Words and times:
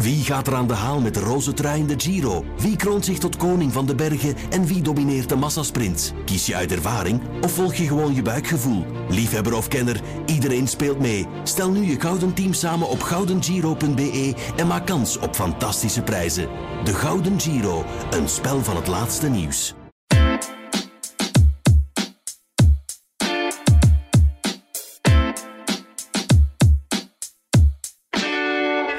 Wie 0.00 0.24
gaat 0.24 0.46
er 0.46 0.54
aan 0.54 0.66
de 0.66 0.74
haal 0.74 1.00
met 1.00 1.14
de 1.14 1.20
roze 1.20 1.52
trui 1.52 1.80
in 1.80 1.86
de 1.86 1.94
Giro? 1.96 2.44
Wie 2.58 2.76
kroont 2.76 3.04
zich 3.04 3.18
tot 3.18 3.36
koning 3.36 3.72
van 3.72 3.86
de 3.86 3.94
bergen 3.94 4.36
en 4.50 4.64
wie 4.64 4.82
domineert 4.82 5.28
de 5.28 5.36
massasprint? 5.36 6.14
Kies 6.24 6.46
je 6.46 6.54
uit 6.54 6.72
ervaring 6.72 7.20
of 7.40 7.52
volg 7.52 7.74
je 7.74 7.86
gewoon 7.86 8.14
je 8.14 8.22
buikgevoel? 8.22 8.84
Liefhebber 9.08 9.56
of 9.56 9.68
kenner, 9.68 10.00
iedereen 10.26 10.68
speelt 10.68 10.98
mee. 10.98 11.26
Stel 11.42 11.70
nu 11.70 11.84
je 11.84 12.00
gouden 12.00 12.34
team 12.34 12.52
samen 12.52 12.88
op 12.88 13.02
goudengiro.be 13.02 14.34
en 14.56 14.66
maak 14.66 14.86
kans 14.86 15.18
op 15.18 15.34
fantastische 15.34 16.02
prijzen. 16.02 16.48
De 16.84 16.94
Gouden 16.94 17.40
Giro, 17.40 17.84
een 18.10 18.28
spel 18.28 18.62
van 18.62 18.76
het 18.76 18.86
laatste 18.86 19.28
nieuws. 19.28 19.74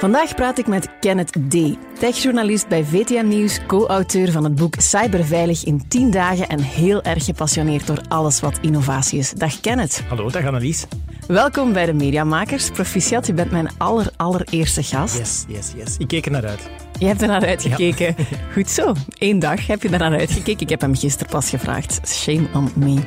Vandaag 0.02 0.36
praat 0.36 0.58
ik 0.58 0.68
met 0.68 0.90
Kenneth 1.00 1.32
D., 1.50 1.56
techjournalist 2.00 2.68
bij 2.68 2.84
VTM 2.84 3.28
Nieuws, 3.28 3.66
co-auteur 3.66 4.32
van 4.32 4.44
het 4.44 4.56
boek 4.56 4.74
Cyberveilig 4.78 5.64
in 5.64 5.88
10 5.88 6.12
dagen 6.12 6.48
en 6.48 6.60
heel 6.60 7.02
erg 7.02 7.26
gepassioneerd 7.26 7.88
door 7.88 8.02
alles 8.08 8.40
wat 8.40 8.60
innovatie 8.62 9.20
is. 9.20 9.32
Dag 9.32 9.60
Kenneth. 9.60 10.04
Hallo, 10.08 10.30
dag 10.30 10.46
Annelies. 10.46 10.86
Welkom 11.28 11.74
bij 11.74 11.86
de 11.86 11.94
Mediamakers. 11.94 12.70
Proficiat, 12.70 13.28
je 13.28 13.34
bent 13.34 13.52
mijn 13.52 13.70
aller, 13.78 14.10
allereerste 14.18 14.84
gast. 14.84 15.18
Yes, 15.18 15.46
yes, 15.48 15.72
yes. 15.76 15.98
Ik 15.98 16.08
keek 16.08 16.26
er 16.26 16.32
naar 16.32 16.48
uit. 16.48 16.70
Je 17.00 17.06
hebt 17.06 17.22
er 17.22 17.28
naar 17.28 17.46
uitgekeken. 17.46 18.16
Goed 18.54 18.70
zo. 18.70 18.94
Eén 19.18 19.40
dag 19.40 19.68
heb 19.68 19.82
je 19.82 19.90
er 19.90 20.00
naar 20.00 20.20
uitgekeken. 20.20 20.62
Ik 20.62 20.70
heb 20.70 20.82
hem 20.82 20.96
gisteren 20.96 21.32
pas 21.32 21.50
gevraagd. 21.50 22.02
Shame 22.08 22.48
on 22.54 22.72
me. 22.76 23.00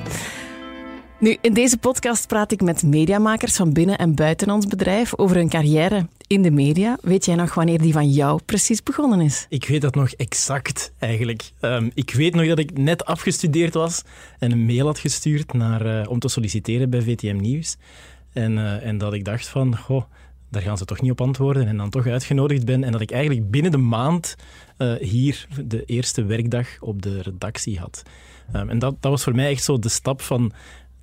Nu, 1.18 1.36
in 1.40 1.54
deze 1.54 1.78
podcast 1.78 2.26
praat 2.26 2.52
ik 2.52 2.60
met 2.60 2.82
mediamakers 2.82 3.56
van 3.56 3.72
binnen 3.72 3.98
en 3.98 4.14
buiten 4.14 4.50
ons 4.50 4.66
bedrijf 4.66 5.18
over 5.18 5.36
hun 5.36 5.48
carrière 5.48 6.06
in 6.26 6.42
de 6.42 6.50
media. 6.50 6.98
Weet 7.02 7.24
jij 7.24 7.34
nog 7.34 7.54
wanneer 7.54 7.78
die 7.78 7.92
van 7.92 8.10
jou 8.10 8.40
precies 8.44 8.82
begonnen 8.82 9.20
is? 9.20 9.46
Ik 9.48 9.64
weet 9.64 9.80
dat 9.80 9.94
nog 9.94 10.10
exact, 10.10 10.92
eigenlijk. 10.98 11.50
Ehm, 11.60 11.90
ik 11.94 12.14
weet 12.14 12.34
nog 12.34 12.46
dat 12.46 12.58
ik 12.58 12.78
net 12.78 13.04
afgestudeerd 13.04 13.74
was 13.74 14.02
en 14.38 14.52
een 14.52 14.66
mail 14.66 14.86
had 14.86 14.98
gestuurd 14.98 15.52
naar, 15.52 16.00
eh, 16.00 16.10
om 16.10 16.18
te 16.18 16.28
solliciteren 16.28 16.90
bij 16.90 17.02
VTM 17.02 17.36
Nieuws. 17.36 17.76
En, 18.32 18.58
eh, 18.58 18.86
en 18.86 18.98
dat 18.98 19.12
ik 19.12 19.24
dacht 19.24 19.48
van, 19.48 19.76
goh, 19.76 20.02
daar 20.50 20.62
gaan 20.62 20.78
ze 20.78 20.84
toch 20.84 21.00
niet 21.00 21.10
op 21.10 21.20
antwoorden. 21.20 21.66
En 21.66 21.76
dan 21.76 21.90
toch 21.90 22.06
uitgenodigd 22.06 22.64
ben. 22.64 22.84
En 22.84 22.92
dat 22.92 23.00
ik 23.00 23.10
eigenlijk 23.10 23.50
binnen 23.50 23.70
de 23.70 23.76
maand 23.78 24.36
uh, 24.78 24.94
hier 24.94 25.46
de 25.64 25.84
eerste 25.84 26.24
werkdag 26.24 26.66
op 26.80 27.02
de 27.02 27.22
redactie 27.22 27.78
had. 27.78 28.02
Um, 28.56 28.70
en 28.70 28.78
dat, 28.78 28.94
dat 29.00 29.10
was 29.10 29.22
voor 29.22 29.34
mij 29.34 29.50
echt 29.50 29.64
zo 29.64 29.78
de 29.78 29.88
stap 29.88 30.22
van 30.22 30.52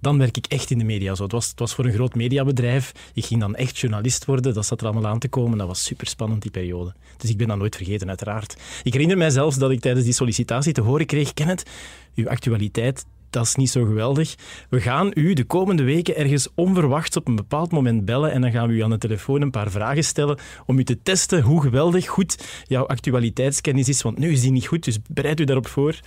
dan 0.02 0.18
werk 0.18 0.38
ik 0.38 0.46
echt 0.46 0.70
in 0.70 0.78
de 0.78 0.84
media. 0.84 1.16
Zo, 1.16 1.24
het, 1.24 1.32
was, 1.32 1.48
het 1.48 1.60
was 1.60 1.74
voor 1.74 1.86
een 1.86 1.94
groot 1.94 2.16
mediabedrijf. 2.16 2.92
Ik 3.14 3.26
ging 3.26 3.40
dan 3.40 3.56
echt 3.56 3.78
journalist 3.78 4.26
worden. 4.26 4.54
Dat 4.54 4.66
zat 4.66 4.82
er 4.82 4.88
allemaal 4.88 5.12
aan 5.12 5.20
te 5.20 5.30
komen. 5.30 5.58
Dat 5.58 5.68
was 5.68 5.84
super 5.84 6.08
spannend, 6.08 6.42
die 6.42 6.52
periode. 6.52 6.94
Dus 7.18 7.30
ik 7.30 7.38
ben 7.38 7.48
dat 7.48 7.58
nooit 7.58 7.76
vergeten, 7.76 8.08
uiteraard. 8.08 8.58
Ik 8.84 8.94
herinner 8.94 9.18
mij 9.18 9.30
zelfs 9.30 9.58
dat 9.58 9.72
ik 9.72 9.80
tijdens 9.80 10.06
die 10.06 10.14
sollicitatie 10.14 10.74
te 10.74 10.82
horen 10.82 11.06
kreeg: 11.06 11.34
Kenneth, 11.34 11.70
uw 12.16 12.30
actualiteit, 12.30 13.06
dat 13.32 13.46
is 13.46 13.56
niet 13.56 13.70
zo 13.70 13.86
geweldig. 13.86 14.36
We 14.70 14.82
gaan 14.82 15.12
u 15.14 15.34
de 15.34 15.44
komende 15.44 15.84
weken 15.84 16.18
ergens 16.18 16.48
onverwachts 16.56 17.18
op 17.18 17.28
een 17.28 17.36
bepaald 17.36 17.72
moment 17.72 18.06
bellen 18.06 18.32
en 18.32 18.42
dan 18.42 18.52
gaan 18.52 18.68
we 18.68 18.74
u 18.74 18.82
aan 18.82 18.90
de 18.90 18.98
telefoon 18.98 19.42
een 19.42 19.52
paar 19.52 19.72
vragen 19.72 20.04
stellen 20.04 20.38
om 20.66 20.80
u 20.80 20.84
te 20.84 21.02
testen 21.04 21.42
hoe 21.42 21.62
geweldig 21.62 22.08
goed 22.08 22.64
jouw 22.68 22.86
actualiteitskennis 22.86 23.90
is. 23.90 24.02
Want 24.02 24.18
nu 24.18 24.32
is 24.32 24.42
die 24.42 24.52
niet 24.52 24.68
goed, 24.68 24.84
dus 24.84 25.00
bereid 25.10 25.40
u 25.40 25.44
daarop 25.44 25.68
voor. 25.68 26.00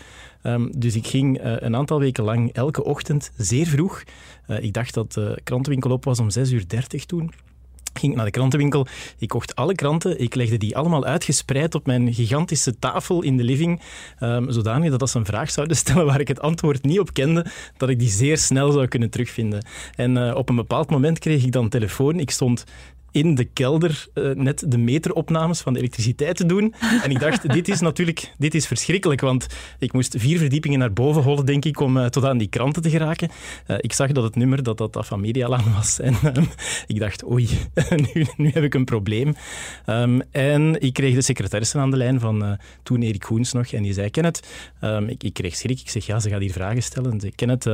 Um, 0.42 0.70
dus 0.76 0.96
ik 0.96 1.06
ging 1.06 1.44
uh, 1.44 1.56
een 1.58 1.76
aantal 1.76 1.98
weken 1.98 2.24
lang 2.24 2.52
elke 2.52 2.84
ochtend 2.84 3.32
zeer 3.36 3.66
vroeg. 3.66 4.02
Uh, 4.48 4.62
ik 4.62 4.72
dacht 4.72 4.94
dat 4.94 5.12
de 5.12 5.40
krantenwinkel 5.44 5.90
op 5.90 6.04
was 6.04 6.18
om 6.18 6.28
6.30 6.38 6.52
uur 6.52 6.66
toen 7.06 7.32
ging 7.98 8.14
naar 8.14 8.24
de 8.24 8.30
krantenwinkel. 8.30 8.86
Ik 9.18 9.28
kocht 9.28 9.54
alle 9.54 9.74
kranten. 9.74 10.20
Ik 10.20 10.34
legde 10.34 10.56
die 10.56 10.76
allemaal 10.76 11.04
uitgespreid 11.04 11.74
op 11.74 11.86
mijn 11.86 12.14
gigantische 12.14 12.78
tafel 12.78 13.22
in 13.22 13.36
de 13.36 13.44
living. 13.44 13.80
Um, 14.20 14.50
zodanig 14.50 14.90
dat 14.90 15.00
als 15.00 15.10
ze 15.10 15.18
een 15.18 15.24
vraag 15.24 15.50
zouden 15.50 15.76
stellen 15.82 16.06
waar 16.06 16.20
ik 16.20 16.28
het 16.28 16.40
antwoord 16.40 16.82
niet 16.82 17.00
op 17.00 17.12
kende, 17.12 17.46
dat 17.76 17.88
ik 17.88 17.98
die 17.98 18.08
zeer 18.08 18.38
snel 18.38 18.72
zou 18.72 18.86
kunnen 18.86 19.10
terugvinden. 19.10 19.66
En 19.96 20.16
uh, 20.16 20.34
op 20.34 20.48
een 20.48 20.56
bepaald 20.56 20.90
moment 20.90 21.18
kreeg 21.18 21.44
ik 21.44 21.52
dan 21.52 21.68
telefoon. 21.68 22.20
Ik 22.20 22.30
stond 22.30 22.64
in 23.14 23.34
de 23.34 23.44
kelder 23.44 24.06
uh, 24.14 24.34
net 24.34 24.64
de 24.68 24.78
meteropnames 24.78 25.60
van 25.60 25.72
de 25.72 25.78
elektriciteit 25.78 26.36
te 26.36 26.46
doen. 26.46 26.74
En 27.02 27.10
ik 27.10 27.20
dacht, 27.20 27.52
dit 27.52 27.68
is 27.68 27.80
natuurlijk 27.80 28.32
dit 28.38 28.54
is 28.54 28.66
verschrikkelijk, 28.66 29.20
want 29.20 29.46
ik 29.78 29.92
moest 29.92 30.14
vier 30.18 30.38
verdiepingen 30.38 30.78
naar 30.78 30.92
boven 30.92 31.22
hollen, 31.22 31.46
denk 31.46 31.64
ik, 31.64 31.80
om 31.80 31.96
uh, 31.96 32.06
tot 32.06 32.24
aan 32.24 32.38
die 32.38 32.48
kranten 32.48 32.82
te 32.82 32.90
geraken. 32.90 33.30
Uh, 33.66 33.76
ik 33.80 33.92
zag 33.92 34.12
dat 34.12 34.24
het 34.24 34.36
nummer 34.36 34.62
dat 34.62 34.78
dat, 34.78 35.06
van 35.06 35.20
Medialaan 35.20 35.72
was. 35.74 35.98
En 36.04 36.14
ehm, 36.22 36.44
ik 36.86 36.98
dacht, 36.98 37.30
oei, 37.30 37.48
nu, 38.14 38.26
nu, 38.36 38.50
heb 38.52 38.62
ik 38.62 38.74
een 38.74 38.84
probleem. 38.84 39.34
Um, 39.86 40.22
en 40.30 40.80
ik 40.80 40.92
kreeg 40.92 41.14
de 41.14 41.22
secretaresse 41.22 41.78
aan 41.78 41.90
de 41.90 41.96
lijn 41.96 42.20
van 42.20 42.58
toen 42.82 43.02
Erik 43.02 43.24
Goens 43.24 43.52
nog. 43.52 43.72
En 43.72 43.82
die 43.82 43.92
zei, 43.92 44.10
Kenneth, 44.10 44.48
um, 44.80 45.08
ik, 45.08 45.22
ik, 45.22 45.32
kreeg 45.32 45.56
schrik. 45.56 45.80
Ik 45.80 45.90
zeg, 45.90 46.06
ja, 46.06 46.20
ze 46.20 46.28
gaat 46.28 46.40
hier 46.40 46.52
vragen 46.52 46.82
stellen. 46.82 47.12
En 47.12 47.20
zei, 47.20 47.32
Kenneth, 47.34 47.64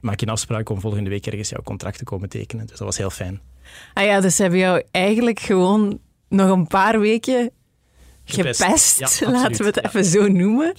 maak 0.00 0.20
je 0.20 0.26
een 0.26 0.32
afspraak 0.32 0.68
om 0.68 0.80
volgende 0.80 1.10
week 1.10 1.26
ergens 1.26 1.48
jouw 1.48 1.62
contract 1.62 1.98
te 1.98 2.04
komen 2.04 2.28
tekenen. 2.28 2.66
Dus 2.66 2.78
dat 2.78 2.86
was 2.86 2.96
heel 2.96 3.10
fijn. 3.10 3.53
Ah 3.92 4.04
ja, 4.04 4.20
dus 4.20 4.38
hebben 4.38 4.58
jou 4.58 4.82
eigenlijk 4.90 5.40
gewoon 5.40 5.98
nog 6.28 6.50
een 6.50 6.66
paar 6.66 7.00
weken 7.00 7.50
gepest, 8.24 9.20
ja, 9.20 9.30
laten 9.30 9.58
we 9.58 9.64
het 9.64 9.84
even 9.84 10.04
zo 10.04 10.28
noemen. 10.28 10.74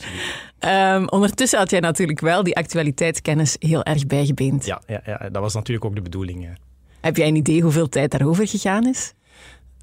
Um, 0.59 1.09
ondertussen 1.09 1.59
had 1.59 1.69
jij 1.69 1.79
natuurlijk 1.79 2.19
wel 2.19 2.43
die 2.43 2.55
actualiteitskennis 2.55 3.55
heel 3.59 3.83
erg 3.83 4.05
bijgebeend. 4.05 4.65
Ja, 4.65 4.81
ja, 4.87 5.01
ja 5.05 5.29
dat 5.29 5.41
was 5.41 5.53
natuurlijk 5.53 5.85
ook 5.85 5.95
de 5.95 6.01
bedoeling. 6.01 6.57
Heb 7.01 7.17
jij 7.17 7.27
een 7.27 7.35
idee 7.35 7.61
hoeveel 7.61 7.89
tijd 7.89 8.11
daarover 8.11 8.47
gegaan 8.47 8.87
is? 8.87 9.13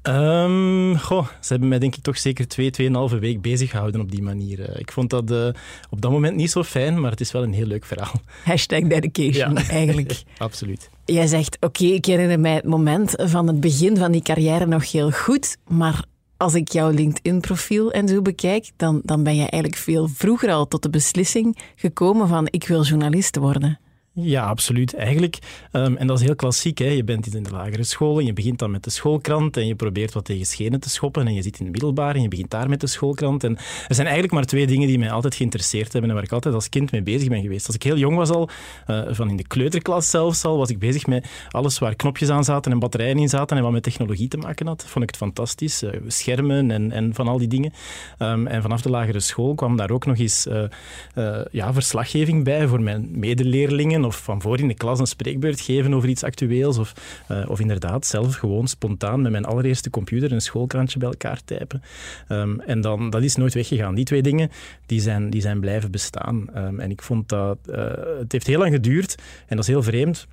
Um, 0.07 0.97
goh, 0.97 1.27
ze 1.39 1.47
hebben 1.47 1.67
mij 1.67 1.79
denk 1.79 1.95
ik 1.95 2.03
toch 2.03 2.17
zeker 2.17 2.47
twee, 2.47 2.71
tweeënhalve 2.71 3.19
week 3.19 3.41
bezig 3.41 3.69
gehouden 3.69 4.01
op 4.01 4.11
die 4.11 4.21
manier. 4.21 4.69
Eh, 4.69 4.79
ik 4.79 4.91
vond 4.91 5.09
dat 5.09 5.31
uh, 5.31 5.47
op 5.89 6.01
dat 6.01 6.11
moment 6.11 6.35
niet 6.35 6.51
zo 6.51 6.63
fijn, 6.63 7.01
maar 7.01 7.11
het 7.11 7.21
is 7.21 7.31
wel 7.31 7.43
een 7.43 7.53
heel 7.53 7.65
leuk 7.65 7.85
verhaal. 7.85 8.21
Hashtag 8.43 8.81
dedication, 8.81 9.53
ja. 9.53 9.67
eigenlijk. 9.79 10.23
Absoluut. 10.37 10.89
Jij 11.05 11.27
zegt, 11.27 11.55
oké, 11.55 11.65
okay, 11.65 11.87
ik 11.87 12.05
herinner 12.05 12.39
mij 12.39 12.53
het 12.53 12.65
moment 12.65 13.11
van 13.15 13.47
het 13.47 13.59
begin 13.59 13.97
van 13.97 14.11
die 14.11 14.21
carrière 14.21 14.65
nog 14.65 14.91
heel 14.91 15.11
goed, 15.11 15.57
maar 15.67 16.05
als 16.37 16.53
ik 16.53 16.71
jouw 16.71 16.89
LinkedIn-profiel 16.89 17.91
en 17.91 18.07
zo 18.07 18.21
bekijk, 18.21 18.71
dan, 18.75 19.01
dan 19.03 19.23
ben 19.23 19.35
je 19.35 19.41
eigenlijk 19.49 19.75
veel 19.75 20.07
vroeger 20.07 20.51
al 20.51 20.67
tot 20.67 20.81
de 20.81 20.89
beslissing 20.89 21.57
gekomen 21.75 22.27
van 22.27 22.47
ik 22.49 22.67
wil 22.67 22.83
journalist 22.83 23.35
worden. 23.35 23.79
Ja, 24.15 24.45
absoluut. 24.45 24.95
Eigenlijk, 24.95 25.37
um, 25.71 25.97
en 25.97 26.07
dat 26.07 26.19
is 26.19 26.25
heel 26.25 26.35
klassiek, 26.35 26.77
hè. 26.77 26.85
je 26.85 27.03
bent 27.03 27.35
in 27.35 27.43
de 27.43 27.49
lagere 27.49 27.83
school 27.83 28.19
en 28.19 28.25
je 28.25 28.33
begint 28.33 28.59
dan 28.59 28.71
met 28.71 28.83
de 28.83 28.89
schoolkrant 28.89 29.57
en 29.57 29.67
je 29.67 29.75
probeert 29.75 30.13
wat 30.13 30.25
tegen 30.25 30.45
schenen 30.45 30.79
te 30.79 30.89
schoppen 30.89 31.27
en 31.27 31.33
je 31.33 31.41
zit 31.41 31.59
in 31.59 31.65
de 31.65 31.71
middelbare 31.71 32.13
en 32.13 32.21
je 32.21 32.27
begint 32.27 32.51
daar 32.51 32.69
met 32.69 32.81
de 32.81 32.87
schoolkrant. 32.87 33.43
En 33.43 33.57
er 33.87 33.95
zijn 33.95 34.07
eigenlijk 34.07 34.35
maar 34.35 34.45
twee 34.45 34.67
dingen 34.67 34.87
die 34.87 34.99
mij 34.99 35.11
altijd 35.11 35.35
geïnteresseerd 35.35 35.91
hebben 35.91 36.09
en 36.09 36.15
waar 36.15 36.25
ik 36.25 36.31
altijd 36.31 36.55
als 36.55 36.69
kind 36.69 36.91
mee 36.91 37.01
bezig 37.03 37.27
ben 37.27 37.41
geweest. 37.41 37.67
Als 37.67 37.75
ik 37.75 37.83
heel 37.83 37.97
jong 37.97 38.15
was 38.15 38.29
al, 38.29 38.49
uh, 38.87 39.01
van 39.09 39.29
in 39.29 39.35
de 39.35 39.47
kleuterklas 39.47 40.09
zelfs 40.09 40.45
al, 40.45 40.57
was 40.57 40.69
ik 40.69 40.79
bezig 40.79 41.07
met 41.07 41.27
alles 41.49 41.79
waar 41.79 41.95
knopjes 41.95 42.29
aan 42.29 42.43
zaten 42.43 42.71
en 42.71 42.79
batterijen 42.79 43.17
in 43.17 43.29
zaten 43.29 43.57
en 43.57 43.63
wat 43.63 43.71
met 43.71 43.83
technologie 43.83 44.27
te 44.27 44.37
maken 44.37 44.67
had. 44.67 44.85
Vond 44.87 45.03
ik 45.03 45.09
het 45.09 45.19
fantastisch. 45.19 45.83
Uh, 45.83 45.89
schermen 46.07 46.71
en, 46.71 46.91
en 46.91 47.13
van 47.13 47.27
al 47.27 47.37
die 47.37 47.47
dingen. 47.47 47.73
Um, 48.19 48.47
en 48.47 48.61
vanaf 48.61 48.81
de 48.81 48.89
lagere 48.89 49.19
school 49.19 49.55
kwam 49.55 49.77
daar 49.77 49.91
ook 49.91 50.05
nog 50.05 50.17
eens 50.17 50.47
uh, 50.47 51.39
ja, 51.51 51.73
verslaggeving 51.73 52.43
bij 52.43 52.67
voor 52.67 52.81
mijn 52.81 53.09
medeleerlingen 53.11 54.01
of 54.05 54.23
van 54.23 54.41
voor 54.41 54.59
in 54.59 54.67
de 54.67 54.73
klas 54.73 54.99
een 54.99 55.07
spreekbeurt 55.07 55.61
geven 55.61 55.93
over 55.93 56.09
iets 56.09 56.23
actueels. 56.23 56.77
Of, 56.77 56.93
uh, 57.31 57.49
of 57.49 57.59
inderdaad 57.59 58.05
zelf 58.05 58.35
gewoon 58.35 58.67
spontaan 58.67 59.21
met 59.21 59.31
mijn 59.31 59.45
allereerste 59.45 59.89
computer 59.89 60.31
een 60.31 60.41
schoolkrantje 60.41 60.99
bij 60.99 61.09
elkaar 61.09 61.43
typen. 61.45 61.83
Um, 62.29 62.59
en 62.59 62.81
dan, 62.81 63.09
dat 63.09 63.23
is 63.23 63.35
nooit 63.35 63.53
weggegaan. 63.53 63.95
Die 63.95 64.05
twee 64.05 64.21
dingen 64.21 64.51
die 64.85 65.01
zijn, 65.01 65.29
die 65.29 65.41
zijn 65.41 65.59
blijven 65.59 65.91
bestaan. 65.91 66.47
Um, 66.55 66.79
en 66.79 66.91
ik 66.91 67.01
vond 67.01 67.29
dat... 67.29 67.57
Uh, 67.69 67.75
het 68.19 68.31
heeft 68.31 68.47
heel 68.47 68.59
lang 68.59 68.73
geduurd 68.73 69.15
en 69.47 69.55
dat 69.55 69.65
is 69.65 69.71
heel 69.71 69.83
vreemd. 69.83 70.27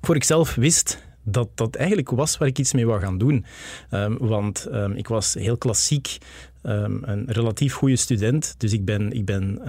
Voor 0.00 0.14
ik 0.14 0.24
zelf 0.24 0.54
wist 0.54 1.04
dat 1.22 1.48
dat 1.54 1.74
eigenlijk 1.74 2.10
was 2.10 2.38
waar 2.38 2.48
ik 2.48 2.58
iets 2.58 2.72
mee 2.72 2.86
wou 2.86 3.00
gaan 3.00 3.18
doen. 3.18 3.44
Um, 3.90 4.16
want 4.20 4.68
ik 4.94 5.08
was 5.08 5.34
heel 5.34 5.56
klassiek 5.56 6.18
um, 6.66 7.02
een 7.02 7.24
relatief 7.26 7.74
goede 7.74 7.96
student. 7.96 8.54
Dus 8.58 8.72
ik 8.72 8.84
ben, 8.84 9.12
ik 9.12 9.24
ben 9.24 9.62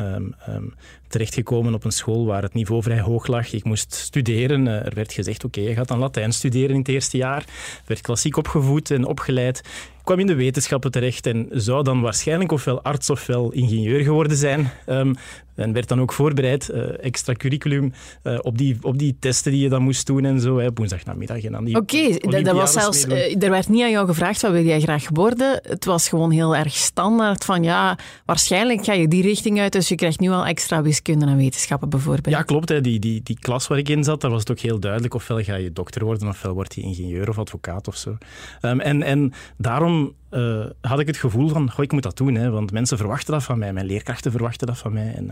terechtgekomen 1.07 1.73
op 1.73 1.83
een 1.83 1.91
school 1.91 2.25
waar 2.25 2.41
het 2.41 2.53
niveau 2.53 2.83
vrij 2.83 2.99
hoog 2.99 3.27
lag. 3.27 3.53
Ik 3.53 3.63
moest 3.63 3.93
studeren. 3.93 4.65
Uh, 4.65 4.85
er 4.85 4.95
werd 4.95 5.13
gezegd, 5.13 5.43
oké, 5.43 5.61
je 5.61 5.73
gaat 5.73 5.87
dan 5.87 5.99
Latijn 5.99 6.31
studeren 6.31 6.69
in 6.69 6.79
het 6.79 6.87
eerste 6.87 7.17
jaar. 7.17 7.41
Ik 7.41 7.87
werd 7.87 8.01
klassiek 8.01 8.37
opgevoed 8.37 8.91
en 8.91 9.05
opgeleid 9.05 9.61
kwam 10.07 10.19
in 10.19 10.27
de 10.27 10.35
wetenschappen 10.35 10.91
terecht 10.91 11.25
en 11.25 11.47
zou 11.51 11.83
dan 11.83 12.01
waarschijnlijk 12.01 12.51
ofwel 12.51 12.81
arts 12.81 13.09
ofwel 13.09 13.51
ingenieur 13.51 14.03
geworden 14.03 14.37
zijn. 14.37 14.71
Um, 14.85 15.15
en 15.55 15.73
werd 15.73 15.87
dan 15.87 16.01
ook 16.01 16.13
voorbereid, 16.13 16.69
uh, 16.73 17.03
extra 17.03 17.33
curriculum, 17.33 17.93
uh, 18.23 18.39
op, 18.41 18.57
die, 18.57 18.77
op 18.81 18.97
die 18.97 19.15
testen 19.19 19.51
die 19.51 19.61
je 19.61 19.69
dan 19.69 19.81
moest 19.81 20.05
doen 20.05 20.25
en 20.25 20.39
zo, 20.39 20.57
hè, 20.57 20.67
op 20.67 20.77
woensdagnamiddag. 20.77 21.37
Oké, 21.37 21.77
okay, 21.77 22.43
dat 22.43 22.55
was 22.55 22.71
zelfs, 22.71 23.05
uh, 23.05 23.43
er 23.43 23.49
werd 23.49 23.69
niet 23.69 23.83
aan 23.83 23.91
jou 23.91 24.07
gevraagd 24.07 24.41
wat 24.41 24.51
wil 24.51 24.63
jij 24.63 24.79
graag 24.79 25.05
worden. 25.13 25.59
Het 25.63 25.85
was 25.85 26.09
gewoon 26.09 26.31
heel 26.31 26.55
erg 26.55 26.73
standaard 26.73 27.45
van 27.45 27.63
ja, 27.63 27.97
waarschijnlijk 28.25 28.83
ga 28.83 28.93
je 28.93 29.07
die 29.07 29.21
richting 29.21 29.59
uit, 29.59 29.71
dus 29.71 29.87
je 29.87 29.95
krijgt 29.95 30.19
nu 30.19 30.29
al 30.29 30.45
extra 30.45 30.81
wiskunde 30.81 31.25
en 31.25 31.37
wetenschappen 31.37 31.89
bijvoorbeeld. 31.89 32.35
Ja, 32.35 32.41
klopt. 32.41 32.69
Hè. 32.69 32.81
Die, 32.81 32.99
die, 32.99 33.21
die 33.23 33.37
klas 33.39 33.67
waar 33.67 33.77
ik 33.77 33.89
in 33.89 34.03
zat, 34.03 34.21
daar 34.21 34.31
was 34.31 34.39
het 34.39 34.51
ook 34.51 34.59
heel 34.59 34.79
duidelijk. 34.79 35.13
Ofwel 35.13 35.43
ga 35.43 35.55
je 35.55 35.73
dokter 35.73 36.05
worden, 36.05 36.27
ofwel 36.27 36.53
word 36.53 36.75
je 36.75 36.81
ingenieur 36.81 37.29
of 37.29 37.37
advocaat 37.37 37.87
of 37.87 37.95
zo. 37.95 38.17
Um, 38.61 38.79
en, 38.79 39.03
en 39.03 39.33
daarom 39.57 39.96
some 39.97 40.15
uh, 40.31 40.65
had 40.81 40.99
ik 40.99 41.07
het 41.07 41.17
gevoel 41.17 41.47
van, 41.47 41.71
goh, 41.71 41.83
ik 41.83 41.91
moet 41.91 42.03
dat 42.03 42.17
doen, 42.17 42.35
hè, 42.35 42.49
want 42.49 42.71
mensen 42.71 42.97
verwachten 42.97 43.33
dat 43.33 43.43
van 43.43 43.57
mij, 43.57 43.73
mijn 43.73 43.85
leerkrachten 43.85 44.31
verwachten 44.31 44.67
dat 44.67 44.77
van 44.77 44.93
mij. 44.93 45.13
En, 45.15 45.25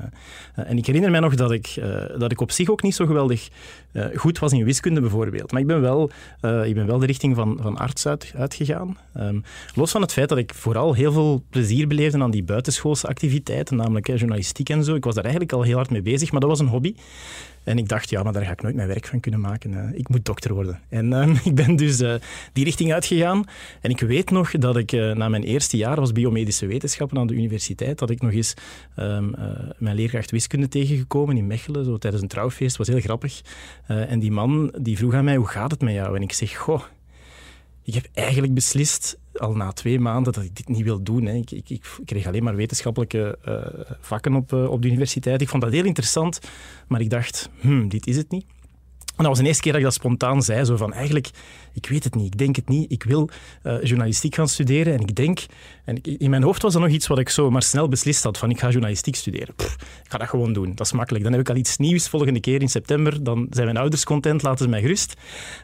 uh, 0.56 0.69
en 0.69 0.77
ik 0.77 0.86
herinner 0.86 1.12
mij 1.12 1.19
nog 1.19 1.36
dat 1.36 1.51
ik, 1.51 1.75
uh, 1.80 1.86
dat 2.18 2.31
ik 2.31 2.42
op 2.42 2.51
zich 2.51 2.69
ook 2.69 2.81
niet 2.81 2.95
zo 2.95 3.06
geweldig 3.06 3.50
goed 4.15 4.39
was 4.39 4.51
in 4.51 4.63
wiskunde 4.63 5.01
bijvoorbeeld. 5.01 5.51
Maar 5.51 5.62
ik 5.62 5.68
ben 5.68 5.81
wel, 5.81 6.09
ik 6.63 6.74
ben 6.75 6.86
wel 6.86 7.00
de 7.00 7.06
richting 7.06 7.36
van, 7.36 7.57
van 7.62 7.77
arts 7.77 8.07
uit, 8.07 8.33
uitgegaan. 8.36 8.97
Um, 9.18 9.44
los 9.74 9.92
van 9.92 10.01
het 10.01 10.13
feit 10.13 10.30
dat 10.30 10.38
ik 10.38 10.53
vooral 10.53 10.94
heel 10.94 11.12
veel 11.12 11.44
plezier 11.50 11.88
beleefde 11.88 12.19
aan 12.19 12.31
die 12.31 12.44
buitenschoolse 12.44 13.07
activiteiten, 13.07 13.77
namelijk 13.77 14.07
journalistiek 14.07 14.69
en 14.69 14.83
zo. 14.83 14.95
Ik 14.95 15.03
was 15.03 15.13
daar 15.15 15.24
eigenlijk 15.24 15.53
al 15.53 15.62
heel 15.62 15.75
hard 15.75 15.89
mee 15.89 16.01
bezig, 16.01 16.31
maar 16.31 16.39
dat 16.42 16.50
was 16.50 16.59
een 16.59 16.68
hobby. 16.68 16.95
En 17.63 17.77
ik 17.77 17.88
dacht, 17.88 18.09
ja, 18.09 18.24
maar 18.24 18.33
daar 18.33 18.45
ga 18.45 18.51
ik 18.51 18.62
nooit 18.62 18.75
mijn 18.75 18.88
werk 18.88 19.07
van 19.07 19.19
kunnen 19.19 19.39
maken. 19.39 19.92
ik 19.95 20.09
moet 20.09 20.25
dokter 20.25 20.53
worden. 20.53 20.80
En 20.89 21.12
uh, 21.12 21.45
ik 21.50 21.56
ben 21.56 21.75
dus 21.75 21.97
die 22.53 22.63
richting 22.63 22.94
uitgegaan. 22.94 23.44
En 23.81 23.89
ik 23.89 24.00
weet 24.00 24.31
nog 24.31 24.51
dat 24.51 24.77
ik 24.77 24.84
uh, 24.91 25.13
na 25.13 25.29
mijn 25.29 25.43
eerste 25.43 25.77
jaar 25.77 25.99
was 25.99 26.11
biomedische 26.11 26.65
wetenschappen 26.65 27.17
aan 27.17 27.27
de 27.27 27.33
universiteit, 27.33 27.99
dat 27.99 28.09
ik 28.09 28.21
nog 28.21 28.31
eens 28.31 28.53
um, 28.99 29.33
mijn 29.77 29.95
leerkracht 29.95 30.31
wiskunde 30.31 30.67
tegengekomen 30.67 31.37
in 31.37 31.47
Mechelen, 31.47 31.85
zo 31.85 31.97
tijdens 31.97 32.23
een 32.23 32.29
trouwfeest. 32.29 32.77
was 32.77 32.87
heel 32.87 32.99
grappig. 32.99 33.41
en 33.87 34.19
die 34.19 34.31
man 34.31 34.73
die 34.81 34.97
vroeg 34.97 35.13
aan 35.13 35.23
mij, 35.23 35.35
hoe 35.35 35.47
gaat 35.47 35.71
het 35.71 35.81
met 35.81 35.93
jou? 35.93 36.15
En 36.15 36.21
ik 36.21 36.33
zeg, 36.33 36.57
goh, 36.57 36.81
ik 37.83 37.93
heb 37.93 38.07
eigenlijk 38.13 38.53
beslist 38.53 39.17
al 39.33 39.55
na 39.55 39.71
twee 39.71 39.99
maanden 39.99 40.33
dat 40.33 40.43
ik 40.43 40.55
dit 40.55 40.67
niet 40.67 40.83
wil 40.83 41.03
doen. 41.03 41.25
Hè. 41.25 41.33
Ik, 41.33 41.51
ik, 41.51 41.69
ik, 41.69 41.85
kreeg 42.05 42.27
alleen 42.27 42.43
maar 42.43 42.55
wetenschappelijke 42.55 43.37
vakken 43.99 44.35
op, 44.35 44.53
op 44.53 44.81
de 44.81 44.87
universiteit. 44.87 45.41
Ik 45.41 45.49
vond 45.49 45.63
dat 45.63 45.71
heel 45.71 45.85
interessant, 45.85 46.39
maar 46.87 47.01
ik 47.01 47.09
dacht, 47.09 47.49
hmm, 47.59 47.89
dit 47.89 48.07
is 48.07 48.17
het 48.17 48.31
niet. 48.31 48.45
En 49.17 49.23
dat 49.23 49.27
was 49.27 49.38
de 49.39 49.45
eerste 49.45 49.62
keer 49.62 49.71
dat 49.71 49.81
ik 49.81 49.88
dat 49.88 49.95
spontaan 49.95 50.41
zei, 50.41 50.63
zo 50.63 50.77
van 50.77 50.94
eigenlijk, 50.94 51.29
ik 51.73 51.88
weet 51.88 52.03
het 52.03 52.15
niet, 52.15 52.25
ik 52.25 52.38
denk 52.38 52.56
het 52.56 52.69
niet, 52.69 52.91
ik 52.91 53.03
wil 53.03 53.29
uh, 53.63 53.83
journalistiek 53.83 54.35
gaan 54.35 54.47
studeren 54.47 54.94
en 54.94 55.00
ik 55.00 55.15
denk, 55.15 55.39
en 55.85 56.01
in 56.01 56.29
mijn 56.29 56.44
hoofd 56.44 56.62
was 56.62 56.73
dat 56.73 56.81
nog 56.81 56.91
iets 56.91 57.07
wat 57.07 57.19
ik 57.19 57.29
zo 57.29 57.51
maar 57.51 57.63
snel 57.63 57.88
beslist 57.88 58.23
had, 58.23 58.38
van 58.38 58.50
ik 58.50 58.59
ga 58.59 58.69
journalistiek 58.69 59.15
studeren. 59.15 59.53
Ik 59.57 60.12
ga 60.12 60.17
dat 60.17 60.29
gewoon 60.29 60.53
doen, 60.53 60.75
dat 60.75 60.85
is 60.85 60.91
makkelijk. 60.91 61.23
Dan 61.23 61.33
heb 61.33 61.41
ik 61.41 61.50
al 61.50 61.56
iets 61.56 61.77
nieuws 61.77 62.09
volgende 62.09 62.39
keer 62.39 62.62
in 62.62 62.69
september, 62.69 63.23
dan 63.23 63.47
zijn 63.50 63.65
mijn 63.65 63.77
ouders 63.77 64.03
content, 64.03 64.41
laten 64.41 64.65
ze 64.65 64.69
mij 64.69 64.81
gerust. 64.81 65.13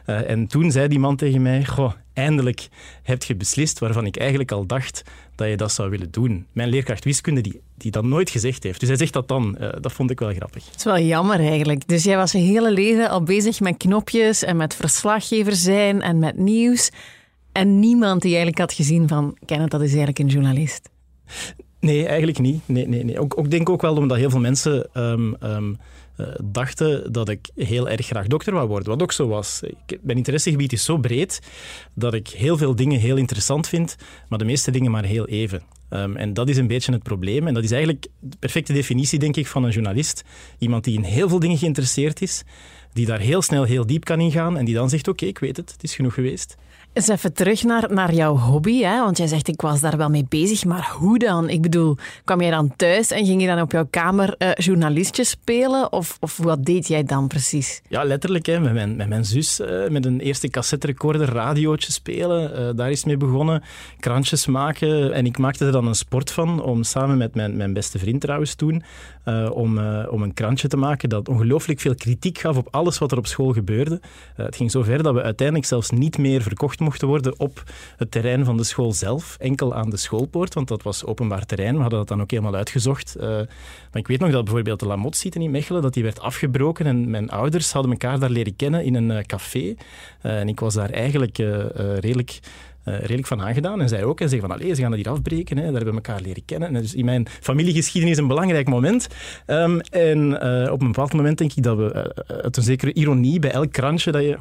Uh, 0.06 0.30
en 0.30 0.46
toen 0.46 0.70
zei 0.70 0.88
die 0.88 0.98
man 0.98 1.16
tegen 1.16 1.42
mij, 1.42 1.64
goh, 1.64 1.92
eindelijk 2.12 2.68
heb 3.02 3.22
je 3.22 3.36
beslist 3.36 3.78
waarvan 3.78 4.06
ik 4.06 4.16
eigenlijk 4.16 4.52
al 4.52 4.66
dacht 4.66 5.02
dat 5.34 5.48
je 5.48 5.56
dat 5.56 5.72
zou 5.72 5.90
willen 5.90 6.10
doen. 6.10 6.46
Mijn 6.52 6.68
leerkracht 6.68 7.04
wiskunde, 7.04 7.40
die, 7.40 7.60
die 7.82 7.90
dat 7.90 8.04
nooit 8.04 8.30
gezegd 8.30 8.62
heeft. 8.62 8.80
Dus 8.80 8.88
hij 8.88 8.98
zegt 8.98 9.12
dat 9.12 9.28
dan. 9.28 9.56
Uh, 9.60 9.68
dat 9.80 9.92
vond 9.92 10.10
ik 10.10 10.18
wel 10.18 10.32
grappig. 10.32 10.64
Het 10.64 10.76
is 10.76 10.84
wel 10.84 10.98
jammer 10.98 11.40
eigenlijk. 11.40 11.88
Dus 11.88 12.04
jij 12.04 12.16
was 12.16 12.32
je 12.32 12.38
hele 12.38 12.72
leven 12.72 13.08
al 13.08 13.22
bezig 13.22 13.60
met 13.60 13.76
knopjes 13.76 14.42
en 14.42 14.56
met 14.56 14.74
verslaggever 14.74 15.54
zijn 15.54 16.02
en 16.02 16.18
met 16.18 16.36
nieuws. 16.36 16.90
En 17.52 17.78
niemand 17.78 18.22
die 18.22 18.30
eigenlijk 18.30 18.58
had 18.58 18.72
gezien 18.72 19.08
van, 19.08 19.36
Kenneth, 19.44 19.70
dat 19.70 19.80
is 19.80 19.88
eigenlijk 19.88 20.18
een 20.18 20.28
journalist. 20.28 20.88
Nee, 21.80 22.06
eigenlijk 22.06 22.38
niet. 22.38 22.60
Nee, 22.66 22.88
nee, 22.88 23.04
nee. 23.04 23.18
Ook, 23.18 23.38
ook 23.38 23.50
denk 23.50 23.68
ook 23.68 23.82
wel 23.82 23.96
omdat 23.96 24.18
heel 24.18 24.30
veel 24.30 24.40
mensen 24.40 24.88
um, 24.94 25.36
um, 25.42 25.76
uh, 26.16 26.26
dachten 26.44 27.12
dat 27.12 27.28
ik 27.28 27.50
heel 27.54 27.88
erg 27.88 28.06
graag 28.06 28.26
dokter 28.26 28.52
wou 28.52 28.68
worden. 28.68 28.88
Wat 28.88 29.02
ook 29.02 29.12
zo 29.12 29.28
was. 29.28 29.60
Ik, 29.62 29.98
mijn 30.02 30.16
interessegebied 30.16 30.72
is 30.72 30.84
zo 30.84 30.96
breed 30.96 31.40
dat 31.94 32.14
ik 32.14 32.28
heel 32.28 32.56
veel 32.56 32.74
dingen 32.74 33.00
heel 33.00 33.16
interessant 33.16 33.68
vind, 33.68 33.96
maar 34.28 34.38
de 34.38 34.44
meeste 34.44 34.70
dingen 34.70 34.90
maar 34.90 35.04
heel 35.04 35.26
even. 35.26 35.62
Um, 35.92 36.16
en 36.16 36.34
dat 36.34 36.48
is 36.48 36.56
een 36.56 36.66
beetje 36.66 36.92
het 36.92 37.02
probleem. 37.02 37.46
En 37.46 37.54
dat 37.54 37.64
is 37.64 37.70
eigenlijk 37.70 38.06
de 38.20 38.36
perfecte 38.38 38.72
definitie, 38.72 39.18
denk 39.18 39.36
ik, 39.36 39.46
van 39.46 39.64
een 39.64 39.70
journalist. 39.70 40.24
Iemand 40.58 40.84
die 40.84 40.96
in 40.96 41.02
heel 41.02 41.28
veel 41.28 41.38
dingen 41.38 41.58
geïnteresseerd 41.58 42.22
is, 42.22 42.42
die 42.92 43.06
daar 43.06 43.20
heel 43.20 43.42
snel 43.42 43.64
heel 43.64 43.86
diep 43.86 44.04
kan 44.04 44.20
ingaan 44.20 44.56
en 44.56 44.64
die 44.64 44.74
dan 44.74 44.88
zegt, 44.88 45.08
oké, 45.08 45.24
ik 45.24 45.38
weet 45.38 45.56
het, 45.56 45.72
het 45.72 45.82
is 45.82 45.94
genoeg 45.94 46.14
geweest. 46.14 46.56
Eens 46.94 47.08
even 47.08 47.32
terug 47.32 47.62
naar, 47.62 47.92
naar 47.92 48.14
jouw 48.14 48.36
hobby, 48.36 48.82
hè? 48.82 48.98
want 48.98 49.16
jij 49.16 49.26
zegt 49.26 49.48
ik 49.48 49.60
was 49.60 49.80
daar 49.80 49.96
wel 49.96 50.08
mee 50.08 50.26
bezig, 50.28 50.64
maar 50.64 50.90
hoe 50.98 51.18
dan? 51.18 51.48
Ik 51.48 51.62
bedoel, 51.62 51.96
kwam 52.24 52.40
jij 52.40 52.50
dan 52.50 52.76
thuis 52.76 53.10
en 53.10 53.26
ging 53.26 53.40
je 53.40 53.46
dan 53.46 53.60
op 53.60 53.72
jouw 53.72 53.86
kamer 53.90 54.34
uh, 54.38 54.50
journalistjes 54.54 55.28
spelen 55.28 55.92
of, 55.92 56.16
of 56.20 56.36
wat 56.36 56.64
deed 56.64 56.88
jij 56.88 57.04
dan 57.04 57.28
precies? 57.28 57.82
Ja, 57.88 58.04
letterlijk, 58.04 58.46
hè, 58.46 58.60
met, 58.60 58.72
mijn, 58.72 58.96
met 58.96 59.08
mijn 59.08 59.24
zus, 59.24 59.60
uh, 59.60 59.88
met 59.88 60.04
een 60.04 60.20
eerste 60.20 60.48
cassette 60.48 60.86
recorder 60.86 61.28
radiootje 61.28 61.92
spelen, 61.92 62.60
uh, 62.60 62.76
daar 62.76 62.90
is 62.90 63.04
mee 63.04 63.16
begonnen, 63.16 63.62
krantjes 64.00 64.46
maken 64.46 65.12
en 65.12 65.26
ik 65.26 65.38
maakte 65.38 65.64
er 65.64 65.72
dan 65.72 65.86
een 65.86 65.94
sport 65.94 66.30
van 66.30 66.62
om 66.62 66.82
samen 66.82 67.16
met 67.16 67.34
mijn, 67.34 67.56
mijn 67.56 67.72
beste 67.72 67.98
vriend 67.98 68.20
trouwens 68.20 68.54
toen, 68.54 68.82
om, 69.52 69.78
om 70.08 70.22
een 70.22 70.34
krantje 70.34 70.68
te 70.68 70.76
maken 70.76 71.08
dat 71.08 71.28
ongelooflijk 71.28 71.80
veel 71.80 71.94
kritiek 71.94 72.38
gaf 72.38 72.56
op 72.56 72.68
alles 72.70 72.98
wat 72.98 73.12
er 73.12 73.18
op 73.18 73.26
school 73.26 73.52
gebeurde. 73.52 74.00
het 74.34 74.56
ging 74.56 74.70
zo 74.70 74.82
ver 74.82 75.02
dat 75.02 75.14
we 75.14 75.22
uiteindelijk 75.22 75.68
zelfs 75.68 75.90
niet 75.90 76.18
meer 76.18 76.42
verkocht 76.42 76.80
mochten 76.82 77.08
worden 77.08 77.38
op 77.38 77.62
het 77.96 78.10
terrein 78.10 78.44
van 78.44 78.56
de 78.56 78.64
school 78.64 78.92
zelf, 78.92 79.36
enkel 79.38 79.74
aan 79.74 79.90
de 79.90 79.96
schoolpoort, 79.96 80.54
want 80.54 80.68
dat 80.68 80.82
was 80.82 81.04
openbaar 81.04 81.46
terrein. 81.46 81.74
We 81.74 81.80
hadden 81.80 81.98
dat 81.98 82.08
dan 82.08 82.20
ook 82.20 82.30
helemaal 82.30 82.54
uitgezocht. 82.54 83.16
Uh, 83.16 83.22
maar 83.22 83.46
ik 83.92 84.06
weet 84.06 84.20
nog 84.20 84.30
dat 84.30 84.44
bijvoorbeeld 84.44 84.80
de 84.80 84.86
Lamotte-site 84.86 85.38
in 85.38 85.50
Mechelen, 85.50 85.82
dat 85.82 85.94
die 85.94 86.02
werd 86.02 86.20
afgebroken 86.20 86.86
en 86.86 87.10
mijn 87.10 87.30
ouders 87.30 87.72
hadden 87.72 87.90
elkaar 87.90 88.18
daar 88.18 88.30
leren 88.30 88.56
kennen 88.56 88.84
in 88.84 88.94
een 88.94 89.10
uh, 89.10 89.18
café. 89.18 89.58
Uh, 89.58 89.74
en 90.40 90.48
ik 90.48 90.60
was 90.60 90.74
daar 90.74 90.90
eigenlijk 90.90 91.36
redelijk... 92.00 92.40
Redelijk 92.84 93.26
van 93.26 93.42
aangedaan. 93.42 93.80
En 93.80 93.88
zij 93.88 94.04
ook. 94.04 94.20
En 94.20 94.28
zeggen 94.28 94.48
van, 94.48 94.58
allee, 94.58 94.74
ze 94.74 94.80
gaan 94.80 94.90
dat 94.90 95.00
hier 95.00 95.08
afbreken. 95.08 95.56
Hè. 95.56 95.62
Daar 95.62 95.72
hebben 95.72 95.94
we 95.94 96.00
elkaar 96.00 96.20
leren 96.20 96.44
kennen. 96.44 96.68
En 96.68 96.80
dus 96.80 96.94
in 96.94 97.04
mijn 97.04 97.26
familiegeschiedenis 97.40 98.18
een 98.18 98.26
belangrijk 98.26 98.68
moment. 98.68 99.08
Um, 99.46 99.80
en 99.80 100.34
op 100.70 100.80
een 100.80 100.86
bepaald 100.86 101.12
moment 101.12 101.38
denk 101.38 101.52
ik 101.52 101.62
dat 101.62 101.76
we 101.76 102.14
uit 102.42 102.56
een 102.56 102.62
zekere 102.62 102.92
ironie 102.92 103.38
bij 103.38 103.50
elk 103.50 103.72
krantje 103.72 104.12
dat 104.12 104.22
je 104.22 104.38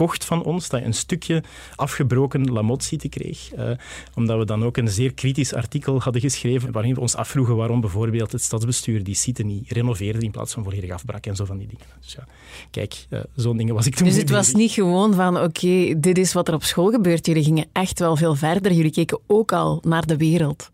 kocht 0.00 0.24
van 0.24 0.42
ons, 0.42 0.68
dat 0.68 0.80
je 0.80 0.86
een 0.86 0.94
stukje 0.94 1.42
afgebroken 1.76 2.52
Lamotte-site 2.52 3.08
kreeg. 3.08 3.50
Uh, 3.58 3.70
omdat 4.14 4.38
we 4.38 4.44
dan 4.44 4.64
ook 4.64 4.76
een 4.76 4.88
zeer 4.88 5.14
kritisch 5.14 5.54
artikel 5.54 6.00
hadden 6.00 6.22
geschreven 6.22 6.72
waarin 6.72 6.94
we 6.94 7.00
ons 7.00 7.14
afvroegen 7.14 7.56
waarom 7.56 7.80
bijvoorbeeld 7.80 8.32
het 8.32 8.42
stadsbestuur 8.42 9.04
die 9.04 9.14
site 9.14 9.42
niet 9.42 9.70
renoveerde 9.70 10.20
in 10.20 10.30
plaats 10.30 10.52
van 10.52 10.62
volledig 10.62 10.90
afbrak 10.90 11.26
en 11.26 11.36
zo 11.36 11.44
van 11.44 11.58
die 11.58 11.66
dingen. 11.66 11.84
Dus 12.00 12.12
ja, 12.12 12.26
kijk, 12.70 13.06
uh, 13.10 13.20
zo'n 13.34 13.56
dingen 13.56 13.74
was 13.74 13.86
ik 13.86 13.94
toen 13.94 14.06
Dus 14.06 14.16
het 14.16 14.30
was 14.30 14.52
niet 14.52 14.70
gewoon 14.70 15.14
van, 15.14 15.36
oké, 15.36 15.44
okay, 15.44 16.00
dit 16.00 16.18
is 16.18 16.32
wat 16.32 16.48
er 16.48 16.54
op 16.54 16.64
school 16.64 16.90
gebeurt. 16.90 17.26
Jullie 17.26 17.44
gingen 17.44 17.66
echt 17.72 17.98
wel 17.98 18.16
veel 18.16 18.34
verder. 18.34 18.72
Jullie 18.72 18.92
keken 18.92 19.18
ook 19.26 19.52
al 19.52 19.82
naar 19.84 20.06
de 20.06 20.16
wereld. 20.16 20.70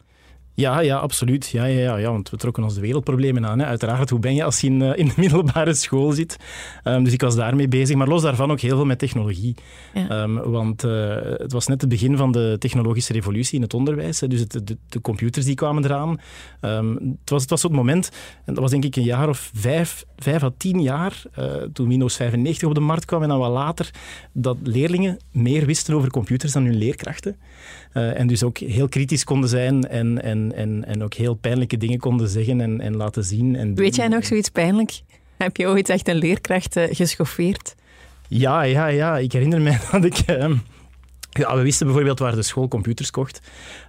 Ja, 0.57 0.81
ja, 0.81 0.97
absoluut. 0.97 1.49
Ja, 1.49 1.65
ja, 1.65 1.81
ja, 1.81 1.97
ja, 1.97 2.11
want 2.11 2.31
we 2.31 2.37
trokken 2.37 2.63
ons 2.63 2.75
de 2.75 2.81
wereldproblemen 2.81 3.47
aan. 3.47 3.59
Hè. 3.59 3.67
Uiteraard, 3.67 4.11
hoe 4.11 4.19
ben 4.19 4.35
je 4.35 4.45
als 4.45 4.61
je 4.61 4.67
in, 4.67 4.81
uh, 4.81 4.97
in 4.97 5.07
de 5.07 5.13
middelbare 5.25 5.75
school 5.75 6.13
zit? 6.13 6.37
Um, 6.85 7.05
dus 7.05 7.13
ik 7.13 7.21
was 7.21 7.37
daarmee 7.37 7.69
bezig. 7.69 7.97
Maar 7.97 8.09
los 8.09 8.23
daarvan 8.23 8.51
ook 8.51 8.61
heel 8.61 8.77
veel 8.77 8.85
met 8.85 8.99
technologie. 8.99 9.55
Ja. 9.95 10.23
Um, 10.23 10.43
want 10.43 10.85
uh, 10.85 11.15
het 11.23 11.53
was 11.53 11.67
net 11.67 11.81
het 11.81 11.91
begin 11.91 12.17
van 12.17 12.33
de 12.33 12.57
technologische 12.59 13.13
revolutie 13.13 13.55
in 13.55 13.63
het 13.63 13.75
onderwijs. 13.75 14.21
Hè. 14.21 14.29
Dus 14.29 14.41
het, 14.41 14.53
de, 14.53 14.77
de, 14.89 15.01
computers 15.01 15.45
die 15.45 15.55
kwamen 15.55 15.85
eraan. 15.85 16.21
Um, 16.61 17.17
het, 17.21 17.31
was, 17.31 17.41
het 17.41 17.51
was 17.51 17.65
op 17.65 17.71
het 17.71 17.79
moment, 17.79 18.11
en 18.45 18.55
dat 18.55 18.63
was 18.63 18.71
denk 18.71 18.85
ik 18.85 18.97
een 18.97 19.03
jaar 19.03 19.29
of 19.29 19.51
vijf, 19.55 20.05
vijf 20.17 20.43
à 20.43 20.51
tien 20.57 20.83
jaar, 20.83 21.23
uh, 21.39 21.45
toen 21.73 21.89
Windows 21.89 22.17
95 22.17 22.69
op 22.69 22.75
de 22.75 22.81
markt 22.81 23.05
kwam 23.05 23.23
en 23.23 23.29
dan 23.29 23.39
wat 23.39 23.53
later, 23.53 23.91
dat 24.33 24.57
leerlingen 24.63 25.19
meer 25.33 25.67
wisten 25.67 25.95
over 25.95 26.11
computers 26.11 26.53
dan 26.53 26.65
hun 26.65 26.77
leerkrachten. 26.77 27.37
Uh, 27.97 28.21
en 28.21 28.27
dus 28.27 28.43
ook 28.43 28.59
heel 28.59 28.89
kritisch 28.89 29.25
konden 29.25 29.49
zijn 29.49 29.89
en, 29.89 30.23
en, 30.23 30.46
en, 30.55 30.85
en 30.85 31.03
ook 31.03 31.15
heel 31.15 31.35
pijnlijke 31.35 31.77
dingen 31.77 31.99
konden 31.99 32.29
zeggen 32.29 32.61
en, 32.61 32.81
en 32.81 32.97
laten 32.97 33.25
zien. 33.25 33.57
En 33.57 33.75
Weet 33.75 33.97
jij 33.97 34.09
nog 34.09 34.25
zoiets 34.25 34.49
pijnlijk? 34.49 35.01
Heb 35.37 35.57
je 35.57 35.67
ooit 35.67 35.89
echt 35.89 36.09
een 36.09 36.17
leerkracht 36.17 36.77
uh, 36.77 36.85
geschoffeerd? 36.91 37.75
Ja, 38.29 38.63
ja, 38.63 38.87
ja. 38.87 39.19
Ik 39.19 39.33
herinner 39.33 39.61
me 39.61 39.79
dat 39.93 40.05
ik... 40.05 40.23
Uh, 40.31 40.51
ja, 41.31 41.57
we 41.57 41.63
wisten 41.63 41.87
bijvoorbeeld 41.87 42.19
waar 42.19 42.35
de 42.35 42.43
school 42.43 42.69
computers 42.69 43.11
kocht. 43.11 43.41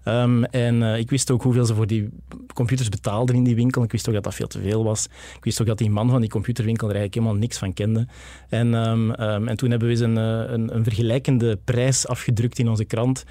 Um, 0.05 0.43
en 0.43 0.81
uh, 0.81 0.97
ik 0.97 1.09
wist 1.09 1.31
ook 1.31 1.43
hoeveel 1.43 1.65
ze 1.65 1.75
voor 1.75 1.87
die 1.87 2.09
computers 2.53 2.89
betaalden 2.89 3.35
in 3.35 3.43
die 3.43 3.55
winkel. 3.55 3.83
Ik 3.83 3.91
wist 3.91 4.07
ook 4.07 4.13
dat 4.13 4.23
dat 4.23 4.35
veel 4.35 4.47
te 4.47 4.61
veel 4.61 4.83
was. 4.83 5.05
Ik 5.35 5.43
wist 5.43 5.61
ook 5.61 5.67
dat 5.67 5.77
die 5.77 5.89
man 5.89 6.09
van 6.09 6.21
die 6.21 6.29
computerwinkel 6.29 6.89
er 6.89 6.95
eigenlijk 6.95 7.23
helemaal 7.23 7.41
niks 7.41 7.57
van 7.57 7.73
kende. 7.73 8.07
En, 8.49 8.73
um, 8.73 9.09
um, 9.09 9.47
en 9.47 9.57
toen 9.57 9.69
hebben 9.69 9.87
we 9.87 9.93
eens 9.93 10.03
een, 10.03 10.15
een, 10.15 10.75
een, 10.75 10.83
vergelijkende 10.83 11.59
prijs 11.63 12.07
afgedrukt 12.07 12.59
in 12.59 12.69
onze 12.69 12.85
krant. 12.85 13.23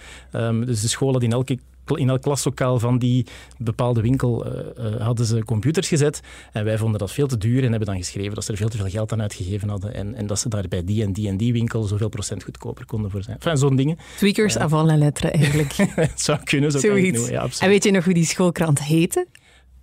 dus 0.64 0.80
de 0.80 0.88
school 0.88 1.12
had 1.12 1.22
in 1.22 1.32
elke 1.32 1.58
in 1.94 2.08
elk 2.08 2.22
klaslokaal 2.22 2.78
van 2.78 2.98
die 2.98 3.26
bepaalde 3.58 4.00
winkel 4.00 4.46
uh, 4.46 4.52
uh, 4.78 5.00
hadden 5.00 5.26
ze 5.26 5.44
computers 5.44 5.88
gezet. 5.88 6.20
En 6.52 6.64
wij 6.64 6.78
vonden 6.78 6.98
dat 6.98 7.12
veel 7.12 7.26
te 7.26 7.38
duur 7.38 7.64
en 7.64 7.70
hebben 7.70 7.88
dan 7.88 7.96
geschreven 7.96 8.34
dat 8.34 8.44
ze 8.44 8.52
er 8.52 8.58
veel 8.58 8.68
te 8.68 8.76
veel 8.76 8.88
geld 8.88 9.12
aan 9.12 9.22
uitgegeven 9.22 9.68
hadden. 9.68 9.94
En, 9.94 10.14
en 10.14 10.26
dat 10.26 10.38
ze 10.38 10.48
daar 10.48 10.68
bij 10.68 10.84
die 10.84 11.02
en 11.02 11.12
die 11.12 11.28
en 11.28 11.36
die 11.36 11.52
winkel 11.52 11.82
zoveel 11.82 12.08
procent 12.08 12.44
goedkoper 12.44 12.86
konden 12.86 13.10
voor 13.10 13.22
zijn. 13.22 13.36
Enfin, 13.36 13.56
zo'n 13.56 13.76
dingen. 13.76 13.98
Tweakers 14.16 14.56
uh, 14.56 14.62
avant 14.62 14.86
la 14.86 14.96
lettre, 14.96 15.30
eigenlijk. 15.30 15.72
het 15.94 16.20
zou 16.20 16.38
kunnen, 16.44 16.70
zo 16.70 16.78
Zoiets. 16.78 17.28
Ja, 17.28 17.48
en 17.58 17.68
weet 17.68 17.84
je 17.84 17.90
nog 17.90 18.04
hoe 18.04 18.14
die 18.14 18.24
schoolkrant 18.24 18.82
heette? 18.82 19.26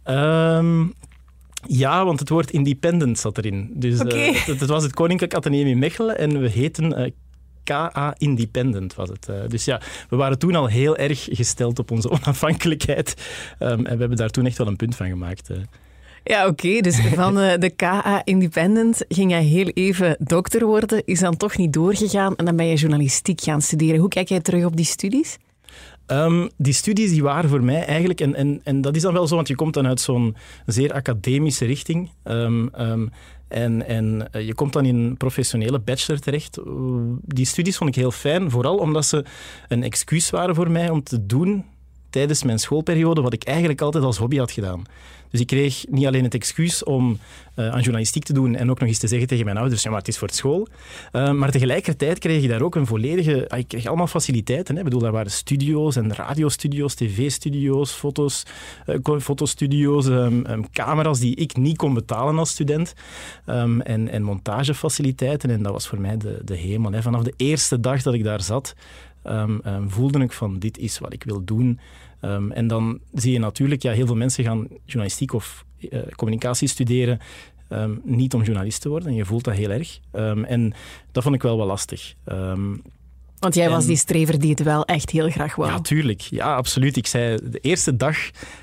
Um, 0.05 0.93
ja, 1.67 2.05
want 2.05 2.19
het 2.19 2.29
woord 2.29 2.51
independent 2.51 3.19
zat 3.19 3.37
erin. 3.37 3.71
Dus 3.75 3.99
okay. 3.99 4.29
uh, 4.29 4.45
het, 4.45 4.59
het, 4.59 4.69
was 4.69 4.83
het 4.83 4.93
Koninklijk 4.93 5.33
Atheneum 5.33 5.67
in 5.67 5.79
Mechelen 5.79 6.17
en 6.17 6.41
we 6.41 6.49
heten 6.49 7.13
KA 7.63 8.15
Independent 8.17 8.95
was 8.95 9.09
het. 9.09 9.27
Uh, 9.29 9.35
dus 9.47 9.65
ja, 9.65 9.81
we 10.09 10.15
waren 10.15 10.39
toen 10.39 10.55
al 10.55 10.67
heel 10.67 10.97
erg 10.97 11.27
gesteld 11.31 11.79
op 11.79 11.91
onze 11.91 12.09
onafhankelijkheid. 12.21 13.15
Um, 13.59 13.69
en 13.69 13.93
we 13.93 13.99
hebben 13.99 14.17
daar 14.17 14.29
toen 14.29 14.45
echt 14.45 14.57
wel 14.57 14.67
een 14.67 14.75
punt 14.75 14.95
van 14.95 15.07
gemaakt. 15.07 15.49
Uh. 15.49 15.57
Ja, 16.23 16.47
oké. 16.47 16.67
Okay. 16.67 16.81
Dus 16.81 16.99
van 16.99 17.39
uh, 17.39 17.53
de 17.59 17.69
KA 17.69 18.21
Independent 18.23 19.05
ging 19.07 19.31
jij 19.31 19.43
heel 19.43 19.67
even 19.67 20.15
dokter 20.19 20.65
worden, 20.65 21.05
is 21.05 21.19
dan 21.19 21.37
toch 21.37 21.57
niet 21.57 21.73
doorgegaan 21.73 22.35
en 22.35 22.45
dan 22.45 22.55
ben 22.55 22.65
je 22.65 22.75
journalistiek 22.75 23.41
gaan 23.41 23.61
studeren. 23.61 23.99
Hoe 23.99 24.09
kijk 24.09 24.29
jij 24.29 24.39
terug 24.39 24.65
op 24.65 24.75
die 24.75 24.85
studies? 24.85 25.37
Um, 26.07 26.49
die 26.57 26.73
studies 26.73 27.09
die 27.09 27.23
waren 27.23 27.49
voor 27.49 27.63
mij 27.63 27.85
eigenlijk, 27.85 28.21
en, 28.21 28.35
en, 28.35 28.61
en 28.63 28.81
dat 28.81 28.95
is 28.95 29.01
dan 29.01 29.13
wel 29.13 29.27
zo, 29.27 29.35
want 29.35 29.47
je 29.47 29.55
komt 29.55 29.73
dan 29.73 29.87
uit 29.87 30.01
zo'n 30.01 30.35
zeer 30.65 30.93
academische 30.93 31.65
richting. 31.65 32.09
Um, 32.23 32.69
um, 32.79 33.11
en, 33.53 33.87
en 33.87 34.29
uh, 34.35 34.45
je 34.45 34.53
komt 34.53 34.73
dan 34.73 34.85
in 34.85 34.95
een 34.95 35.17
professionele 35.17 35.79
bachelor 35.79 36.19
terecht. 36.19 36.57
Uh, 36.57 36.63
die 37.21 37.45
studies 37.45 37.77
vond 37.77 37.89
ik 37.89 37.95
heel 37.95 38.11
fijn, 38.11 38.51
vooral 38.51 38.77
omdat 38.77 39.05
ze 39.05 39.25
een 39.67 39.83
excuus 39.83 40.29
waren 40.29 40.55
voor 40.55 40.71
mij 40.71 40.89
om 40.89 41.03
te 41.03 41.25
doen 41.25 41.65
tijdens 42.13 42.43
mijn 42.43 42.59
schoolperiode 42.59 43.21
wat 43.21 43.33
ik 43.33 43.43
eigenlijk 43.43 43.81
altijd 43.81 44.03
als 44.03 44.17
hobby 44.17 44.37
had 44.37 44.51
gedaan. 44.51 44.83
Dus 45.29 45.41
ik 45.41 45.47
kreeg 45.47 45.85
niet 45.89 46.05
alleen 46.05 46.23
het 46.23 46.33
excuus 46.33 46.83
om 46.83 47.19
uh, 47.55 47.69
aan 47.69 47.81
journalistiek 47.81 48.23
te 48.23 48.33
doen 48.33 48.55
en 48.55 48.69
ook 48.69 48.79
nog 48.79 48.89
eens 48.89 48.97
te 48.97 49.07
zeggen 49.07 49.27
tegen 49.27 49.45
mijn 49.45 49.57
ouders, 49.57 49.83
ja, 49.83 49.89
maar 49.89 49.99
het 49.99 50.07
is 50.07 50.17
voor 50.17 50.27
het 50.27 50.37
school. 50.37 50.67
Uh, 51.11 51.31
maar 51.31 51.51
tegelijkertijd 51.51 52.19
kreeg 52.19 52.43
ik 52.43 52.49
daar 52.49 52.61
ook 52.61 52.75
een 52.75 52.85
volledige... 52.85 53.49
Ah, 53.49 53.59
ik 53.59 53.67
kreeg 53.67 53.85
allemaal 53.85 54.07
faciliteiten. 54.07 54.73
Hè. 54.73 54.79
Ik 54.79 54.85
bedoel, 54.85 55.01
daar 55.01 55.11
waren 55.11 55.31
studio's 55.31 55.95
en 55.95 56.13
radiostudio's, 56.13 56.93
tv-studio's, 56.93 57.91
foto's, 57.91 58.45
uh, 58.87 59.19
fotostudio's, 59.19 60.05
um, 60.05 60.45
um, 60.45 60.69
camera's 60.71 61.19
die 61.19 61.35
ik 61.35 61.57
niet 61.57 61.77
kon 61.77 61.93
betalen 61.93 62.37
als 62.37 62.49
student. 62.49 62.93
Um, 63.49 63.81
en, 63.81 64.09
en 64.09 64.23
montagefaciliteiten. 64.23 65.49
En 65.49 65.63
dat 65.63 65.71
was 65.71 65.87
voor 65.87 65.99
mij 65.99 66.17
de, 66.17 66.41
de 66.45 66.55
hemel. 66.55 66.91
Hè. 66.91 67.01
Vanaf 67.01 67.23
de 67.23 67.33
eerste 67.37 67.79
dag 67.79 68.01
dat 68.01 68.13
ik 68.13 68.23
daar 68.23 68.41
zat, 68.41 68.75
voelde 69.87 70.19
ik 70.19 70.31
van 70.31 70.59
dit 70.59 70.77
is 70.77 70.99
wat 70.99 71.13
ik 71.13 71.23
wil 71.23 71.43
doen. 71.43 71.79
Um, 72.25 72.51
en 72.51 72.67
dan 72.67 72.99
zie 73.13 73.31
je 73.31 73.39
natuurlijk, 73.39 73.81
ja, 73.81 73.91
heel 73.91 74.05
veel 74.05 74.15
mensen 74.15 74.43
gaan 74.43 74.67
journalistiek 74.85 75.33
of 75.33 75.65
uh, 75.79 75.99
communicatie 76.15 76.67
studeren. 76.67 77.19
niet 78.03 78.33
om 78.33 78.43
journalist 78.43 78.81
te 78.81 78.89
worden. 78.89 79.09
En 79.09 79.15
je 79.15 79.25
voelt 79.25 79.43
dat 79.43 79.53
heel 79.53 79.69
erg. 79.69 79.99
en 80.45 80.73
dat 81.11 81.23
vond 81.23 81.35
ik 81.35 81.41
wel 81.41 81.57
wel 81.57 81.65
lastig. 81.65 82.13
Want 83.43 83.55
jij 83.55 83.69
was 83.69 83.85
die 83.85 83.95
strever 83.95 84.39
die 84.39 84.49
het 84.49 84.63
wel 84.63 84.85
echt 84.85 85.09
heel 85.09 85.29
graag 85.29 85.55
wou. 85.55 85.71
Ja, 85.71 85.79
tuurlijk. 85.79 86.21
Ja, 86.21 86.55
absoluut. 86.55 86.97
Ik 86.97 87.07
zei 87.07 87.39
de 87.43 87.59
eerste 87.59 87.95
dag, 87.95 88.17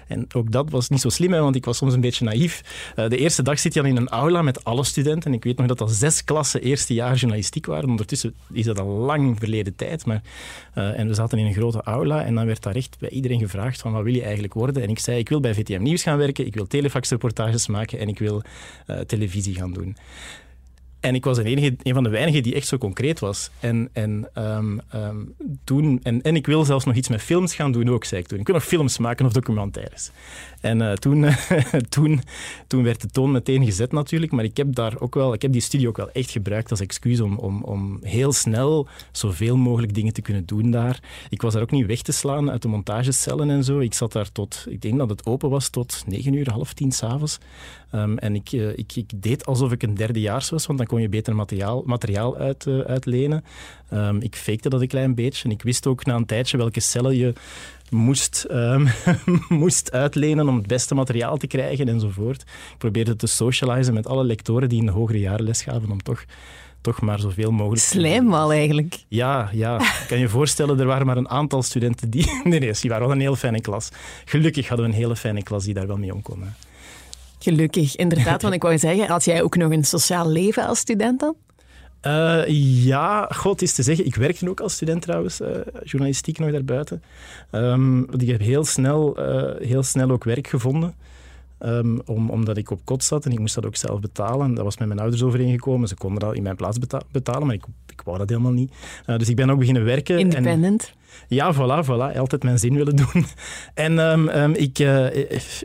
en 0.06 0.26
ook 0.34 0.52
dat 0.52 0.70
was 0.70 0.88
niet 0.88 1.00
zo 1.00 1.08
slim, 1.08 1.32
hè, 1.32 1.40
want 1.40 1.56
ik 1.56 1.64
was 1.64 1.76
soms 1.76 1.94
een 1.94 2.00
beetje 2.00 2.24
naïef. 2.24 2.62
Uh, 2.96 3.08
de 3.08 3.16
eerste 3.16 3.42
dag 3.42 3.58
zit 3.58 3.74
je 3.74 3.80
al 3.80 3.86
in 3.86 3.96
een 3.96 4.08
aula 4.08 4.42
met 4.42 4.64
alle 4.64 4.84
studenten. 4.84 5.30
En 5.30 5.36
ik 5.36 5.44
weet 5.44 5.58
nog 5.58 5.66
dat 5.66 5.78
dat 5.78 5.90
zes 5.90 6.24
klassen 6.24 6.62
eerste 6.62 6.94
jaar 6.94 7.14
journalistiek 7.14 7.66
waren. 7.66 7.88
Ondertussen 7.88 8.34
is 8.52 8.64
dat 8.64 8.78
al 8.78 8.86
lang 8.86 9.38
verleden 9.38 9.76
tijd. 9.76 10.06
Maar, 10.06 10.22
uh, 10.74 10.98
en 10.98 11.08
we 11.08 11.14
zaten 11.14 11.38
in 11.38 11.46
een 11.46 11.54
grote 11.54 11.82
aula 11.82 12.24
en 12.24 12.34
dan 12.34 12.46
werd 12.46 12.62
daar 12.62 12.74
echt 12.74 12.96
bij 12.98 13.10
iedereen 13.10 13.38
gevraagd 13.38 13.80
van 13.80 13.92
wat 13.92 14.02
wil 14.02 14.14
je 14.14 14.22
eigenlijk 14.22 14.54
worden? 14.54 14.82
En 14.82 14.88
ik 14.88 14.98
zei, 14.98 15.18
ik 15.18 15.28
wil 15.28 15.40
bij 15.40 15.54
VTM 15.54 15.82
Nieuws 15.82 16.02
gaan 16.02 16.18
werken, 16.18 16.46
ik 16.46 16.54
wil 16.54 16.66
telefaxreportages 16.66 17.66
maken 17.66 17.98
en 17.98 18.08
ik 18.08 18.18
wil 18.18 18.42
uh, 18.86 18.98
televisie 18.98 19.54
gaan 19.54 19.72
doen. 19.72 19.96
En 21.00 21.14
ik 21.14 21.24
was 21.24 21.38
een, 21.38 21.78
van 21.82 22.02
de 22.02 22.10
weinigen 22.10 22.42
die 22.42 22.54
echt 22.54 22.66
zo 22.66 22.78
concreet 22.78 23.18
was. 23.18 23.50
En, 23.60 23.88
en, 23.92 24.30
um, 24.34 24.80
toen, 25.64 26.00
en, 26.02 26.22
en 26.22 26.36
ik 26.36 26.46
wil 26.46 26.64
zelfs 26.64 26.84
nog 26.84 26.94
iets 26.94 27.08
met 27.08 27.22
films 27.22 27.54
gaan 27.54 27.72
doen 27.72 27.90
ook, 27.90 28.04
zei 28.04 28.20
ik 28.20 28.26
toen. 28.26 28.38
Ik 28.38 28.48
nog 28.48 28.64
films 28.64 28.98
maken 28.98 29.26
of 29.26 29.32
documentaires. 29.32 30.10
En 30.60 30.80
uh, 30.80 30.92
toen, 30.92 31.26
toen, 31.88 32.20
toen 32.66 32.82
werd 32.82 33.00
de 33.00 33.08
toon 33.08 33.30
meteen 33.30 33.64
gezet 33.64 33.92
natuurlijk. 33.92 34.32
Maar 34.32 34.44
ik 34.44 34.56
heb, 34.56 34.74
daar 34.74 35.00
ook 35.00 35.14
wel, 35.14 35.32
ik 35.32 35.42
heb 35.42 35.52
die 35.52 35.60
studie 35.60 35.88
ook 35.88 35.96
wel 35.96 36.10
echt 36.10 36.30
gebruikt 36.30 36.70
als 36.70 36.80
excuus 36.80 37.20
om, 37.20 37.36
om, 37.36 37.62
om 37.62 37.98
heel 38.02 38.32
snel 38.32 38.88
zoveel 39.12 39.56
mogelijk 39.56 39.94
dingen 39.94 40.12
te 40.12 40.22
kunnen 40.22 40.46
doen 40.46 40.70
daar. 40.70 41.00
Ik 41.28 41.42
was 41.42 41.52
daar 41.52 41.62
ook 41.62 41.70
niet 41.70 41.86
weg 41.86 42.02
te 42.02 42.12
slaan 42.12 42.50
uit 42.50 42.62
de 42.62 42.68
montagecellen 42.68 43.50
en 43.50 43.64
zo. 43.64 43.78
Ik 43.78 43.94
zat 43.94 44.12
daar 44.12 44.32
tot, 44.32 44.66
ik 44.68 44.82
denk 44.82 44.98
dat 44.98 45.10
het 45.10 45.26
open 45.26 45.50
was 45.50 45.68
tot 45.68 46.02
negen 46.06 46.32
uur, 46.32 46.50
half 46.50 46.72
tien 46.72 46.92
s'avonds. 46.92 47.38
Um, 47.94 48.18
en 48.18 48.34
ik, 48.34 48.52
uh, 48.52 48.78
ik, 48.78 48.96
ik, 48.96 49.10
deed 49.16 49.46
alsof 49.46 49.72
ik 49.72 49.82
een 49.82 49.94
derdejaars 49.94 50.50
was, 50.50 50.66
want 50.66 50.78
dan 50.78 50.86
kon 50.86 51.00
je 51.00 51.08
beter 51.08 51.34
materiaal, 51.34 51.82
materiaal 51.86 52.36
uit, 52.36 52.66
uh, 52.66 52.80
uitlenen. 52.80 53.44
Um, 53.92 54.20
ik 54.20 54.36
fakte 54.36 54.68
dat 54.68 54.80
een 54.80 54.88
klein 54.88 55.14
beetje 55.14 55.44
en 55.44 55.50
ik 55.50 55.62
wist 55.62 55.86
ook 55.86 56.04
na 56.04 56.14
een 56.14 56.26
tijdje 56.26 56.56
welke 56.56 56.80
cellen 56.80 57.16
je 57.16 57.32
moest, 57.90 58.46
um, 58.50 58.88
moest 59.48 59.92
uitlenen 59.92 60.48
om 60.48 60.56
het 60.56 60.66
beste 60.66 60.94
materiaal 60.94 61.36
te 61.36 61.46
krijgen 61.46 61.88
enzovoort. 61.88 62.40
Ik 62.42 62.78
probeerde 62.78 63.16
te 63.16 63.26
socializen 63.26 63.94
met 63.94 64.06
alle 64.06 64.24
lectoren 64.24 64.68
die 64.68 64.78
in 64.78 64.86
de 64.86 64.92
hogere 64.92 65.18
jaren 65.18 65.44
les 65.44 65.62
gaven 65.62 65.90
om 65.90 66.02
toch 66.02 66.24
toch 66.80 67.00
maar 67.00 67.20
zoveel 67.20 67.50
mogelijk... 67.50 67.82
Slijmwal 67.82 68.52
eigenlijk. 68.52 69.04
Ja, 69.08 69.48
ja. 69.52 69.80
Ik 69.80 70.04
kan 70.08 70.18
je 70.18 70.28
voorstellen, 70.28 70.80
er 70.80 70.86
waren 70.86 71.06
maar 71.06 71.16
een 71.16 71.28
aantal 71.28 71.62
studenten 71.62 72.10
die... 72.10 72.24
Nee, 72.44 72.60
nee, 72.60 72.72
die 72.80 72.90
waren 72.90 73.06
wel 73.06 73.14
een 73.14 73.20
heel 73.20 73.36
fijne 73.36 73.60
klas. 73.60 73.88
Gelukkig 74.24 74.68
hadden 74.68 74.86
we 74.86 74.92
een 74.92 74.98
hele 74.98 75.16
fijne 75.16 75.42
klas 75.42 75.64
die 75.64 75.74
daar 75.74 75.86
wel 75.86 75.96
mee 75.96 76.14
om 76.14 76.22
kon. 76.22 76.44
Gelukkig, 77.38 77.96
inderdaad. 77.96 78.42
Want 78.42 78.54
ik 78.54 78.62
wou 78.62 78.78
zeggen, 78.78 79.06
had 79.06 79.24
jij 79.24 79.42
ook 79.42 79.56
nog 79.56 79.72
een 79.72 79.84
sociaal 79.84 80.28
leven 80.28 80.66
als 80.66 80.78
student 80.78 81.20
dan? 81.20 81.34
Uh, 82.06 82.46
ja, 82.84 83.28
god 83.34 83.62
is 83.62 83.72
te 83.72 83.82
zeggen. 83.82 84.06
Ik 84.06 84.14
werkte 84.14 84.48
ook 84.48 84.60
als 84.60 84.72
student 84.72 85.02
trouwens, 85.02 85.40
uh, 85.40 85.48
journalistiek 85.82 86.38
nog 86.38 86.50
daarbuiten. 86.50 87.02
Um, 87.52 88.10
ik 88.18 88.28
heb 88.28 88.40
heel 88.40 88.64
snel, 88.64 89.18
uh, 89.18 89.68
heel 89.68 89.82
snel 89.82 90.10
ook 90.10 90.24
werk 90.24 90.46
gevonden. 90.46 90.94
Um, 91.64 92.00
om, 92.06 92.30
omdat 92.30 92.56
ik 92.56 92.70
op 92.70 92.80
kot 92.84 93.04
zat 93.04 93.24
en 93.24 93.32
ik 93.32 93.38
moest 93.38 93.54
dat 93.54 93.66
ook 93.66 93.76
zelf 93.76 94.00
betalen. 94.00 94.54
Dat 94.54 94.64
was 94.64 94.78
met 94.78 94.88
mijn 94.88 95.00
ouders 95.00 95.22
overeengekomen. 95.22 95.88
Ze 95.88 95.94
konden 95.94 96.20
dat 96.20 96.34
in 96.34 96.42
mijn 96.42 96.56
plaats 96.56 96.78
beta 96.78 97.00
betalen, 97.10 97.46
maar 97.46 97.54
ik, 97.54 97.64
ik 97.86 98.02
wou 98.04 98.18
dat 98.18 98.28
helemaal 98.28 98.52
niet. 98.52 98.72
dus 99.06 99.28
ik 99.28 99.36
ben 99.36 99.50
ook 99.50 99.58
beginnen 99.58 99.84
werken. 99.84 100.18
Independent? 100.18 100.82
En, 100.82 101.26
ja, 101.28 101.54
voilà, 101.54 101.84
voilà. 101.84 102.18
Altijd 102.18 102.42
mijn 102.42 102.58
zin 102.58 102.74
willen 102.74 102.96
doen. 102.96 103.08
En 103.74 103.98
um, 103.98 104.28
um, 104.28 104.54
ik, 104.54 104.76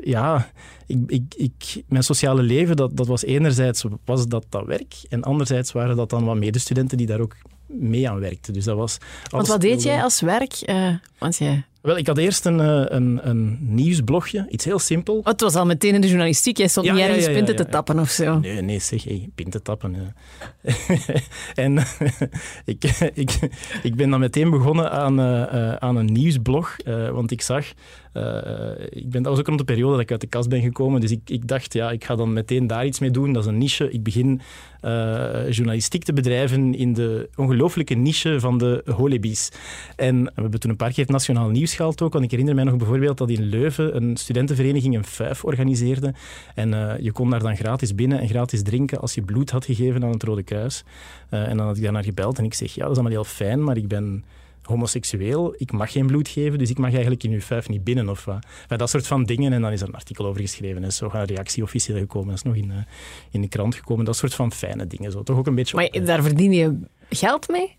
ja, 0.04 0.50
ik, 0.86 1.00
ik, 1.08 1.34
ik, 1.36 1.84
mijn 1.88 2.04
sociale 2.04 2.42
leven, 2.42 2.76
dat, 2.76 2.98
dat 2.98 3.08
was 3.08 3.24
enerzijds 3.24 3.86
was 4.06 4.28
dat 4.28 4.46
dat 4.50 4.66
werk 4.66 4.96
en 5.10 5.24
anderzijds 5.24 5.72
waren 5.72 5.96
dat 5.96 6.10
dan 6.10 6.26
wat 6.26 6.36
medestudenten 6.36 6.98
die 6.98 7.08
daar 7.08 7.20
ook 7.20 7.36
mee 7.68 8.10
aan 8.10 8.20
werkten. 8.20 8.54
Dus 8.54 8.64
dat 8.64 8.78
was 8.78 8.98
Want 9.30 9.48
wat 9.48 9.62
deed 9.62 9.84
jij 9.84 10.04
als 10.04 10.22
werk? 10.22 10.64
Uh, 10.66 10.96
want 11.18 11.38
jij... 11.38 11.66
Wel, 11.86 11.98
ik 11.98 12.08
had 12.08 12.18
eerst 12.18 12.46
een, 12.46 12.60
een, 12.96 13.20
een 13.30 13.58
nieuwsblogje, 13.62 14.46
iets 14.50 14.66
heel 14.66 14.80
simpel. 14.80 15.18
Oh, 15.18 15.26
het 15.26 15.42
was 15.42 15.56
al 15.56 15.66
meteen 15.66 15.94
in 15.94 16.02
de 16.02 16.08
journalistiek, 16.08 16.58
jij 16.58 16.68
stond 16.68 16.86
ja, 16.86 16.94
niet 16.94 17.02
ergens 17.02 17.26
ja, 17.26 17.32
ja, 17.32 17.38
pinten 17.38 17.56
te 17.56 17.66
tappen 17.66 18.00
of 18.00 18.10
zo. 18.10 18.40
Nee, 18.40 18.62
nee 18.62 18.80
zeg, 18.80 19.04
hey, 19.04 19.30
pinten 19.36 19.64
tappen. 19.64 20.16
en 21.56 21.78
ik, 22.66 22.84
ik, 23.14 23.40
ik 23.84 23.96
ben 23.96 24.10
dan 24.10 24.20
meteen 24.20 24.50
begonnen 24.50 24.92
aan, 24.92 25.20
uh, 25.20 25.74
aan 25.74 25.96
een 25.96 26.06
nieuwsblog, 26.06 26.76
uh, 26.86 27.10
want 27.10 27.32
ik 27.32 27.42
zag 27.42 27.66
uh, 28.18 28.72
ik 28.90 29.10
ben, 29.10 29.22
dat 29.22 29.32
was 29.32 29.40
ook 29.40 29.48
rond 29.48 29.60
de 29.60 29.66
periode 29.66 29.92
dat 29.92 30.02
ik 30.02 30.12
uit 30.12 30.22
de 30.22 30.28
kast 30.28 30.50
ben 30.50 30.62
gekomen. 30.62 31.02
Dus 31.02 31.12
ik, 31.12 31.20
ik 31.26 31.48
dacht, 31.48 31.74
ja, 31.74 31.92
ik 31.92 32.04
ga 32.04 32.16
dan 32.16 32.34
meteen 32.34 32.68
daar 32.68 32.86
iets 32.86 33.00
mee 33.00 33.12
doen. 33.12 33.34
Dat 33.34 33.44
is 33.44 33.50
een 33.50 33.58
niche. 33.58 33.92
Ik 33.92 34.04
begin 34.04 34.42
journalistiek 35.50 36.04
te 36.04 36.14
bedrijven 36.14 36.76
in 36.76 36.94
de 36.94 37.30
ongelooflijke 37.36 37.94
niche 37.94 38.40
van 38.40 38.58
de 38.58 38.84
holibies. 38.86 39.52
En 39.96 40.24
we 40.24 40.42
hebben 40.42 40.60
toen 40.60 40.72
een 40.72 40.78
paar 40.78 40.92
keer 40.92 41.04
het 41.04 41.12
Nationaal 41.12 41.50
Nieuws 41.50 41.75
ook. 41.82 42.14
Want 42.14 42.24
ik 42.24 42.32
herinner 42.32 42.56
mij 42.56 42.64
nog 42.64 42.78
bijvoorbeeld 42.78 43.18
dat 43.18 43.30
in 43.30 43.44
Leuven 43.44 43.96
een 43.96 44.18
studentenvereniging 44.18 44.96
een 44.96 45.06
fuif 45.06 45.44
organiseerde. 45.44 46.14
En 46.56 46.72
uh, 46.72 46.94
je 47.00 47.12
kon 47.12 47.30
daar 47.30 47.40
dan 47.40 47.56
gratis 47.56 47.96
binnen 47.96 48.20
en 48.20 48.28
gratis 48.28 48.64
drinken 48.64 49.00
als 49.00 49.14
je 49.14 49.22
bloed 49.22 49.50
had 49.50 49.66
gegeven 49.66 50.04
aan 50.04 50.12
het 50.12 50.24
Rode 50.24 50.44
Kruis. 50.44 50.84
en 51.30 51.58
dan 51.58 51.66
had 51.66 51.78
ik 51.78 51.84
daar 51.84 51.92
naar 51.92 52.04
gebeld 52.04 52.38
en 52.38 52.44
ik 52.44 52.54
zeg, 52.54 52.74
ja, 52.74 52.82
dat 52.82 52.92
is 52.92 52.98
allemaal 52.98 53.18
heel 53.18 53.24
fijn, 53.24 53.64
maar 53.64 53.78
ik 53.78 53.88
ben 53.88 54.24
homoseksueel, 54.66 55.54
ik 55.58 55.72
mag 55.72 55.92
geen 55.92 56.08
bloed 56.08 56.28
geven, 56.28 56.60
dus 56.60 56.70
ik 56.70 56.78
mag 56.78 56.92
eigenlijk 56.92 57.24
in 57.24 57.32
uw 57.32 57.42
vijf 57.42 57.70
niet 57.70 57.84
binnen 57.84 58.10
of 58.10 58.26
wat. 58.26 58.46
dat 58.68 58.90
soort 58.90 59.08
van 59.08 59.24
dingen. 59.24 59.54
En 59.54 59.62
dan 59.62 59.72
is 59.72 59.82
er 59.82 59.88
een 59.88 59.94
artikel 59.94 60.26
over 60.26 60.42
geschreven 60.42 60.84
en 60.84 60.94
zo 60.94 61.10
een 61.14 61.26
reactie 61.26 61.64
officieel 61.64 61.98
gekomen. 61.98 62.28
Dat 62.28 62.38
is 62.38 62.44
nog 62.44 62.56
in, 62.56 62.70
uh, 62.70 62.76
in 63.32 63.42
de 63.42 63.48
krant 63.48 63.76
gekomen. 63.76 64.06
Dat 64.06 64.18
soort 64.18 64.34
van 64.34 64.52
fijne 64.52 64.88
dingen. 64.88 65.12
Zo. 65.12 65.24
Toch 65.24 65.38
ook 65.38 65.48
een 65.48 65.56
beetje... 65.56 65.76
Maar 65.76 65.86
op, 65.86 66.06
daar 66.06 66.24
verdien 66.24 66.52
je 66.52 66.80
geld 67.10 67.48
mee? 67.48 67.76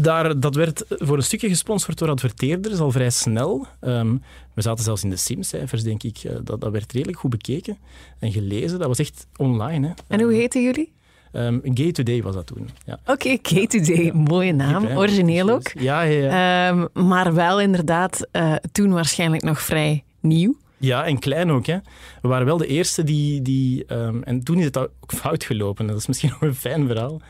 Daar, 0.00 0.40
dat 0.40 0.54
werd 0.54 0.84
voor 0.88 1.16
een 1.16 1.22
stukje 1.22 1.48
gesponsord 1.48 1.98
door 1.98 2.08
adverteerders 2.08 2.78
al 2.78 2.90
vrij 2.90 3.10
snel. 3.10 3.66
Um, 3.80 4.22
we 4.54 4.62
zaten 4.62 4.84
zelfs 4.84 5.02
in 5.02 5.10
de 5.10 5.16
SIM-cijfers, 5.16 5.82
denk 5.82 6.02
ik. 6.02 6.24
Uh, 6.24 6.32
dat, 6.44 6.60
dat 6.60 6.72
werd 6.72 6.92
redelijk 6.92 7.18
goed 7.18 7.30
bekeken 7.30 7.78
en 8.18 8.32
gelezen. 8.32 8.78
Dat 8.78 8.88
was 8.88 8.98
echt 8.98 9.26
online. 9.36 9.86
Hè. 9.86 9.92
En 10.08 10.20
hoe 10.20 10.32
heten 10.32 10.62
jullie? 10.62 10.92
Um, 11.32 11.60
Gay 11.64 11.92
Today 11.92 12.22
was 12.22 12.34
dat 12.34 12.46
toen. 12.46 12.68
Ja. 12.86 12.98
Oké, 13.00 13.12
okay, 13.12 13.38
Gay 13.42 13.66
Today, 13.66 14.12
mooie 14.12 14.52
naam, 14.52 14.86
origineel 14.86 15.50
ook. 15.50 15.72
Ja, 15.78 16.02
ja, 16.02 16.22
ja. 16.22 16.68
Um, 16.68 17.06
maar 17.08 17.34
wel 17.34 17.60
inderdaad 17.60 18.28
uh, 18.32 18.54
toen 18.72 18.92
waarschijnlijk 18.92 19.42
nog 19.42 19.60
vrij 19.60 20.04
nieuw. 20.20 20.56
Ja, 20.76 21.04
en 21.04 21.18
klein 21.18 21.50
ook. 21.50 21.66
Hè. 21.66 21.76
We 22.22 22.28
waren 22.28 22.46
wel 22.46 22.56
de 22.56 22.66
eerste 22.66 23.04
die... 23.04 23.42
die 23.42 23.84
um, 23.92 24.22
en 24.22 24.42
toen 24.42 24.58
is 24.58 24.64
het 24.64 24.78
ook 24.78 24.90
fout 25.06 25.44
gelopen. 25.44 25.86
Dat 25.86 25.96
is 25.96 26.06
misschien 26.06 26.30
nog 26.40 26.42
een 26.42 26.54
fijn 26.54 26.86
verhaal. 26.86 27.20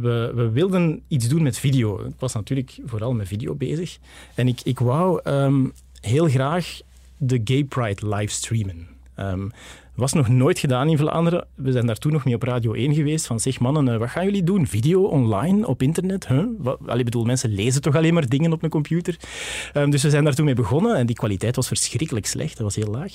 We, 0.00 0.32
we, 0.34 0.50
wilden 0.50 1.02
iets 1.08 1.28
doen 1.28 1.42
met 1.42 1.58
video. 1.58 2.04
Ik 2.04 2.14
was 2.18 2.34
natuurlijk 2.34 2.78
vooral 2.84 3.12
met 3.12 3.28
video 3.28 3.54
bezig. 3.54 3.98
En 4.34 4.48
ik, 4.48 4.60
ik 4.62 4.78
wou 4.78 5.20
heel 6.00 6.28
graag 6.28 6.80
de 7.16 7.40
Gay 7.44 7.64
Pride 7.64 8.08
livestreamen. 8.08 8.86
Um, 9.18 9.52
was 9.94 10.12
nog 10.12 10.28
nooit 10.28 10.58
gedaan 10.58 10.88
in 10.88 10.98
Vlaanderen. 10.98 11.46
We 11.54 11.72
zijn 11.72 11.86
daar 11.86 11.98
toen 11.98 12.12
nog 12.12 12.24
mee 12.24 12.34
op 12.34 12.42
Radio 12.42 12.72
1 12.72 12.94
geweest. 12.94 13.26
Van 13.26 13.40
zeg 13.40 13.60
mannen, 13.60 13.88
eh, 13.88 13.98
wat 13.98 14.08
gaan 14.08 14.24
jullie 14.24 14.42
doen? 14.44 14.66
Video 14.66 15.02
online 15.02 15.66
op 15.66 15.82
internet? 15.82 16.28
Huh? 16.28 16.44
Wat, 16.58 16.78
bedoel, 16.78 17.24
mensen 17.24 17.54
lezen 17.54 17.82
toch 17.82 17.96
alleen 17.96 18.14
maar 18.14 18.28
dingen 18.28 18.52
op 18.52 18.62
een 18.62 18.70
computer? 18.70 19.16
Um, 19.74 19.90
dus 19.90 20.02
we 20.02 20.10
zijn 20.10 20.24
daar 20.24 20.34
toen 20.34 20.44
mee 20.44 20.54
begonnen 20.54 20.96
en 20.96 21.06
die 21.06 21.16
kwaliteit 21.16 21.56
was 21.56 21.68
verschrikkelijk 21.68 22.26
slecht. 22.26 22.56
Dat 22.56 22.62
was 22.62 22.76
heel 22.76 22.90
laag. 22.90 23.12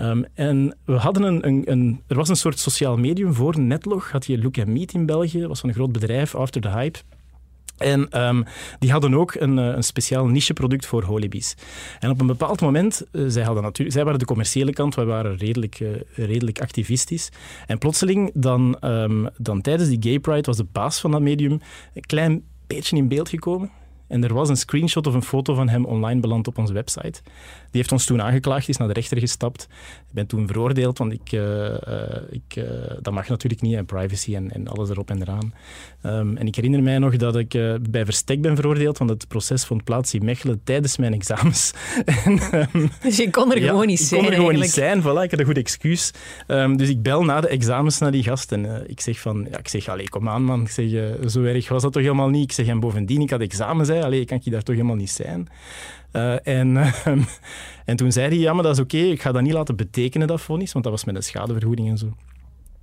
Um, 0.00 0.24
en 0.34 0.76
we 0.84 0.92
hadden 0.92 1.22
een, 1.22 1.46
een, 1.46 1.62
een, 1.70 2.02
er 2.06 2.16
was 2.16 2.28
een 2.28 2.36
soort 2.36 2.58
sociaal 2.58 2.96
medium 2.96 3.34
voor 3.34 3.60
Netlog. 3.60 4.10
Had 4.10 4.26
je 4.26 4.42
Look 4.42 4.58
and 4.58 4.68
Meet 4.68 4.92
in 4.92 5.06
België. 5.06 5.38
Dat 5.38 5.48
was 5.48 5.62
een 5.62 5.74
groot 5.74 5.92
bedrijf, 5.92 6.34
After 6.34 6.60
the 6.60 6.68
Hype. 6.68 6.98
En 7.80 8.08
ehm, 8.08 8.42
die 8.78 8.90
hadden 8.90 9.14
ook 9.14 9.34
een, 9.34 9.58
eh, 9.58 9.64
een 9.64 9.82
speciaal 9.82 10.26
nicheproduct 10.26 10.86
voor 10.86 11.04
holibies. 11.04 11.54
En 11.98 12.10
op 12.10 12.20
een 12.20 12.26
bepaald 12.26 12.60
moment, 12.60 13.02
uh, 13.12 13.24
zij, 13.28 13.42
hadden 13.42 13.62
natuurlijk, 13.62 13.96
zij 13.96 14.04
waren 14.04 14.18
de 14.18 14.24
commerciële 14.24 14.72
kant, 14.72 14.94
wij 14.94 15.04
waren 15.04 15.36
redelijk, 15.36 15.80
uh, 15.80 15.88
redelijk 16.14 16.60
activistisch. 16.60 17.28
En 17.66 17.78
plotseling, 17.78 18.30
dan, 18.34 18.76
um, 18.84 19.28
dan 19.36 19.60
tijdens 19.60 19.88
die 19.88 19.98
Gay 20.00 20.18
Pride, 20.18 20.46
was 20.46 20.56
de 20.56 20.66
baas 20.72 21.00
van 21.00 21.10
dat 21.10 21.20
medium 21.20 21.60
een 21.94 22.06
klein 22.06 22.42
beetje 22.66 22.96
in 22.96 23.08
beeld 23.08 23.28
gekomen. 23.28 23.70
En 24.10 24.24
er 24.24 24.34
was 24.34 24.48
een 24.48 24.56
screenshot 24.56 25.06
of 25.06 25.14
een 25.14 25.22
foto 25.22 25.54
van 25.54 25.68
hem 25.68 25.84
online 25.84 26.20
beland 26.20 26.46
op 26.46 26.58
onze 26.58 26.72
website. 26.72 27.20
Die 27.70 27.80
heeft 27.80 27.92
ons 27.92 28.04
toen 28.04 28.22
aangeklaagd, 28.22 28.68
is 28.68 28.76
naar 28.76 28.88
de 28.88 28.94
rechter 28.94 29.18
gestapt. 29.18 29.62
Ik 30.08 30.14
ben 30.14 30.26
toen 30.26 30.46
veroordeeld, 30.46 30.98
want 30.98 31.12
ik, 31.12 31.32
uh, 31.32 31.74
ik, 32.30 32.56
uh, 32.56 32.64
dat 33.00 33.12
mag 33.12 33.28
natuurlijk 33.28 33.60
niet, 33.60 33.76
en 33.76 33.84
privacy 33.86 34.34
en, 34.34 34.50
en 34.50 34.68
alles 34.68 34.90
erop 34.90 35.10
en 35.10 35.22
eraan. 35.22 35.54
Um, 36.02 36.36
en 36.36 36.46
ik 36.46 36.54
herinner 36.54 36.82
mij 36.82 36.98
nog 36.98 37.16
dat 37.16 37.36
ik 37.36 37.48
bij 37.90 38.04
verstek 38.04 38.40
ben 38.40 38.56
veroordeeld, 38.56 38.98
want 38.98 39.10
het 39.10 39.28
proces 39.28 39.64
vond 39.64 39.84
plaats 39.84 40.14
in 40.14 40.24
Mechelen 40.24 40.60
tijdens 40.64 40.96
mijn 40.96 41.14
examens. 41.14 41.72
en, 42.24 42.40
um, 42.74 42.90
dus 43.02 43.16
je 43.16 43.30
kon 43.30 43.52
er 43.52 43.60
ja, 43.60 43.68
gewoon 43.68 43.86
niet 43.86 44.00
zijn 44.00 44.20
Ik 44.20 44.26
kon 44.26 44.34
er 44.34 44.40
gewoon 44.40 44.60
niet 44.60 44.70
zijn, 44.70 45.02
voilà, 45.02 45.22
ik 45.22 45.30
had 45.30 45.38
een 45.38 45.44
goed 45.44 45.56
excuus. 45.56 46.12
Um, 46.46 46.76
dus 46.76 46.88
ik 46.88 47.02
bel 47.02 47.24
na 47.24 47.40
de 47.40 47.48
examens 47.48 47.98
naar 47.98 48.10
die 48.10 48.22
gast 48.22 48.52
en 48.52 48.84
ik 48.86 49.00
zeg 49.00 49.20
van, 49.20 49.46
ja, 49.50 49.58
ik 49.58 49.68
zeg, 49.68 49.88
allee, 49.88 50.08
kom 50.08 50.28
aan 50.28 50.44
man, 50.44 50.60
ik 50.60 50.70
zeg, 50.70 50.90
zo 51.26 51.42
erg 51.42 51.68
was 51.68 51.82
dat 51.82 51.92
toch 51.92 52.02
helemaal 52.02 52.28
niet? 52.28 52.44
Ik 52.44 52.52
zeg, 52.52 52.66
en 52.66 52.80
bovendien, 52.80 53.20
ik 53.20 53.30
had 53.30 53.40
examens, 53.40 53.88
hè, 54.00 54.06
allee, 54.06 54.24
kan 54.24 54.40
ik 54.44 54.52
daar 54.52 54.62
toch 54.62 54.74
helemaal 54.74 54.96
niet 54.96 55.10
zijn? 55.10 55.48
Uh, 56.12 56.46
en, 56.46 56.68
uh, 56.76 57.06
en 57.84 57.96
toen 57.96 58.12
zei 58.12 58.28
hij, 58.28 58.38
ja, 58.38 58.52
maar 58.52 58.62
dat 58.62 58.72
is 58.72 58.80
oké, 58.82 58.96
okay, 58.96 59.10
ik 59.10 59.22
ga 59.22 59.32
dat 59.32 59.42
niet 59.42 59.52
laten 59.52 59.76
betekenen, 59.76 60.26
dat 60.26 60.40
vonnis, 60.40 60.72
want 60.72 60.84
dat 60.84 60.92
was 60.92 61.04
met 61.04 61.14
een 61.14 61.22
schadevergoeding 61.22 61.88
en 61.88 61.98
zo. 61.98 62.14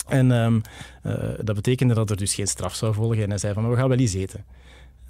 En 0.07 0.31
um, 0.31 0.61
uh, 1.05 1.13
dat 1.41 1.55
betekende 1.55 1.93
dat 1.93 2.09
er 2.09 2.17
dus 2.17 2.35
geen 2.35 2.47
straf 2.47 2.75
zou 2.75 2.93
volgen. 2.93 3.23
En 3.23 3.29
hij 3.29 3.37
zei 3.37 3.53
van, 3.53 3.69
we 3.69 3.75
gaan 3.75 3.89
wel 3.89 3.97
eens 3.97 4.13
eten. 4.13 4.45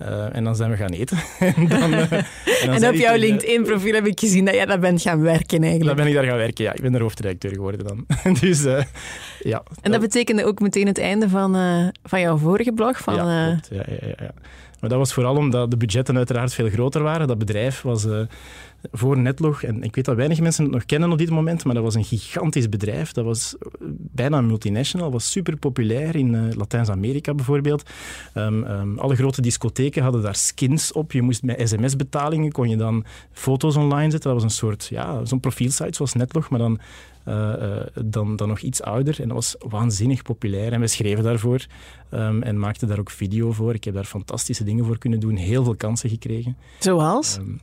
Uh, 0.02 0.36
en 0.36 0.44
dan 0.44 0.56
zijn 0.56 0.70
we 0.70 0.78
gaan 0.78 0.92
eten. 0.92 1.18
en, 1.40 1.68
dan, 1.68 1.94
uh, 1.94 2.12
en, 2.12 2.26
dan 2.66 2.84
en 2.84 2.88
op 2.88 2.96
jouw 2.96 3.16
LinkedIn-profiel 3.16 3.94
heb 3.94 4.06
ik 4.06 4.20
gezien 4.20 4.46
dat 4.46 4.54
jij 4.54 4.66
daar 4.66 4.80
bent 4.80 5.02
gaan 5.02 5.22
werken 5.22 5.64
eigenlijk. 5.64 5.86
Dan 5.86 5.96
ben 5.96 6.08
ik 6.08 6.14
daar 6.14 6.24
gaan 6.24 6.38
werken, 6.38 6.64
ja. 6.64 6.74
Ik 6.74 6.82
ben 6.82 6.92
de 6.92 7.00
hoofdredacteur 7.00 7.52
geworden 7.52 7.86
dan. 7.86 8.06
dus, 8.42 8.66
uh, 8.66 8.84
ja. 9.40 9.64
En 9.82 9.92
dat 9.92 10.02
betekende 10.02 10.46
ook 10.46 10.60
meteen 10.60 10.88
het 10.88 11.00
einde 11.00 11.30
van, 11.30 11.52
van 12.04 12.20
jouw 12.20 12.38
vorige 12.38 12.72
blog? 12.72 13.00
Van, 13.00 13.16
ja, 13.16 13.50
klopt. 13.50 13.70
Ja, 13.72 13.94
ja, 14.02 14.14
ja, 14.18 14.32
Maar 14.80 14.90
dat 14.90 15.00
was 15.00 15.14
vooral 15.14 15.36
omdat 15.36 15.72
de 15.72 15.78
budgetten 15.78 16.18
uiteraard 16.18 16.54
veel 16.54 16.70
groter 16.70 17.04
waren. 17.04 17.28
Dat 17.28 17.38
bedrijf 17.38 17.82
was 17.82 18.08
voor 18.92 19.18
Netlog, 19.18 19.64
en 19.64 19.84
ik 19.84 19.96
weet 19.96 20.06
dat 20.06 20.16
weinig 20.16 20.40
mensen 20.40 20.64
het 20.64 20.74
nog 20.74 20.86
kennen 20.86 21.12
op 21.12 21.18
dit 21.18 21.30
moment, 21.30 21.64
maar 21.64 21.74
dat 21.74 21.84
was 21.84 21.96
een 21.96 22.04
gigantisch 22.04 22.70
bedrijf. 22.70 23.12
Dat 23.12 23.26
was 23.26 23.56
bijna 23.90 24.38
een 24.38 24.48
multinational, 24.48 25.12
was 25.12 25.32
super 25.32 25.58
populair 25.58 26.16
in 26.16 26.34
uh, 26.34 26.42
Latijns-Amerika 26.56 27.34
bijvoorbeeld. 27.34 27.90
Um, 28.36 28.64
um, 28.64 29.00
alle 29.00 29.16
grote 29.16 29.42
discotheken 29.42 30.04
hadden 30.04 30.22
daar 30.22 30.36
skins 30.36 30.92
op. 30.92 31.12
Je 31.12 31.22
moest 31.22 31.44
met 31.44 31.70
sms-betalingen, 31.70 32.52
kon 32.52 32.70
je 32.70 32.78
dan 32.78 33.06
foto's 33.32 33.76
online 33.76 34.12
zetten. 34.12 34.32
Dat 34.32 34.42
was 34.42 34.52
een 34.52 34.58
soort, 34.58 34.88
ja, 34.90 35.26
zo'n 35.26 35.40
profielsite 35.40 35.96
zoals 35.96 36.14
Netlog, 36.14 36.50
maar 36.50 36.60
dan 36.60 36.80
dan, 38.06 38.36
dan 38.36 38.48
nog 38.48 38.60
iets 38.60 38.82
ouder. 38.82 39.22
En 39.22 39.28
dat 39.28 39.38
was 39.38 39.56
waanzinnig 39.60 40.22
populair. 40.22 40.74
En 40.74 40.80
we 40.80 40.88
schreven 40.88 41.24
daarvoor 41.24 41.66
um, 42.12 42.44
en 42.44 42.60
maakten 42.60 42.88
daar 42.88 43.00
ook 43.00 43.10
video 43.10 43.52
voor. 43.52 43.74
Ik 43.74 43.84
heb 43.84 43.94
daar 43.94 44.04
fantastische 44.04 44.64
dingen 44.64 44.86
voor 44.86 44.98
kunnen 44.98 45.20
doen. 45.20 45.36
Heel 45.36 45.64
veel 45.64 45.76
kansen 45.76 46.10
gekregen. 46.10 46.58
Zoals? 46.80 47.38
Um, 47.38 47.60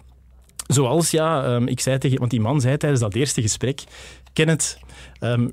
zoals, 0.66 1.10
ja, 1.10 1.54
um, 1.54 1.66
ik 1.66 1.80
zei 1.80 1.98
tegen... 1.98 2.18
Want 2.18 2.30
die 2.30 2.40
man 2.40 2.60
zei 2.60 2.76
tijdens 2.76 3.00
dat 3.00 3.14
eerste 3.14 3.42
gesprek... 3.42 3.84
Kenneth, 4.32 4.78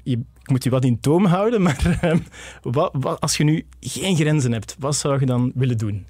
je, 0.04 0.20
ik 0.42 0.50
moet 0.50 0.64
je 0.64 0.70
wat 0.70 0.86
in 0.86 1.00
toom 1.00 1.26
houden, 1.26 1.62
maar 1.66 2.20
wat, 2.62 2.90
wat, 2.94 3.20
als 3.20 3.38
je 3.38 3.44
nu 3.44 3.66
geen 3.80 4.16
grenzen 4.16 4.52
hebt, 4.52 4.76
wat 4.80 4.96
zou 4.96 5.20
je 5.20 5.26
dan 5.26 5.52
willen 5.56 5.78
doen? 5.78 6.06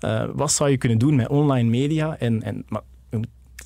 Uh, 0.00 0.24
wat 0.34 0.52
zou 0.52 0.70
je 0.70 0.76
kunnen 0.76 0.98
doen 0.98 1.16
met 1.16 1.28
online 1.28 1.68
media? 1.70 2.18
En, 2.18 2.42
en, 2.42 2.64
maar 2.68 2.82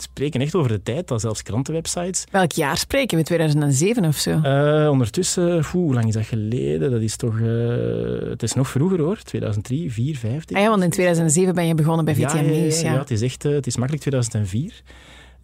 spreken 0.02 0.40
echt 0.40 0.54
over 0.54 0.70
de 0.70 0.82
tijd 0.82 1.08
dat 1.08 1.20
zelfs 1.20 1.42
krantenwebsites... 1.42 2.24
Welk 2.30 2.52
jaar 2.52 2.76
spreken 2.76 3.16
we? 3.18 3.24
2007 3.24 4.04
of 4.04 4.16
zo? 4.16 4.40
Uh, 4.44 4.90
ondertussen, 4.90 5.64
hoe 5.64 5.94
lang 5.94 6.06
is 6.06 6.14
dat 6.14 6.26
geleden? 6.26 6.90
Dat 6.90 7.00
is 7.00 7.16
toch... 7.16 7.38
Uh, 7.38 8.30
het 8.30 8.42
is 8.42 8.52
nog 8.52 8.68
vroeger 8.68 9.00
hoor, 9.00 9.16
2003, 9.22 9.92
4, 9.92 10.16
5. 10.16 10.44
Ah 10.52 10.60
ja, 10.60 10.68
want 10.68 10.82
in 10.82 10.90
2007 10.90 11.54
ben 11.54 11.66
je 11.66 11.74
begonnen 11.74 12.04
bij 12.04 12.14
VTM 12.14 12.36
ja, 12.36 12.42
Nieuws. 12.42 12.80
Ja, 12.80 12.92
ja. 12.92 12.98
het 12.98 13.10
is 13.10 13.22
echt... 13.22 13.44
Uh, 13.44 13.52
het 13.52 13.66
is 13.66 13.76
makkelijk 13.76 14.02
2004. 14.02 14.82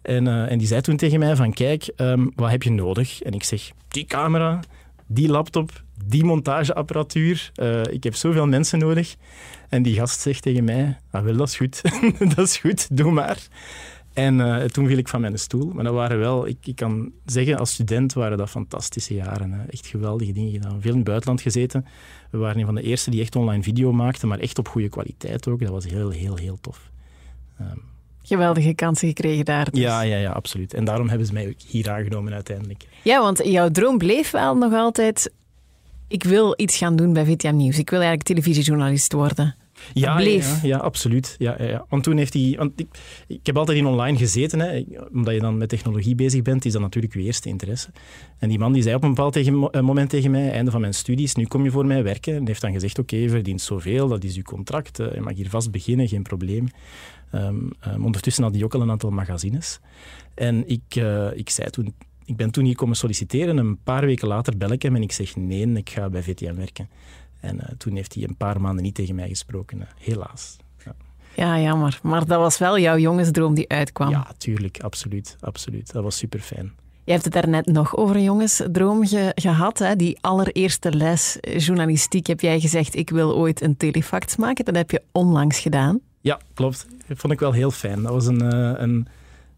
En, 0.01 0.27
en 0.27 0.57
die 0.57 0.67
zei 0.67 0.81
toen 0.81 0.97
tegen 0.97 1.19
mij 1.19 1.35
van, 1.35 1.53
kijk, 1.53 1.91
um, 1.95 2.31
wat 2.35 2.49
heb 2.49 2.63
je 2.63 2.71
nodig? 2.71 3.21
En 3.21 3.31
ik 3.31 3.43
zeg, 3.43 3.71
die 3.87 4.05
camera, 4.05 4.59
die 5.07 5.27
laptop, 5.27 5.83
die 6.05 6.23
montageapparatuur. 6.23 7.51
ik 7.91 8.03
heb 8.03 8.15
zoveel 8.15 8.47
mensen 8.47 8.79
nodig. 8.79 9.15
En 9.69 9.83
die 9.83 9.95
gast 9.95 10.19
zegt 10.19 10.41
tegen 10.41 10.63
mij, 10.63 10.97
ah, 11.11 11.23
wel, 11.23 11.35
dat 11.35 11.47
is 11.47 11.55
goed. 11.55 11.81
dat 12.35 12.45
is 12.45 12.57
goed, 12.57 12.97
doe 12.97 13.11
maar. 13.11 13.37
En 14.17 14.39
uh, 14.39 14.63
toen 14.63 14.87
viel 14.87 14.97
ik 14.97 15.07
van 15.07 15.21
mijn 15.21 15.39
stoel. 15.39 15.71
Maar 15.73 15.83
dat 15.83 15.93
waren 15.93 16.19
wel, 16.19 16.47
ik, 16.47 16.57
ik 16.63 16.75
kan 16.75 17.11
zeggen, 17.25 17.57
als 17.57 17.71
student 17.71 18.13
waren 18.13 18.37
dat 18.37 18.49
fantastische 18.49 19.13
jaren. 19.13 19.51
Hè. 19.51 19.65
Echt 19.65 19.87
geweldige 19.87 20.31
dingen 20.31 20.51
gedaan. 20.51 20.81
Veel 20.81 20.91
in 20.91 20.97
het 20.97 21.05
buitenland 21.05 21.41
gezeten. 21.41 21.85
We 22.31 22.37
waren 22.37 22.59
een 22.59 22.65
van 22.65 22.75
de 22.75 22.81
eerste 22.81 23.09
die 23.09 23.21
echt 23.21 23.35
online 23.35 23.63
video 23.63 23.91
maakten, 23.91 24.27
maar 24.27 24.39
echt 24.39 24.57
op 24.59 24.67
goede 24.67 24.89
kwaliteit 24.89 25.47
ook. 25.47 25.59
Dat 25.59 25.69
was 25.69 25.85
heel, 25.85 26.09
heel, 26.09 26.35
heel 26.35 26.57
tof. 26.61 26.91
Um, 27.61 27.81
Geweldige 28.23 28.73
kansen 28.73 29.07
gekregen 29.07 29.45
daar. 29.45 29.71
Dus. 29.71 29.79
Ja, 29.79 30.01
ja, 30.01 30.17
ja, 30.17 30.31
absoluut. 30.31 30.73
En 30.73 30.85
daarom 30.85 31.09
hebben 31.09 31.27
ze 31.27 31.33
mij 31.33 31.47
ook 31.47 31.61
hier 31.67 31.91
aangenomen 31.91 32.33
uiteindelijk. 32.33 32.85
Ja, 33.03 33.21
want 33.21 33.41
jouw 33.43 33.69
droom 33.69 33.97
bleef 33.97 34.31
wel 34.31 34.55
nog 34.55 34.73
altijd... 34.73 35.33
Ik 36.07 36.23
wil 36.23 36.53
iets 36.57 36.77
gaan 36.77 36.95
doen 36.95 37.13
bij 37.13 37.25
VTM 37.25 37.55
Nieuws. 37.55 37.77
Ik 37.77 37.89
wil 37.89 37.99
eigenlijk 37.99 38.27
televisiejournalist 38.27 39.13
worden. 39.13 39.55
Ja, 39.93 40.19
ja, 40.19 40.59
ja, 40.63 40.77
absoluut. 40.77 41.35
Ja, 41.37 41.63
ja. 41.63 41.85
Want 41.89 42.03
toen 42.03 42.17
heeft 42.17 42.33
hij... 42.33 42.55
Want 42.57 42.79
ik, 42.79 42.87
ik 43.27 43.45
heb 43.45 43.57
altijd 43.57 43.77
in 43.77 43.85
online 43.85 44.17
gezeten. 44.17 44.59
Hè. 44.59 44.83
Omdat 45.13 45.33
je 45.33 45.39
dan 45.39 45.57
met 45.57 45.69
technologie 45.69 46.15
bezig 46.15 46.41
bent, 46.41 46.65
is 46.65 46.71
dat 46.71 46.81
natuurlijk 46.81 47.13
je 47.13 47.21
eerste 47.21 47.49
interesse. 47.49 47.89
En 48.37 48.49
die 48.49 48.59
man 48.59 48.73
die 48.73 48.81
zei 48.81 48.95
op 48.95 49.03
een 49.03 49.13
bepaald 49.13 49.33
tegen, 49.33 49.67
een 49.71 49.85
moment 49.85 50.09
tegen 50.09 50.31
mij, 50.31 50.51
einde 50.51 50.71
van 50.71 50.81
mijn 50.81 50.93
studies, 50.93 51.35
nu 51.35 51.45
kom 51.45 51.63
je 51.63 51.71
voor 51.71 51.85
mij 51.85 52.03
werken. 52.03 52.35
En 52.35 52.47
heeft 52.47 52.61
dan 52.61 52.71
gezegd, 52.71 52.99
oké, 52.99 53.13
okay, 53.13 53.25
je 53.25 53.29
verdient 53.29 53.61
zoveel, 53.61 54.07
dat 54.07 54.23
is 54.23 54.35
uw 54.35 54.43
contract. 54.43 54.97
Je 54.97 55.21
mag 55.21 55.35
hier 55.35 55.49
vast 55.49 55.71
beginnen, 55.71 56.07
geen 56.07 56.21
probleem. 56.23 56.67
Um, 57.33 57.71
um, 57.87 58.05
ondertussen 58.05 58.43
had 58.43 58.53
hij 58.53 58.63
ook 58.63 58.73
al 58.73 58.81
een 58.81 58.91
aantal 58.91 59.11
magazines. 59.11 59.79
En 60.33 60.67
ik, 60.67 60.95
uh, 60.97 61.27
ik 61.33 61.49
zei 61.49 61.69
toen... 61.69 61.93
Ik 62.25 62.35
ben 62.35 62.51
toen 62.51 62.65
hier 62.65 62.75
komen 62.75 62.95
solliciteren. 62.95 63.57
Een 63.57 63.77
paar 63.83 64.05
weken 64.05 64.27
later 64.27 64.57
bel 64.57 64.71
ik 64.71 64.81
hem 64.81 64.95
en 64.95 65.01
ik 65.01 65.11
zeg, 65.11 65.35
nee, 65.35 65.73
ik 65.73 65.89
ga 65.89 66.09
bij 66.09 66.23
VTM 66.23 66.55
werken. 66.55 66.89
En 67.39 67.55
uh, 67.55 67.61
toen 67.77 67.95
heeft 67.95 68.13
hij 68.13 68.23
een 68.23 68.37
paar 68.37 68.61
maanden 68.61 68.83
niet 68.83 68.95
tegen 68.95 69.15
mij 69.15 69.27
gesproken, 69.27 69.77
uh, 69.77 69.83
helaas. 69.97 70.57
Ja. 70.85 70.95
ja, 71.35 71.59
jammer. 71.59 71.99
Maar 72.03 72.25
dat 72.25 72.39
was 72.39 72.57
wel 72.57 72.79
jouw 72.79 72.97
jongensdroom 72.97 73.53
die 73.53 73.69
uitkwam. 73.69 74.09
Ja, 74.09 74.31
tuurlijk, 74.37 74.79
absoluut. 74.81 75.35
absoluut. 75.39 75.91
Dat 75.91 76.03
was 76.03 76.17
super 76.17 76.39
fijn. 76.39 76.73
Je 77.03 77.11
hebt 77.11 77.25
het 77.25 77.33
daarnet 77.33 77.65
nog 77.65 77.95
over 77.95 78.15
een 78.15 78.23
jongensdroom 78.23 79.07
ge 79.07 79.31
gehad. 79.35 79.79
Hè? 79.79 79.95
Die 79.95 80.17
allereerste 80.21 80.91
les 80.91 81.37
journalistiek 81.41 82.27
heb 82.27 82.39
jij 82.39 82.59
gezegd, 82.59 82.95
ik 82.95 83.09
wil 83.09 83.35
ooit 83.35 83.61
een 83.61 83.77
telefax 83.77 84.35
maken. 84.35 84.65
Dat 84.65 84.75
heb 84.75 84.91
je 84.91 85.01
onlangs 85.11 85.59
gedaan. 85.59 85.99
Ja, 86.21 86.39
klopt. 86.53 86.87
Dat 87.07 87.17
vond 87.17 87.33
ik 87.33 87.39
wel 87.39 87.51
heel 87.51 87.71
fijn. 87.71 88.01
Dat 88.01 88.11
was 88.11 88.25
een, 88.25 88.43
uh, 88.43 88.71
een, 88.75 89.07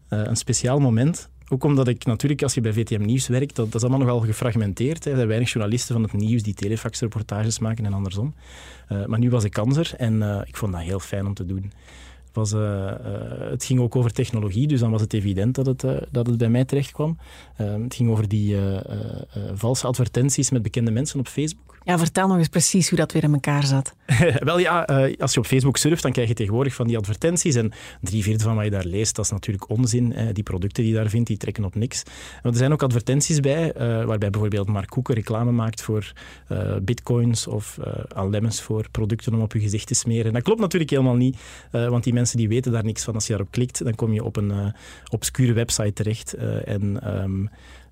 een 0.08 0.36
speciaal 0.36 0.78
moment. 0.78 1.29
Ook 1.52 1.64
omdat 1.64 1.88
ik 1.88 2.04
natuurlijk, 2.04 2.42
als 2.42 2.54
je 2.54 2.60
bij 2.60 2.72
VTM 2.72 3.02
Nieuws 3.02 3.28
werkt, 3.28 3.56
dat, 3.56 3.72
dat 3.72 3.82
is 3.82 3.88
allemaal 3.88 4.06
nogal 4.06 4.20
gefragmenteerd. 4.20 5.04
Hè. 5.04 5.10
Er 5.10 5.16
zijn 5.16 5.28
weinig 5.28 5.52
journalisten 5.52 5.94
van 5.94 6.02
het 6.02 6.12
nieuws 6.12 6.42
die 6.42 6.54
telefaxreportages 6.54 7.58
maken 7.58 7.84
en 7.84 7.92
andersom. 7.92 8.34
Uh, 8.88 9.04
maar 9.04 9.18
nu 9.18 9.30
was 9.30 9.44
ik 9.44 9.52
kanser 9.52 9.92
en 9.96 10.14
uh, 10.14 10.40
ik 10.44 10.56
vond 10.56 10.72
dat 10.72 10.80
heel 10.80 10.98
fijn 10.98 11.26
om 11.26 11.34
te 11.34 11.46
doen. 11.46 11.72
Was, 12.32 12.52
uh, 12.52 12.92
het 13.50 13.64
ging 13.64 13.80
ook 13.80 13.96
over 13.96 14.12
technologie, 14.12 14.66
dus 14.66 14.80
dan 14.80 14.90
was 14.90 15.00
het 15.00 15.12
evident 15.12 15.54
dat 15.54 15.66
het, 15.66 15.80
dat 16.10 16.26
het 16.26 16.38
bij 16.38 16.48
mij 16.48 16.64
terecht 16.64 16.92
kwam. 16.92 17.18
het 17.54 17.94
ging 17.94 18.10
over 18.10 18.28
die 18.28 18.56
valse 19.54 19.86
advertenties 19.86 20.50
met 20.50 20.62
bekende 20.62 20.90
mensen 20.90 21.20
op 21.20 21.28
Facebook. 21.28 21.69
Ja, 21.84 21.98
vertel 21.98 22.28
nog 22.28 22.38
eens 22.38 22.48
precies 22.48 22.88
hoe 22.88 22.98
dat 22.98 23.12
weer 23.12 23.22
in 23.22 23.32
elkaar 23.32 23.64
zat. 23.64 23.94
Wel 24.38 24.58
ja, 24.58 24.90
uh, 24.90 25.16
als 25.18 25.32
je 25.32 25.40
op 25.40 25.46
Facebook 25.46 25.76
surft, 25.76 26.02
dan 26.02 26.12
krijg 26.12 26.28
je 26.28 26.34
tegenwoordig 26.34 26.74
van 26.74 26.86
die 26.86 26.96
advertenties. 26.96 27.54
En 27.54 27.72
drie 28.00 28.22
vierde 28.22 28.44
van 28.44 28.54
wat 28.54 28.64
je 28.64 28.70
daar 28.70 28.84
leest, 28.84 29.16
dat 29.16 29.24
is 29.24 29.30
natuurlijk 29.30 29.68
onzin. 29.68 30.14
Die 30.32 30.42
producten 30.42 30.82
die 30.82 30.92
je 30.92 30.98
daar 30.98 31.08
vindt, 31.08 31.28
die 31.28 31.36
trekken 31.36 31.64
op 31.64 31.74
niks. 31.74 32.02
Er 32.42 32.56
zijn 32.56 32.72
ook 32.72 32.82
advertenties 32.82 33.40
bij, 33.40 33.74
uh, 33.74 34.04
waarbij 34.04 34.30
bijvoorbeeld 34.30 34.68
Mark 34.68 34.88
Koeken 34.88 35.14
reclame 35.14 35.50
maakt 35.50 35.82
voor 35.82 36.12
uh, 36.48 36.76
bitcoins 36.82 37.46
of 37.46 37.78
al 38.14 38.30
lemons 38.30 38.62
voor 38.62 38.90
producten 38.90 39.34
om 39.34 39.40
op 39.40 39.52
je 39.52 39.60
gezicht 39.60 39.86
te 39.86 39.94
smeren. 39.94 40.26
En 40.26 40.32
dat 40.32 40.42
klopt 40.42 40.60
natuurlijk 40.60 40.90
helemaal 40.90 41.16
niet, 41.16 41.36
want 41.70 42.04
die 42.04 42.12
mensen 42.12 42.36
die 42.36 42.48
weten 42.48 42.72
daar 42.72 42.84
niks 42.84 43.04
van. 43.04 43.14
Als 43.14 43.24
je 43.24 43.30
daarop 43.30 43.50
klikt, 43.50 43.84
dan 43.84 43.94
kom 43.94 44.12
je 44.12 44.24
op 44.24 44.36
een 44.36 44.74
obscure 45.10 45.52
website 45.52 45.92
terecht. 45.92 46.34
en... 46.34 47.18
Um, 47.22 47.50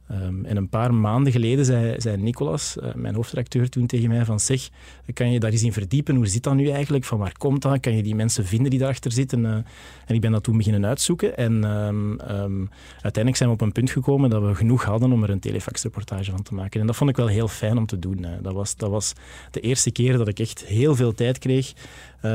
Ehm, 0.09 0.45
en 0.45 0.57
een 0.57 0.69
paar 0.69 0.95
maanden 0.95 1.33
geleden 1.33 1.65
zei, 2.01 2.17
Nicolas, 2.17 2.77
uh, 2.77 2.95
mijn 2.95 3.15
hoofdredacteur, 3.15 3.69
toen 3.69 3.87
tegen 3.87 4.09
mij 4.09 4.25
van 4.25 4.41
zeg, 4.41 4.69
kan 5.15 5.31
je 5.31 5.41
daar 5.41 5.51
eens 5.51 5.63
in 5.63 5.73
verdiepen? 5.73 6.17
Hoe 6.17 6.27
zit 6.27 6.43
dat 6.43 6.55
nu 6.55 6.69
eigenlijk? 6.69 7.05
Van 7.05 7.19
waar 7.19 7.39
komt 7.39 7.63
dat? 7.63 7.81
Kan 7.81 7.97
je 7.97 8.03
die 8.03 8.15
mensen 8.15 8.45
vinden 8.45 8.71
die 8.71 8.79
daarachter 8.79 9.13
zitten? 9.13 9.45
Uh, 9.45 9.53
en 10.07 10.15
ik 10.15 10.21
ben 10.21 10.33
dat 10.33 10.43
toen 10.43 10.57
beginnen 10.57 10.87
uitzoeken. 10.87 11.37
En 11.37 11.65
um, 11.65 12.11
um, 12.31 12.71
uiteindelijk 12.93 13.37
zijn 13.37 13.49
we 13.49 13.55
op 13.55 13.61
een 13.61 13.73
punt 13.73 13.91
gekomen 13.91 14.31
dat 14.31 14.43
we 14.43 14.55
genoeg 14.55 14.85
hadden 14.85 15.13
om 15.13 15.23
er 15.23 15.31
een 15.31 15.41
telefaxreportage 15.41 16.31
van 16.31 16.43
te 16.43 16.55
maken. 16.55 16.81
En 16.81 16.87
dat 16.87 16.97
vond 16.97 17.11
ik 17.11 17.17
wel 17.17 17.27
heel 17.27 17.49
fijn 17.49 17.79
om 17.79 17.87
te 17.87 17.99
doen. 17.99 18.19
Uh, 18.19 18.29
dat, 18.43 18.53
was, 18.53 18.77
dat 18.77 18.91
was 18.91 19.13
de 19.51 19.61
eerste 19.61 19.91
keer 19.91 20.17
dat 20.17 20.29
ik 20.29 20.39
echt 20.39 20.65
heel 20.65 20.95
veel 20.95 21.15
tijd 21.15 21.39
kreeg 21.39 21.73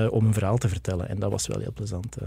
om 0.10 0.26
een 0.26 0.34
verhaal 0.34 0.58
te 0.58 0.70
vertellen. 0.70 1.10
En 1.10 1.20
dat 1.20 1.32
was 1.32 1.48
wel 1.48 1.60
heel 1.60 1.74
plezant. 1.74 2.18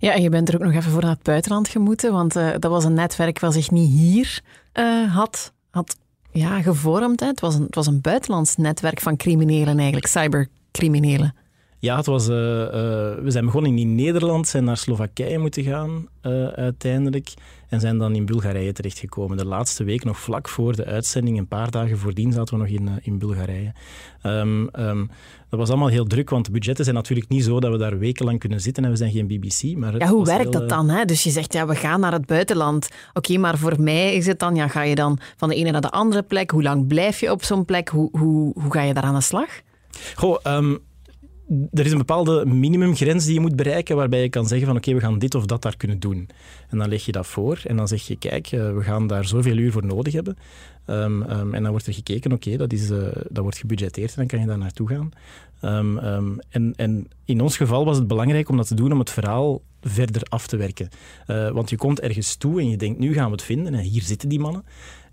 Ja, 0.00 0.14
en 0.14 0.22
je 0.22 0.28
bent 0.28 0.48
er 0.48 0.54
ook 0.54 0.62
nog 0.62 0.72
even 0.72 0.90
voor 0.90 1.02
naar 1.02 1.10
het 1.10 1.22
buitenland 1.22 1.68
gemoeten, 1.68 2.12
want 2.12 2.32
dat 2.32 2.66
was 2.70 2.84
een 2.84 2.94
netwerk 2.94 3.38
wat 3.38 3.52
zich 3.52 3.70
niet 3.70 3.90
hier 3.90 4.42
uh, 4.74 5.14
had, 5.14 5.52
had 5.70 5.96
ja, 6.32 6.62
gevormd. 6.62 7.20
Hè. 7.20 7.26
Het, 7.26 7.40
was 7.40 7.54
een, 7.54 7.62
het 7.62 7.74
was 7.74 7.86
een 7.86 8.00
buitenlands 8.00 8.56
netwerk 8.56 9.00
van 9.00 9.16
criminelen 9.16 9.78
eigenlijk, 9.78 10.06
cybercriminelen. 10.06 11.34
Ja, 11.78 11.96
het 11.96 12.06
was, 12.06 12.28
uh, 12.28 12.36
uh, 12.36 12.70
we 13.14 13.26
zijn 13.26 13.44
begonnen 13.44 13.78
in 13.78 13.94
Nederland, 13.94 14.48
zijn 14.48 14.64
naar 14.64 14.76
Slowakije 14.76 15.38
moeten 15.38 15.62
gaan 15.62 16.08
uiteindelijk 16.54 17.34
en 17.74 17.80
zijn 17.80 17.98
dan 17.98 18.14
in 18.14 18.26
Bulgarije 18.26 18.72
terechtgekomen. 18.72 19.36
De 19.36 19.46
laatste 19.46 19.84
week, 19.84 20.04
nog 20.04 20.18
vlak 20.18 20.48
voor 20.48 20.76
de 20.76 20.84
uitzending, 20.84 21.38
een 21.38 21.48
paar 21.48 21.70
dagen 21.70 21.98
voordien, 21.98 22.32
zaten 22.32 22.54
we 22.54 22.60
nog 22.60 22.72
in, 22.72 22.88
in 23.02 23.18
Bulgarije. 23.18 23.72
Um, 24.22 24.68
um, 24.72 25.10
dat 25.50 25.58
was 25.58 25.68
allemaal 25.68 25.88
heel 25.88 26.04
druk, 26.04 26.30
want 26.30 26.44
de 26.44 26.50
budgetten 26.50 26.84
zijn 26.84 26.96
natuurlijk 26.96 27.28
niet 27.28 27.44
zo 27.44 27.60
dat 27.60 27.72
we 27.72 27.78
daar 27.78 27.98
wekenlang 27.98 28.38
kunnen 28.38 28.60
zitten 28.60 28.84
en 28.84 28.90
we 28.90 28.96
zijn 28.96 29.10
geen 29.10 29.26
BBC. 29.26 29.76
Maar 29.76 29.98
ja, 29.98 30.06
hoe 30.06 30.24
werkt 30.24 30.52
dat 30.52 30.68
dan? 30.68 30.88
Hè? 30.88 31.04
Dus 31.04 31.22
je 31.22 31.30
zegt, 31.30 31.52
ja, 31.52 31.66
we 31.66 31.74
gaan 31.74 32.00
naar 32.00 32.12
het 32.12 32.26
buitenland. 32.26 32.88
Oké, 33.12 33.38
maar 33.38 33.58
voor 33.58 33.80
mij 33.80 34.14
is 34.14 34.26
het 34.26 34.38
dan, 34.38 34.54
ja, 34.54 34.68
ga 34.68 34.82
je 34.82 34.94
dan 34.94 35.18
van 35.36 35.48
de 35.48 35.54
ene 35.54 35.70
naar 35.70 35.80
de 35.80 35.90
andere 35.90 36.22
plek? 36.22 36.50
Hoe 36.50 36.62
lang 36.62 36.86
blijf 36.86 37.20
je 37.20 37.30
op 37.30 37.44
zo'n 37.44 37.64
plek? 37.64 37.88
Hoe, 37.88 38.08
hoe, 38.18 38.52
hoe 38.62 38.72
ga 38.72 38.82
je 38.82 38.94
daar 38.94 39.02
aan 39.02 39.14
de 39.14 39.20
slag? 39.20 39.48
Goh, 40.14 40.36
um, 40.46 40.78
er 41.72 41.84
is 41.84 41.92
een 41.92 41.98
bepaalde 41.98 42.46
minimumgrens 42.46 43.24
die 43.24 43.34
je 43.34 43.40
moet 43.40 43.56
bereiken 43.56 43.96
waarbij 43.96 44.22
je 44.22 44.28
kan 44.28 44.46
zeggen 44.46 44.66
van 44.66 44.76
oké, 44.76 44.94
we 44.94 45.00
gaan 45.00 45.18
dit 45.18 45.34
of 45.34 45.46
dat 45.46 45.62
daar 45.62 45.76
kunnen 45.76 45.98
doen. 45.98 46.28
En 46.68 46.78
dan 46.78 46.88
leg 46.88 47.04
je 47.04 47.12
dat 47.12 47.26
voor 47.26 47.60
en 47.64 47.76
dan 47.76 47.88
zeg 47.88 48.02
je 48.06 48.16
kijk, 48.16 48.48
we 48.48 48.80
gaan 48.82 49.06
daar 49.06 49.24
zoveel 49.24 49.56
uur 49.56 49.72
voor 49.72 49.86
nodig 49.86 50.12
hebben. 50.12 50.36
Um, 50.86 51.22
um, 51.22 51.54
en 51.54 51.62
dan 51.62 51.70
wordt 51.70 51.86
er 51.86 51.94
gekeken, 51.94 52.32
oké, 52.32 52.56
dat, 52.56 52.72
uh, 52.72 52.88
dat 53.28 53.42
wordt 53.42 53.58
gebudgeteerd 53.58 54.08
en 54.08 54.16
dan 54.16 54.26
kan 54.26 54.40
je 54.40 54.46
daar 54.46 54.58
naartoe 54.58 54.88
gaan. 54.88 55.10
Um, 55.62 56.38
en, 56.50 56.72
en, 56.76 57.08
in 57.24 57.40
ons 57.40 57.56
geval 57.56 57.84
was 57.84 57.96
het 57.96 58.06
belangrijk 58.06 58.48
om 58.48 58.56
dat 58.56 58.66
te 58.66 58.74
doen 58.74 58.92
om 58.92 58.98
het 58.98 59.10
verhaal 59.10 59.62
verder 59.80 60.22
af 60.28 60.46
te 60.46 60.56
werken. 60.56 60.88
Uh, 61.26 61.50
want 61.50 61.70
je 61.70 61.76
komt 61.76 62.00
ergens 62.00 62.36
toe 62.36 62.60
en 62.60 62.68
je 62.68 62.76
denkt, 62.76 62.98
nu 62.98 63.12
gaan 63.12 63.26
we 63.26 63.32
het 63.32 63.42
vinden 63.42 63.74
en 63.74 63.80
hier 63.80 64.02
zitten 64.02 64.28
die 64.28 64.40
mannen. 64.40 64.64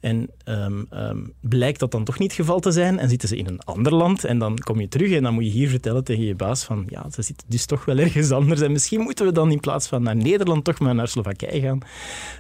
En 0.02 0.30
um, 0.46 0.88
um, 0.94 1.34
blijkt 1.40 1.80
dat 1.80 1.92
dan 1.92 2.04
toch 2.04 2.20
niet 2.20 2.32
het 2.32 2.40
geval 2.40 2.60
te 2.60 2.72
zijn 2.72 3.00
en 3.00 3.10
zitten 3.10 3.28
ze 3.28 3.38
in 3.38 3.48
een 3.48 3.62
ander 3.62 3.96
land 3.96 4.24
en 4.24 4.40
dan 4.40 4.58
kom 4.58 4.80
je 4.80 4.88
terug 4.88 5.12
en 5.12 5.24
dan 5.24 5.34
moet 5.34 5.44
je 5.44 5.50
hier 5.50 5.70
vertellen 5.70 6.04
tegen 6.04 6.24
je 6.24 6.36
baas 6.36 6.64
van 6.64 6.86
ja, 6.90 7.10
ze 7.10 7.22
zitten 7.22 7.48
dus 7.50 7.66
toch 7.66 7.86
wel 7.86 7.98
ergens 7.98 8.32
anders 8.32 8.62
en 8.62 8.72
misschien 8.72 9.02
moeten 9.02 9.26
we 9.26 9.32
dan 9.32 9.52
in 9.52 9.60
plaats 9.60 9.88
van 9.88 10.04
naar 10.04 10.16
Nederland 10.16 10.64
toch 10.64 10.80
maar 10.80 10.96
naar 10.96 11.08
Slowakije 11.08 11.62
gaan. 11.62 11.80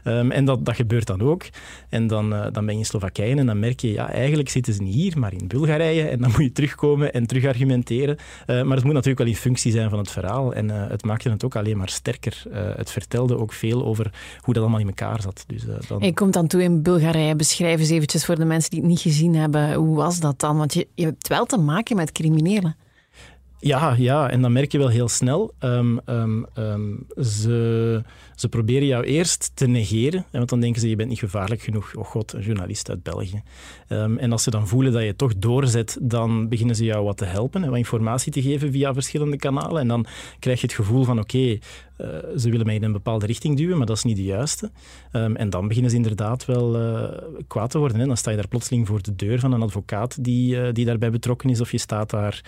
Um, 0.04 0.32
en 0.32 0.46
dat, 0.46 0.66
dat 0.66 0.76
gebeurt 0.76 1.08
dan 1.08 1.22
ook. 1.22 1.44
En 1.90 2.08
dan, 2.08 2.34
uh, 2.34 2.46
dan 2.52 2.66
ben 2.66 2.74
je 2.74 2.80
in 2.80 2.86
Slowakije 2.86 3.36
en 3.36 3.46
dan 3.46 3.60
merk 3.60 3.80
je 3.80 3.92
ja, 3.92 4.12
eigenlijk 4.12 4.50
zitten 4.50 4.74
ze 4.74 4.82
niet 4.82 4.94
hier, 4.94 5.20
maar 5.20 5.34
in 5.34 5.48
Bulgarije 5.48 6.08
en 6.08 6.20
dan 6.22 6.32
moet 6.32 6.42
je 6.42 6.52
terugkomen 6.52 7.14
en 7.14 7.28
terug 7.28 7.46
argumenteren. 7.46 8.18
Uh, 8.18 8.64
maar 8.64 8.76
het 8.76 8.86
moet 8.86 8.94
natuurlijk 8.94 9.20
wel 9.20 9.28
in 9.28 9.36
functie 9.36 9.72
zijn 9.72 9.90
van 9.90 10.00
het 10.00 10.12
verhaal 10.12 10.54
en 10.54 10.70
uh, 10.70 10.88
het 10.88 11.04
maakte 11.04 11.30
het 11.30 11.46
ook 11.46 11.56
alleen 11.56 11.78
maar 11.78 11.90
sterker. 11.90 12.44
het 12.52 12.92
vertelde 12.92 13.38
ook 13.38 13.54
veel 13.54 13.86
over 13.86 14.12
hoe 14.40 14.54
dat 14.54 14.64
allemaal 14.64 14.80
in 14.82 14.88
elkaar 14.88 15.22
zat. 15.22 15.44
Dus, 15.48 15.64
dan... 15.88 16.00
Je 16.00 16.14
komt 16.14 16.34
dan 16.34 16.48
toe 16.48 16.64
in 16.64 16.82
Bulgarije 16.82 17.36
beschrijf 17.58 17.80
eens 17.80 17.90
eventjes 17.90 18.26
voor 18.26 18.36
de 18.36 18.46
mensen 18.46 18.70
die 18.70 18.80
het 18.80 18.90
niet 18.90 19.00
gezien 19.00 19.36
hebben. 19.36 19.74
Hoe 19.74 19.96
was 19.96 20.20
dat 20.20 20.40
dan? 20.40 20.58
Want 20.58 20.74
je, 20.74 20.88
je 20.96 21.06
hebt 21.06 21.28
wel 21.28 21.46
te 21.46 21.58
maken 21.58 21.96
met 21.96 22.12
criminelen. 22.12 22.76
Ja, 23.60 23.96
ja, 23.98 24.30
en 24.30 24.42
dan 24.42 24.52
merk 24.52 24.72
je 24.72 24.78
wel 24.78 24.88
heel 24.88 25.08
snel. 25.08 25.54
Um, 25.60 26.00
um, 26.06 26.46
um, 26.58 27.08
ze, 27.24 28.04
ze 28.36 28.50
proberen 28.50 28.88
jou 28.88 29.04
eerst 29.04 29.52
te 29.54 29.68
negeren, 29.68 30.26
want 30.32 30.50
dan 30.50 30.60
denken 30.60 30.82
ze 30.82 30.90
je 30.90 30.96
bent 30.96 31.10
niet 31.10 31.20
gevaarlijk 31.20 31.62
genoeg. 31.62 31.96
Oh 31.96 32.06
god, 32.06 32.34
een 32.34 32.42
journalist 32.42 32.90
uit 32.90 33.04
België. 33.04 33.42
en 33.88 34.32
als 34.32 34.44
ze 34.44 34.50
dan 34.50 34.68
voelen 34.68 34.92
dat 34.92 35.04
je 35.04 35.16
toch 35.16 35.34
doorzet, 35.38 35.98
dan 36.02 36.50
beginnen 36.50 36.76
ze 36.76 36.84
jou 36.84 37.04
wat 37.04 37.18
te 37.18 37.26
helpen 37.26 37.64
en 37.64 37.70
wat 37.70 37.78
informatie 37.78 38.32
te 38.32 38.42
geven 38.42 38.72
via 38.72 38.94
verschillende 38.94 39.38
kanalen. 39.38 39.82
En 39.82 39.88
dan 39.88 40.06
krijg 40.40 40.62
je 40.62 40.68
het 40.68 40.76
gevoel 40.76 41.04
van 41.04 41.20
oké, 41.20 41.58
uh, 42.02 42.38
ze 42.38 42.50
willen 42.50 42.66
mij 42.66 42.76
in 42.76 42.84
een 42.84 42.92
bepaalde 42.92 43.26
richting 43.26 43.58
duwen, 43.58 43.78
maar 43.78 43.86
dat 43.86 43.98
is 43.98 44.04
niet 44.04 44.16
de 44.16 44.24
juiste. 44.24 44.72
en 45.12 45.50
dan 45.50 45.68
beginnen 45.68 45.92
ze 45.92 45.98
inderdaad 45.98 46.46
wel 46.46 46.80
uh, 46.80 47.10
kwaad 47.48 47.70
te 47.70 47.78
worden. 47.78 48.00
Hè. 48.00 48.06
Dan 48.06 48.18
sta 48.18 48.30
je 48.30 48.36
daar 48.36 48.48
plotseling 48.48 48.88
voor 48.88 49.02
de 49.02 49.16
deur 49.16 49.40
van 49.40 49.52
een 49.52 49.62
advocaat 49.62 50.24
die, 50.24 50.56
uh, 50.56 50.68
die 50.72 50.86
daarbij 50.86 51.12
betrokken 51.12 51.50
is, 51.50 51.62
of 51.62 51.72
je 51.72 51.78
staat 51.78 52.10
daar, 52.10 52.44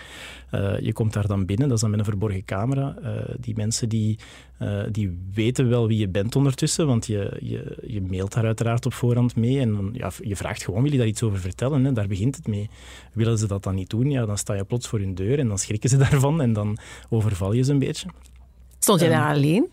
je 0.80 0.92
komt 0.92 1.12
daar 1.12 1.26
dan 1.26 1.46
binnen, 1.46 1.66
dat 1.66 1.76
is 1.76 1.82
dan 1.82 1.90
met 1.90 1.98
een 1.98 2.04
verborgen 2.04 2.44
camera. 2.44 2.96
die 3.40 3.56
mensen 3.56 3.88
die, 3.88 4.18
die 4.90 5.18
weten 5.34 5.68
wel 5.68 5.86
wie 5.86 5.98
je 5.98 6.08
bent 6.08 6.36
ondertussen, 6.36 6.86
want 6.86 7.06
je, 7.06 7.36
je, 7.40 7.78
je 7.86 8.02
mailt 8.02 8.32
daar 8.32 8.44
uiteraard 8.44 8.86
op 8.86 8.92
voorhand 8.92 9.36
mee 9.36 9.60
en 9.60 9.90
ja, 9.92 10.10
je 10.20 10.36
vraagt 10.36 10.64
gewoon, 10.64 10.82
wil 10.82 10.92
je 10.92 10.98
daar 10.98 11.06
iets 11.06 11.22
over 11.22 11.38
vertellen? 11.38 11.84
Hè? 11.84 11.92
Daar 11.92 12.08
begint 12.08 12.36
het 12.36 12.46
mee. 12.46 12.70
Willen 13.12 13.38
ze 13.38 13.46
dat 13.46 13.62
dan 13.62 13.74
niet 13.74 13.90
doen, 13.90 14.10
ja, 14.10 14.26
dan 14.26 14.38
sta 14.38 14.54
je 14.54 14.64
plots 14.64 14.88
voor 14.88 14.98
hun 14.98 15.14
deur 15.14 15.38
en 15.38 15.48
dan 15.48 15.58
schrikken 15.58 15.90
ze 15.90 15.96
daarvan 16.08 16.40
en 16.40 16.52
dan 16.52 16.78
overval 17.08 17.52
je 17.52 17.62
ze 17.62 17.72
een 17.72 17.78
beetje. 17.78 18.08
Stond 18.84 19.00
je 19.00 19.08
daar 19.08 19.34
alleen? 19.34 19.70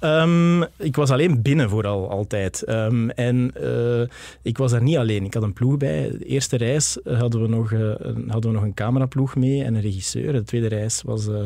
Um, 0.00 0.62
ik 0.76 0.96
was 0.96 1.10
alleen 1.10 1.42
binnen 1.42 1.70
vooral 1.70 2.10
altijd. 2.10 2.68
Um, 2.68 3.10
en 3.10 3.52
uh, 3.60 4.06
ik 4.42 4.58
was 4.58 4.70
daar 4.70 4.82
niet 4.82 4.96
alleen. 4.96 5.24
Ik 5.24 5.34
had 5.34 5.42
een 5.42 5.52
ploeg 5.52 5.76
bij. 5.76 6.10
De 6.18 6.24
eerste 6.24 6.56
reis 6.56 6.98
hadden 7.04 7.42
we 7.42 7.48
nog, 7.48 7.70
uh, 7.70 7.94
hadden 8.28 8.50
we 8.50 8.56
nog 8.56 8.62
een 8.62 8.74
cameraploeg 8.74 9.36
mee 9.36 9.64
en 9.64 9.74
een 9.74 9.80
regisseur. 9.80 10.32
De 10.32 10.42
tweede 10.42 10.66
reis 10.66 11.02
was, 11.02 11.26
uh, 11.26 11.36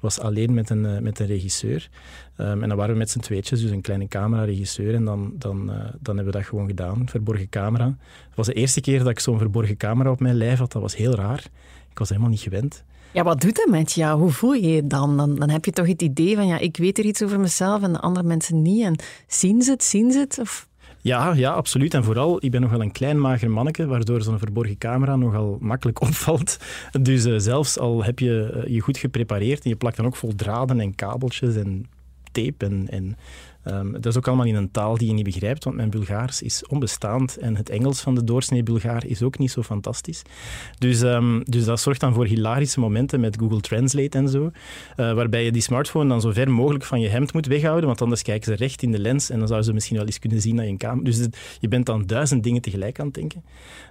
was 0.00 0.20
alleen 0.20 0.54
met 0.54 0.70
een, 0.70 1.02
met 1.02 1.18
een 1.18 1.26
regisseur. 1.26 1.88
Um, 2.38 2.62
en 2.62 2.68
dan 2.68 2.78
waren 2.78 2.92
we 2.92 2.98
met 2.98 3.10
z'n 3.10 3.18
tweetjes, 3.18 3.60
dus 3.60 3.70
een 3.70 3.80
kleine 3.80 4.08
camera-regisseur. 4.08 4.94
En 4.94 5.04
dan, 5.04 5.32
dan, 5.38 5.66
dan 6.00 6.16
hebben 6.16 6.32
we 6.32 6.38
dat 6.38 6.48
gewoon 6.48 6.66
gedaan, 6.66 7.08
verborgen 7.08 7.48
camera. 7.48 7.96
Het 8.26 8.36
was 8.36 8.46
de 8.46 8.52
eerste 8.52 8.80
keer 8.80 8.98
dat 8.98 9.08
ik 9.08 9.20
zo'n 9.20 9.38
verborgen 9.38 9.76
camera 9.76 10.10
op 10.10 10.20
mijn 10.20 10.36
lijf 10.36 10.58
had. 10.58 10.72
Dat 10.72 10.82
was 10.82 10.96
heel 10.96 11.14
raar. 11.14 11.44
Ik 11.90 11.98
was 11.98 12.08
helemaal 12.08 12.30
niet 12.30 12.40
gewend. 12.40 12.84
Ja, 13.16 13.22
wat 13.22 13.40
doet 13.40 13.56
dat 13.56 13.68
met 13.68 13.92
jou? 13.92 14.20
Hoe 14.20 14.30
voel 14.30 14.52
je 14.52 14.68
je 14.68 14.86
dan? 14.86 15.16
dan? 15.16 15.34
Dan 15.34 15.50
heb 15.50 15.64
je 15.64 15.70
toch 15.70 15.86
het 15.86 16.02
idee 16.02 16.34
van, 16.36 16.46
ja, 16.46 16.58
ik 16.58 16.76
weet 16.76 16.98
er 16.98 17.04
iets 17.04 17.22
over 17.22 17.40
mezelf 17.40 17.82
en 17.82 17.92
de 17.92 18.00
andere 18.00 18.26
mensen 18.26 18.62
niet. 18.62 18.82
En 18.82 18.96
zien 19.26 19.62
ze 19.62 19.70
het, 19.70 19.84
zien 19.84 20.12
ze 20.12 20.18
het? 20.18 20.38
Of... 20.40 20.68
Ja, 21.00 21.32
ja, 21.32 21.52
absoluut. 21.52 21.94
En 21.94 22.04
vooral, 22.04 22.44
ik 22.44 22.50
ben 22.50 22.60
nogal 22.60 22.80
een 22.80 22.92
klein 22.92 23.20
mager 23.20 23.50
manneke, 23.50 23.86
waardoor 23.86 24.22
zo'n 24.22 24.38
verborgen 24.38 24.78
camera 24.78 25.16
nogal 25.16 25.56
makkelijk 25.60 26.00
opvalt. 26.06 26.56
Dus 27.00 27.26
uh, 27.26 27.34
zelfs 27.38 27.78
al 27.78 28.04
heb 28.04 28.18
je 28.18 28.62
uh, 28.66 28.74
je 28.74 28.80
goed 28.80 28.98
geprepareerd 28.98 29.64
en 29.64 29.70
je 29.70 29.76
plakt 29.76 29.96
dan 29.96 30.06
ook 30.06 30.16
vol 30.16 30.34
draden 30.34 30.80
en 30.80 30.94
kabeltjes 30.94 31.56
en 31.56 31.86
tape 32.32 32.66
en, 32.66 32.86
en 32.90 33.16
Um, 33.68 33.92
dat 33.92 34.06
is 34.06 34.16
ook 34.16 34.26
allemaal 34.26 34.46
in 34.46 34.54
een 34.54 34.70
taal 34.70 34.96
die 34.96 35.08
je 35.08 35.14
niet 35.14 35.24
begrijpt, 35.24 35.64
want 35.64 35.76
mijn 35.76 35.90
Bulgaars 35.90 36.42
is 36.42 36.66
onbestaand 36.66 37.36
en 37.36 37.56
het 37.56 37.68
Engels 37.68 38.00
van 38.00 38.14
de 38.14 38.24
doorsnee 38.24 38.62
Bulgaar 38.62 39.06
is 39.06 39.22
ook 39.22 39.38
niet 39.38 39.50
zo 39.50 39.62
fantastisch. 39.62 40.22
Dus, 40.78 41.00
um, 41.00 41.42
dus 41.44 41.64
dat 41.64 41.80
zorgt 41.80 42.00
dan 42.00 42.14
voor 42.14 42.26
hilarische 42.26 42.80
momenten 42.80 43.20
met 43.20 43.36
Google 43.38 43.60
Translate 43.60 44.18
en 44.18 44.28
zo, 44.28 44.44
uh, 44.44 44.50
waarbij 45.12 45.44
je 45.44 45.52
die 45.52 45.62
smartphone 45.62 46.08
dan 46.08 46.20
zo 46.20 46.30
ver 46.30 46.50
mogelijk 46.50 46.84
van 46.84 47.00
je 47.00 47.08
hemd 47.08 47.32
moet 47.32 47.46
weghouden, 47.46 47.86
want 47.86 48.02
anders 48.02 48.22
kijken 48.22 48.44
ze 48.44 48.54
recht 48.54 48.82
in 48.82 48.92
de 48.92 48.98
lens 48.98 49.30
en 49.30 49.38
dan 49.38 49.46
zouden 49.46 49.68
ze 49.68 49.74
misschien 49.74 49.96
wel 49.96 50.06
eens 50.06 50.18
kunnen 50.18 50.40
zien 50.40 50.56
dat 50.56 50.66
je 50.66 50.76
camera... 50.76 51.04
Dus 51.04 51.26
je 51.60 51.68
bent 51.68 51.86
dan 51.86 52.06
duizend 52.06 52.42
dingen 52.42 52.62
tegelijk 52.62 53.00
aan 53.00 53.06
het 53.06 53.14
denken. 53.14 53.44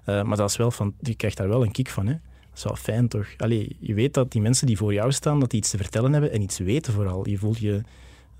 Uh, 0.06 0.24
maar 0.24 0.38
dat 0.38 0.50
is 0.50 0.58
wel 0.58 0.72
van, 0.72 0.94
je 1.00 1.16
krijgt 1.16 1.38
daar 1.38 1.48
wel 1.48 1.64
een 1.64 1.72
kick 1.72 1.90
van, 1.90 2.08
hè. 2.08 2.14
Dat 2.14 2.58
is 2.58 2.64
wel 2.64 2.76
fijn, 2.76 3.08
toch? 3.08 3.28
Allee, 3.38 3.76
je 3.80 3.94
weet 3.94 4.14
dat 4.14 4.32
die 4.32 4.42
mensen 4.42 4.68
die 4.68 4.78
voor 4.78 4.94
jou 4.94 5.12
staan, 5.12 5.40
dat 5.40 5.50
die 5.50 5.60
iets 5.60 5.70
te 5.70 5.78
vertellen 5.78 6.12
hebben 6.12 6.32
en 6.32 6.42
iets 6.42 6.58
weten 6.58 6.94
vooral. 6.94 7.30
Je 7.30 7.38
voelt 7.38 7.60
je 7.60 7.82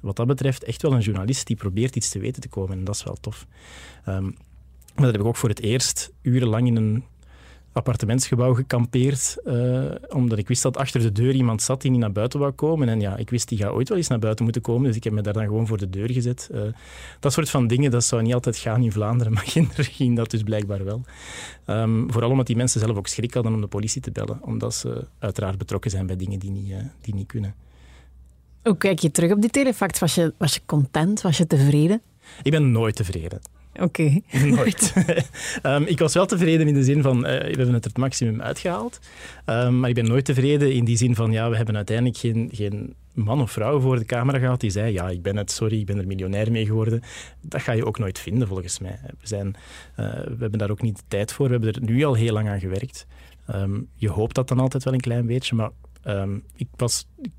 wat 0.06 0.16
dat 0.16 0.28
betreft 0.28 0.64
echt 0.64 0.82
wel 0.82 0.94
een 0.94 1.00
journalist 1.00 1.48
die 1.48 1.56
probeert 1.56 1.96
iets 1.96 2.10
te 2.10 2.20
weten 2.20 2.42
te 2.42 2.48
komen. 2.48 2.78
En 2.78 2.84
dat 2.84 2.96
is 2.96 3.04
wel 3.04 3.18
tof. 3.22 3.48
Um, 4.08 4.24
maar 4.96 5.04
dat 5.04 5.12
heb 5.12 5.22
ik 5.22 5.28
ook 5.28 5.36
voor 5.36 5.50
het 5.50 5.62
eerst 5.62 6.12
urenlang 6.22 6.68
in 6.68 6.76
een 6.76 7.04
appartementsgebouw 7.72 8.54
gekampeerd, 8.54 9.38
uh, 9.46 9.92
omdat 10.10 10.38
ik 10.38 10.48
wist 10.48 10.64
dat 10.64 10.78
achter 10.78 11.02
de 11.02 11.12
deur 11.12 11.34
iemand 11.34 11.62
zat 11.62 11.82
die 11.82 11.92
niet 11.92 12.00
naar 12.00 12.12
buiten 12.12 12.40
wou 12.40 12.52
komen. 12.52 12.90
En 12.90 13.00
ja, 13.00 13.18
ik 13.18 13.30
wist 13.30 13.50
die 13.50 13.58
gaat 13.58 13.72
ooit 13.72 13.90
wel 13.90 13.98
eens 13.98 14.08
naar 14.08 14.20
buiten 14.20 14.44
moeten 14.44 14.62
komen, 14.62 14.88
dus 14.88 14.96
ik 14.96 15.04
heb 15.04 15.14
me 15.14 15.22
daar 15.22 15.34
dan 15.34 15.46
gewoon 15.46 15.68
voor 15.68 15.78
de 15.78 15.90
deur 15.90 16.12
gezet. 16.12 16.50
Uh, 16.54 16.62
dat 17.20 17.34
soort 17.34 17.50
van 17.50 17.68
dingen, 17.68 17.92
dat 17.92 18.04
zou 18.04 18.22
niet 18.22 18.34
altijd 18.34 18.58
gaan 18.58 18.82
in 18.82 18.92
Vlaanderen, 18.92 19.34
maar 19.36 19.44
kinderen 19.44 19.86
ging 19.86 20.16
dat 20.16 20.30
dus 20.30 20.44
blijkbaar 20.44 20.84
wel. 20.84 21.02
Um, 21.68 22.12
vooral 22.12 22.30
omdat 22.30 22.48
die 22.48 22.56
mensen 22.56 22.80
zelf 22.80 22.98
ook 22.98 23.08
schrik 23.08 23.34
hadden 23.34 23.54
om 23.54 23.62
de 23.62 23.68
politie 23.68 24.02
te 24.02 24.12
bellen, 24.12 24.40
omdat 24.42 24.74
ze 24.74 25.08
uiteraard 25.20 25.58
betrokken 25.58 25.92
zijn 25.92 26.06
bij 26.06 26.16
dingen 26.16 26.40
die 26.40 26.52
niet, 26.52 26.70
uh, 26.70 26.78
die 27.02 27.16
niet 27.16 27.28
kunnen. 27.28 27.56
Hoe 28.66 28.78
kijk 28.78 29.00
je 29.00 29.12
terug 29.12 29.32
op 29.32 29.42
die 29.42 29.50
telefax? 29.50 30.00
Was 30.00 30.16
je, 30.16 30.34
was 30.38 30.54
je 30.54 30.62
content? 30.66 31.22
Was 31.22 31.38
je 31.38 31.48
tevreden? 31.48 32.02
Ik 32.44 32.52
ben 32.52 32.72
nooit 32.72 32.96
tevreden. 32.96 33.40
Oké. 33.80 34.20
Nooit. 34.56 34.94
Ehm, 35.62 35.84
ik 35.84 36.00
was 36.00 36.14
wel 36.14 36.26
tevreden 36.26 36.68
in 36.68 36.74
de 36.74 36.84
zin 36.84 37.02
van, 37.02 37.26
eh, 37.26 37.40
we 37.40 37.46
hebben 37.48 37.74
het 37.74 37.84
er 37.84 37.90
het 37.90 37.98
maximum 37.98 38.42
uitgehaald. 38.42 39.00
Ehm, 39.46 39.80
maar 39.80 39.90
ik 39.90 39.96
ben 39.96 40.08
nooit 40.08 40.26
tevreden 40.26 40.74
in 40.74 40.86
die 40.86 40.98
zin 40.98 41.16
van, 41.16 41.32
ja, 41.32 41.50
we 41.50 41.56
hebben 41.56 41.76
uiteindelijk 41.76 42.18
geen, 42.18 42.50
geen 42.54 42.96
man 43.14 43.42
of 43.42 43.52
vrouw 43.52 43.80
voor 43.80 43.98
de 43.98 44.06
camera 44.06 44.40
gehad 44.40 44.60
die 44.60 44.70
zei, 44.70 44.94
ja, 44.94 45.10
ik 45.10 45.22
ben 45.22 45.38
het, 45.38 45.52
sorry, 45.52 45.80
ik 45.80 45.86
ben 45.86 45.98
er 45.98 46.08
miljonair 46.08 46.52
mee 46.52 46.66
geworden. 46.66 47.02
Dat 47.42 47.62
ga 47.62 47.72
je 47.72 47.86
ook 47.86 48.00
nooit 48.00 48.20
vinden, 48.20 48.48
volgens 48.48 48.80
mij. 48.80 49.00
We, 49.04 49.28
zijn, 49.28 49.56
eh, 49.96 50.06
we 50.06 50.38
hebben 50.40 50.60
daar 50.60 50.72
ook 50.72 50.82
niet 50.82 50.98
de 50.98 51.04
tijd 51.08 51.32
voor. 51.34 51.46
We 51.46 51.52
hebben 51.52 51.74
er 51.74 51.82
nu 51.82 52.04
al 52.04 52.14
heel 52.14 52.34
lang 52.34 52.50
aan 52.50 52.60
gewerkt. 52.60 53.08
Ehm, 53.48 53.82
je 53.96 54.10
hoopt 54.10 54.36
dat 54.36 54.48
dan 54.48 54.60
altijd 54.60 54.84
wel 54.84 54.94
een 54.94 55.00
klein 55.00 55.26
beetje, 55.26 55.56
maar 55.56 55.70
ik, 56.56 56.68
was, 56.76 57.08
ik 57.22 57.32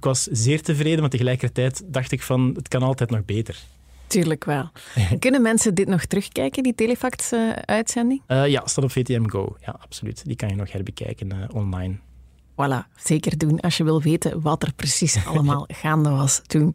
was 0.00 0.22
zeer 0.22 0.62
tevreden, 0.62 1.00
maar 1.00 1.10
tegelijkertijd 1.10 1.82
dacht 1.86 2.12
ik 2.12 2.22
van, 2.22 2.52
het 2.54 2.68
kan 2.68 2.82
altijd 2.82 3.10
nog 3.10 3.24
beter. 3.24 3.58
Tuurlijk 4.06 4.44
wel. 4.44 4.70
Kunnen 5.18 5.42
mensen 5.42 5.74
dit 5.74 5.88
nog 5.88 6.04
terugkijken, 6.04 6.62
die 6.62 6.74
Telefax-uitzending? 6.74 8.22
Uh, 8.28 8.46
ja, 8.46 8.62
staat 8.66 8.84
op 8.84 8.90
VTM 8.90 9.28
Go. 9.28 9.56
Ja, 9.60 9.76
absoluut. 9.80 10.24
Die 10.24 10.36
kan 10.36 10.48
je 10.48 10.54
nog 10.54 10.72
herbekijken 10.72 11.34
uh, 11.34 11.56
online. 11.56 11.96
Voilà, 12.52 12.96
zeker 12.96 13.38
doen 13.38 13.60
als 13.60 13.76
je 13.76 13.84
wil 13.84 14.02
weten 14.02 14.40
wat 14.40 14.62
er 14.62 14.72
precies 14.72 15.16
allemaal 15.26 15.64
gaande 15.68 16.10
was 16.10 16.42
toen. 16.46 16.74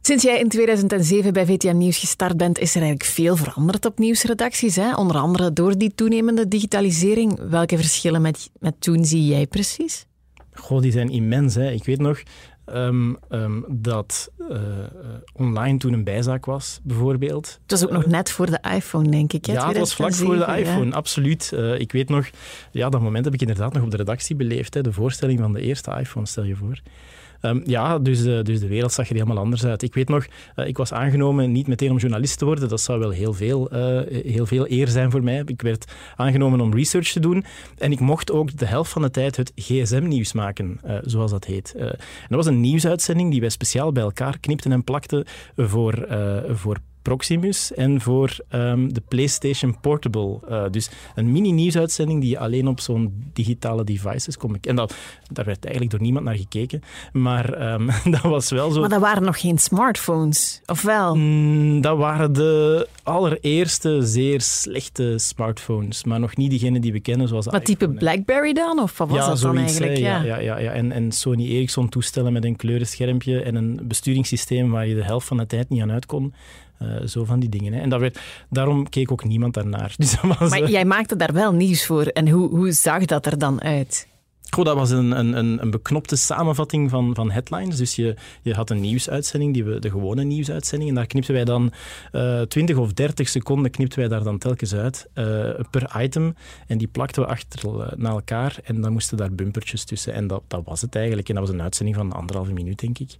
Sinds 0.00 0.24
jij 0.24 0.38
in 0.38 0.48
2007 0.48 1.32
bij 1.32 1.46
VTM 1.46 1.76
Nieuws 1.76 1.98
gestart 1.98 2.36
bent, 2.36 2.58
is 2.58 2.74
er 2.74 2.80
eigenlijk 2.82 3.10
veel 3.10 3.36
veranderd 3.36 3.84
op 3.86 3.98
nieuwsredacties. 3.98 4.76
Hè? 4.76 4.94
Onder 4.94 5.16
andere 5.16 5.52
door 5.52 5.78
die 5.78 5.94
toenemende 5.94 6.48
digitalisering. 6.48 7.48
Welke 7.48 7.76
verschillen 7.76 8.22
met, 8.22 8.50
met 8.58 8.74
toen 8.78 9.04
zie 9.04 9.26
jij 9.26 9.46
precies? 9.46 10.06
Goh, 10.60 10.80
die 10.80 10.92
zijn 10.92 11.10
immens. 11.10 11.54
Hè. 11.54 11.70
Ik 11.70 11.84
weet 11.84 12.00
nog, 12.00 12.22
Ehm, 12.72 13.14
ehm, 13.28 13.60
dat 13.68 14.30
uh, 14.50 14.58
online 15.32 15.78
toen 15.78 15.92
een 15.92 16.04
bijzaak 16.04 16.44
was, 16.44 16.80
bijvoorbeeld. 16.82 17.58
Het 17.62 17.70
was 17.70 17.84
ook 17.84 17.90
nog 17.90 18.06
net 18.06 18.30
voor 18.30 18.46
de 18.46 18.60
iPhone, 18.74 19.08
denk 19.08 19.32
ik. 19.32 19.44
Hè, 19.44 19.52
ja, 19.52 19.68
het 19.68 19.78
was 19.78 19.94
vlak 19.94 20.14
voor 20.14 20.36
de 20.36 20.56
iPhone, 20.58 20.94
absoluut. 20.94 21.50
Uh, 21.54 21.78
ik 21.78 21.92
weet 21.92 22.08
nog, 22.08 22.30
ja, 22.70 22.88
dat 22.88 23.00
moment 23.00 23.24
heb 23.24 23.34
ik 23.34 23.40
inderdaad 23.40 23.72
nog 23.72 23.82
op 23.82 23.90
de 23.90 23.96
redactie 23.96 24.36
beleefd. 24.36 24.74
Hè, 24.74 24.80
de 24.80 24.92
voorstelling 24.92 25.38
van 25.38 25.52
de 25.52 25.60
eerste 25.60 25.96
iPhone, 25.98 26.26
stel 26.26 26.44
je 26.44 26.56
voor. 26.56 26.80
Um, 27.42 27.62
ja, 27.64 27.98
dus, 27.98 28.24
uh, 28.24 28.42
dus 28.42 28.60
de 28.60 28.68
wereld 28.68 28.92
zag 28.92 29.08
er 29.08 29.14
helemaal 29.14 29.38
anders 29.38 29.64
uit. 29.64 29.82
Ik 29.82 29.94
weet 29.94 30.08
nog, 30.08 30.26
uh, 30.56 30.66
ik 30.66 30.76
was 30.76 30.92
aangenomen 30.92 31.52
niet 31.52 31.66
meteen 31.66 31.90
om 31.90 31.98
journalist 31.98 32.38
te 32.38 32.44
worden. 32.44 32.68
Dat 32.68 32.80
zou 32.80 32.98
wel 32.98 33.10
heel 33.10 33.32
veel, 33.32 33.74
uh, 33.74 34.00
heel 34.24 34.46
veel 34.46 34.70
eer 34.70 34.88
zijn 34.88 35.10
voor 35.10 35.22
mij. 35.22 35.42
Ik 35.46 35.62
werd 35.62 35.92
aangenomen 36.16 36.60
om 36.60 36.74
research 36.74 37.08
te 37.08 37.20
doen. 37.20 37.44
En 37.78 37.92
ik 37.92 38.00
mocht 38.00 38.32
ook 38.32 38.56
de 38.56 38.66
helft 38.66 38.92
van 38.92 39.02
de 39.02 39.10
tijd 39.10 39.36
het 39.36 39.52
gsm-nieuws 39.54 40.32
maken, 40.32 40.80
zoals 41.02 41.30
dat 41.30 41.44
heet. 41.44 41.74
en 41.74 41.96
dat 42.28 42.36
was 42.36 42.46
een 42.46 42.60
nieuwsuitzending 42.60 43.30
die 43.30 43.40
wij 43.40 43.48
speciaal 43.48 43.92
bij 43.92 44.02
elkaar 44.02 44.38
knipten 44.38 44.72
en 44.72 44.84
plakten 44.84 45.24
voor, 45.56 46.06
voor 46.48 46.76
Proximus 47.02 47.74
en 47.74 48.00
voor 48.00 48.36
ehm, 48.48 48.88
de 48.88 49.02
PlayStation 49.08 49.80
Portable. 49.80 50.38
Uh, 50.50 50.64
dus 50.70 50.90
een 51.14 51.32
mini-nieuwsuitzending 51.32 52.20
die 52.20 52.30
je 52.30 52.38
alleen 52.38 52.68
op 52.68 52.80
zo'n 52.80 53.30
digitale 53.32 53.84
devices 53.84 54.36
kon 54.36 54.56
En 54.60 54.76
dat, 54.76 54.94
daar 55.30 55.44
werd 55.44 55.64
eigenlijk 55.64 55.94
door 55.94 56.02
niemand 56.02 56.24
naar 56.24 56.36
gekeken. 56.36 56.82
Maar 57.12 57.72
um, 57.72 57.88
dat 58.14 58.22
was 58.22 58.50
wel 58.50 58.70
zo... 58.70 58.80
Maar 58.80 58.88
dat 58.88 59.00
waren 59.00 59.22
nog 59.22 59.40
geen 59.40 59.58
smartphones, 59.58 60.60
of 60.66 60.82
wel? 60.82 61.14
Mm, 61.14 61.80
dat 61.80 61.96
waren 61.96 62.32
de 62.32 62.88
allereerste 63.02 63.98
zeer 64.02 64.40
slechte 64.40 65.14
smartphones. 65.16 66.04
Maar 66.04 66.20
nog 66.20 66.36
niet 66.36 66.50
diegene 66.50 66.80
die 66.80 66.92
we 66.92 67.00
kennen, 67.00 67.28
zoals 67.28 67.46
Wat 67.46 67.64
type 67.64 67.88
BlackBerry 67.88 68.52
dan? 68.52 68.78
Of 68.78 68.98
wat 68.98 69.08
was 69.08 69.18
ja, 69.18 69.26
dat 69.26 69.38
zoiets, 69.38 69.78
dan 69.78 69.84
eigenlijk? 69.84 69.96
Ja, 69.98 70.22
ja, 70.22 70.38
ja, 70.38 70.58
ja. 70.58 70.72
En, 70.72 70.92
en 70.92 71.12
Sony 71.12 71.48
Ericsson 71.48 71.88
toestellen 71.88 72.32
met 72.32 72.44
een 72.44 72.56
kleurenschermpje 72.56 73.42
en 73.42 73.54
een 73.54 73.80
besturingssysteem 73.82 74.70
waar 74.70 74.86
je 74.86 74.94
de 74.94 75.04
helft 75.04 75.26
van 75.26 75.36
de 75.36 75.46
tijd 75.46 75.68
niet 75.68 75.82
aan 75.82 75.92
uit 75.92 76.06
kon. 76.06 76.34
Uh, 76.82 77.06
zo 77.06 77.24
van 77.24 77.40
die 77.40 77.48
dingen. 77.48 77.72
Hè. 77.72 77.80
En 77.80 77.88
dat 77.88 78.00
werd, 78.00 78.20
daarom 78.50 78.88
keek 78.88 79.12
ook 79.12 79.24
niemand 79.24 79.54
daarnaar. 79.54 79.94
Dus 79.98 80.20
dat 80.20 80.38
was, 80.38 80.50
maar 80.50 80.70
jij 80.70 80.84
maakte 80.84 81.16
daar 81.16 81.32
wel 81.32 81.52
nieuws 81.52 81.86
voor. 81.86 82.02
En 82.02 82.28
hoe, 82.28 82.48
hoe 82.48 82.72
zag 82.72 83.04
dat 83.04 83.26
er 83.26 83.38
dan 83.38 83.62
uit? 83.62 84.08
Goh, 84.50 84.64
dat 84.64 84.76
was 84.76 84.90
een, 84.90 85.10
een, 85.10 85.62
een 85.62 85.70
beknopte 85.70 86.16
samenvatting 86.16 86.90
van, 86.90 87.14
van 87.14 87.30
headlines. 87.30 87.76
Dus 87.76 87.96
je, 87.96 88.14
je 88.42 88.54
had 88.54 88.70
een 88.70 88.80
nieuwsuitzending, 88.80 89.54
die 89.54 89.64
we, 89.64 89.78
de 89.78 89.90
gewone 89.90 90.24
nieuwsuitzending. 90.24 90.90
En 90.90 90.96
daar 90.96 91.06
knipten 91.06 91.34
wij 91.34 91.44
dan 91.44 91.72
uh, 92.12 92.40
20 92.40 92.76
of 92.76 92.92
30 92.92 93.28
seconden 93.28 93.70
knipten 93.70 93.98
wij 93.98 94.08
daar 94.08 94.24
dan 94.24 94.38
telkens 94.38 94.74
uit 94.74 95.08
uh, 95.14 95.24
per 95.70 96.02
item. 96.02 96.34
En 96.66 96.78
die 96.78 96.88
plakten 96.88 97.22
we 97.22 97.28
achter 97.28 97.94
naar 97.96 98.12
elkaar. 98.12 98.58
En 98.64 98.80
dan 98.80 98.92
moesten 98.92 99.16
daar 99.16 99.32
bumpertjes 99.32 99.84
tussen. 99.84 100.12
En 100.12 100.26
dat, 100.26 100.42
dat 100.46 100.62
was 100.64 100.80
het 100.80 100.94
eigenlijk. 100.94 101.28
En 101.28 101.34
dat 101.34 101.44
was 101.44 101.52
een 101.54 101.62
uitzending 101.62 101.96
van 101.96 102.12
anderhalve 102.12 102.52
minuut, 102.52 102.78
denk 102.78 102.98
ik, 102.98 103.18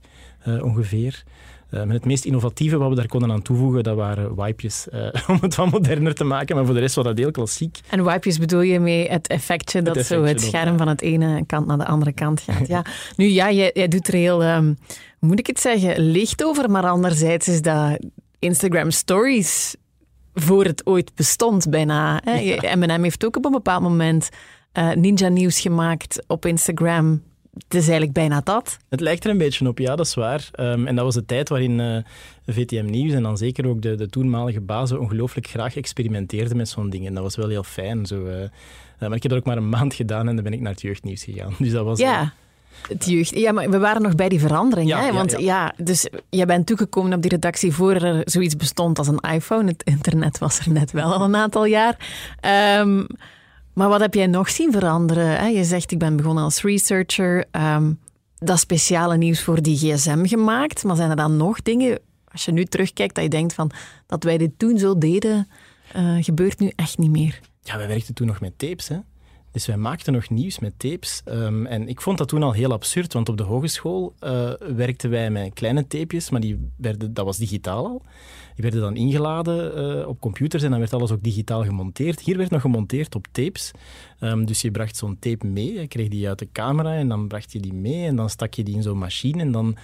ongeveer. 0.62 1.24
Uh, 1.70 1.82
het 1.88 2.04
meest 2.04 2.24
innovatieve 2.24 2.78
wat 2.78 2.88
we 2.88 2.94
daar 2.94 3.06
konden 3.06 3.32
aan 3.32 3.42
toevoegen, 3.42 3.82
dat 3.82 3.96
waren 3.96 4.36
wipejes, 4.36 4.86
uh, 4.92 5.06
om 5.28 5.38
het 5.40 5.54
wat 5.54 5.70
moderner 5.70 6.14
te 6.14 6.24
maken. 6.24 6.56
Maar 6.56 6.64
voor 6.64 6.74
de 6.74 6.80
rest 6.80 6.94
was 6.94 7.04
dat 7.04 7.18
heel 7.18 7.30
klassiek. 7.30 7.78
En 7.88 8.04
wipejes 8.04 8.38
bedoel 8.38 8.60
je 8.60 8.80
mee 8.80 9.08
het 9.08 9.26
effectje 9.26 9.82
dat 9.82 10.06
zo 10.06 10.22
het 10.22 10.40
scherm 10.40 10.78
van 10.78 10.88
het 10.88 11.02
ene 11.02 11.46
kant 11.46 11.66
naar 11.66 11.78
de 11.78 11.86
andere 11.86 12.12
kant 12.12 12.40
gaat. 12.40 12.66
Ja. 12.66 12.84
nu 13.16 13.26
ja, 13.26 13.50
jij, 13.50 13.70
jij 13.74 13.88
doet 13.88 14.08
er 14.08 14.14
heel, 14.14 14.44
um, 14.44 14.78
hoe 15.18 15.28
moet 15.28 15.38
ik 15.38 15.46
het 15.46 15.60
zeggen, 15.60 15.98
licht 15.98 16.44
over. 16.44 16.70
Maar 16.70 16.86
anderzijds 16.86 17.48
is 17.48 17.62
dat 17.62 17.98
Instagram 18.38 18.90
Stories 18.90 19.74
voor 20.34 20.64
het 20.64 20.86
ooit 20.86 21.14
bestond 21.14 21.70
bijna. 21.70 22.20
Hè? 22.24 22.38
Ja. 22.38 22.76
M&M 22.76 23.02
heeft 23.02 23.24
ook 23.24 23.36
op 23.36 23.44
een 23.44 23.52
bepaald 23.52 23.82
moment 23.82 24.28
uh, 24.78 24.92
Ninja 24.92 25.28
Nieuws 25.28 25.60
gemaakt 25.60 26.24
op 26.26 26.46
Instagram 26.46 27.22
het 27.64 27.74
is 27.74 27.82
eigenlijk 27.82 28.12
bijna 28.12 28.40
dat. 28.44 28.78
Het 28.88 29.00
lijkt 29.00 29.24
er 29.24 29.30
een 29.30 29.38
beetje 29.38 29.68
op, 29.68 29.78
ja, 29.78 29.96
dat 29.96 30.06
is 30.06 30.14
waar. 30.14 30.50
Um, 30.60 30.86
en 30.86 30.94
dat 30.94 31.04
was 31.04 31.14
de 31.14 31.24
tijd 31.24 31.48
waarin 31.48 31.78
uh, 31.78 31.96
eh, 31.96 32.04
VTM 32.46 32.84
Nieuws 32.84 33.12
en 33.12 33.22
dan 33.22 33.36
zeker 33.36 33.66
ook 33.66 33.82
de, 33.82 33.94
de 33.94 34.08
toenmalige 34.08 34.60
bazen 34.60 35.00
ongelooflijk 35.00 35.46
graag 35.46 35.76
experimenteerden 35.76 36.56
met 36.56 36.68
zo'n 36.68 36.90
ding. 36.90 37.06
En 37.06 37.14
dat 37.14 37.22
was 37.22 37.36
wel 37.36 37.48
heel 37.48 37.62
fijn. 37.62 38.06
Zo, 38.06 38.26
uh, 38.26 38.34
maar 38.98 39.14
ik 39.14 39.22
heb 39.22 39.32
dat 39.32 39.40
ook 39.40 39.46
maar 39.46 39.56
een 39.56 39.68
maand 39.68 39.94
gedaan 39.94 40.28
en 40.28 40.34
dan 40.34 40.44
ben 40.44 40.52
ik 40.52 40.60
naar 40.60 40.72
het 40.72 40.80
jeugdnieuws 40.80 41.24
gegaan. 41.24 41.54
Dus 41.58 41.72
dat 41.72 41.84
was... 41.84 41.98
Ja. 41.98 42.32
Het 42.88 43.04
jeugd. 43.04 43.38
Ja, 43.38 43.52
maar 43.52 43.70
we 43.70 43.78
waren 43.78 44.02
nog 44.02 44.14
bij 44.14 44.28
die 44.28 44.40
verandering. 44.40 44.88
Ja, 44.88 45.04
hè? 45.04 45.12
Want 45.12 45.30
ja, 45.30 45.38
ja. 45.38 45.72
dus 45.76 46.08
jij 46.30 46.46
bent 46.46 46.66
toegekomen 46.66 47.12
op 47.12 47.22
die 47.22 47.30
redactie 47.30 47.72
voor 47.72 47.94
er 47.94 48.22
zoiets 48.24 48.56
bestond 48.56 48.98
als 48.98 49.08
een 49.08 49.20
iPhone. 49.34 49.70
Het 49.70 49.82
internet 49.84 50.38
was 50.38 50.58
er 50.58 50.72
net 50.72 50.92
wel 50.92 51.12
al 51.12 51.22
een 51.22 51.36
aantal 51.36 51.64
jaar. 51.64 51.96
Um, 52.80 53.06
maar 53.72 53.88
wat 53.88 54.00
heb 54.00 54.14
jij 54.14 54.26
nog 54.26 54.50
zien 54.50 54.72
veranderen? 54.72 55.52
Je 55.52 55.64
zegt, 55.64 55.90
ik 55.90 55.98
ben 55.98 56.16
begonnen 56.16 56.44
als 56.44 56.62
researcher. 56.62 57.44
Um, 57.52 57.98
dat 58.40 58.58
speciale 58.58 59.16
nieuws 59.16 59.42
voor 59.42 59.62
die 59.62 59.76
gsm 59.76 60.24
gemaakt. 60.24 60.84
Maar 60.84 60.96
zijn 60.96 61.10
er 61.10 61.16
dan 61.16 61.36
nog 61.36 61.62
dingen, 61.62 61.98
als 62.32 62.44
je 62.44 62.52
nu 62.52 62.64
terugkijkt, 62.64 63.14
dat 63.14 63.24
je 63.24 63.30
denkt 63.30 63.54
van 63.54 63.70
dat 64.06 64.24
wij 64.24 64.38
dit 64.38 64.50
toen 64.56 64.78
zo 64.78 64.98
deden, 64.98 65.48
uh, 65.96 66.24
gebeurt 66.24 66.58
nu 66.58 66.72
echt 66.76 66.98
niet 66.98 67.10
meer? 67.10 67.40
Ja, 67.62 67.76
wij 67.76 67.88
werkten 67.88 68.14
toen 68.14 68.26
nog 68.26 68.40
met 68.40 68.58
tapes. 68.58 68.88
Hè? 68.88 68.96
Dus 69.52 69.66
wij 69.66 69.76
maakten 69.76 70.12
nog 70.12 70.30
nieuws 70.30 70.58
met 70.58 70.72
tapes. 70.76 71.22
Um, 71.24 71.66
en 71.66 71.88
ik 71.88 72.00
vond 72.00 72.18
dat 72.18 72.28
toen 72.28 72.42
al 72.42 72.52
heel 72.52 72.72
absurd, 72.72 73.12
want 73.12 73.28
op 73.28 73.36
de 73.36 73.42
hogeschool 73.42 74.14
uh, 74.20 74.50
werkten 74.76 75.10
wij 75.10 75.30
met 75.30 75.54
kleine 75.54 75.86
tapejes, 75.86 76.30
maar 76.30 76.40
die 76.40 76.70
werden, 76.76 77.14
dat 77.14 77.24
was 77.24 77.36
digitaal 77.36 77.86
al. 77.86 78.02
Die 78.60 78.70
werden 78.70 78.88
dan 78.88 79.02
ingeladen 79.02 79.78
uh, 80.00 80.08
op 80.08 80.20
computers 80.20 80.62
en 80.62 80.70
dan 80.70 80.78
werd 80.78 80.92
alles 80.92 81.10
ook 81.10 81.22
digitaal 81.22 81.64
gemonteerd. 81.64 82.20
Hier 82.20 82.36
werd 82.36 82.50
nog 82.50 82.60
gemonteerd 82.60 83.14
op 83.14 83.26
tapes. 83.32 83.70
Um, 84.20 84.46
dus 84.46 84.60
je 84.60 84.70
bracht 84.70 84.96
zo'n 84.96 85.16
tape 85.18 85.46
mee, 85.46 85.80
je 85.80 85.86
kreeg 85.86 86.08
die 86.08 86.28
uit 86.28 86.38
de 86.38 86.48
camera 86.52 86.94
en 86.94 87.08
dan 87.08 87.28
bracht 87.28 87.52
je 87.52 87.60
die 87.60 87.72
mee 87.72 88.06
en 88.06 88.16
dan 88.16 88.30
stak 88.30 88.54
je 88.54 88.62
die 88.62 88.74
in 88.74 88.82
zo'n 88.82 88.98
machine 88.98 89.40
en 89.40 89.52
dan 89.52 89.76
uh, 89.76 89.78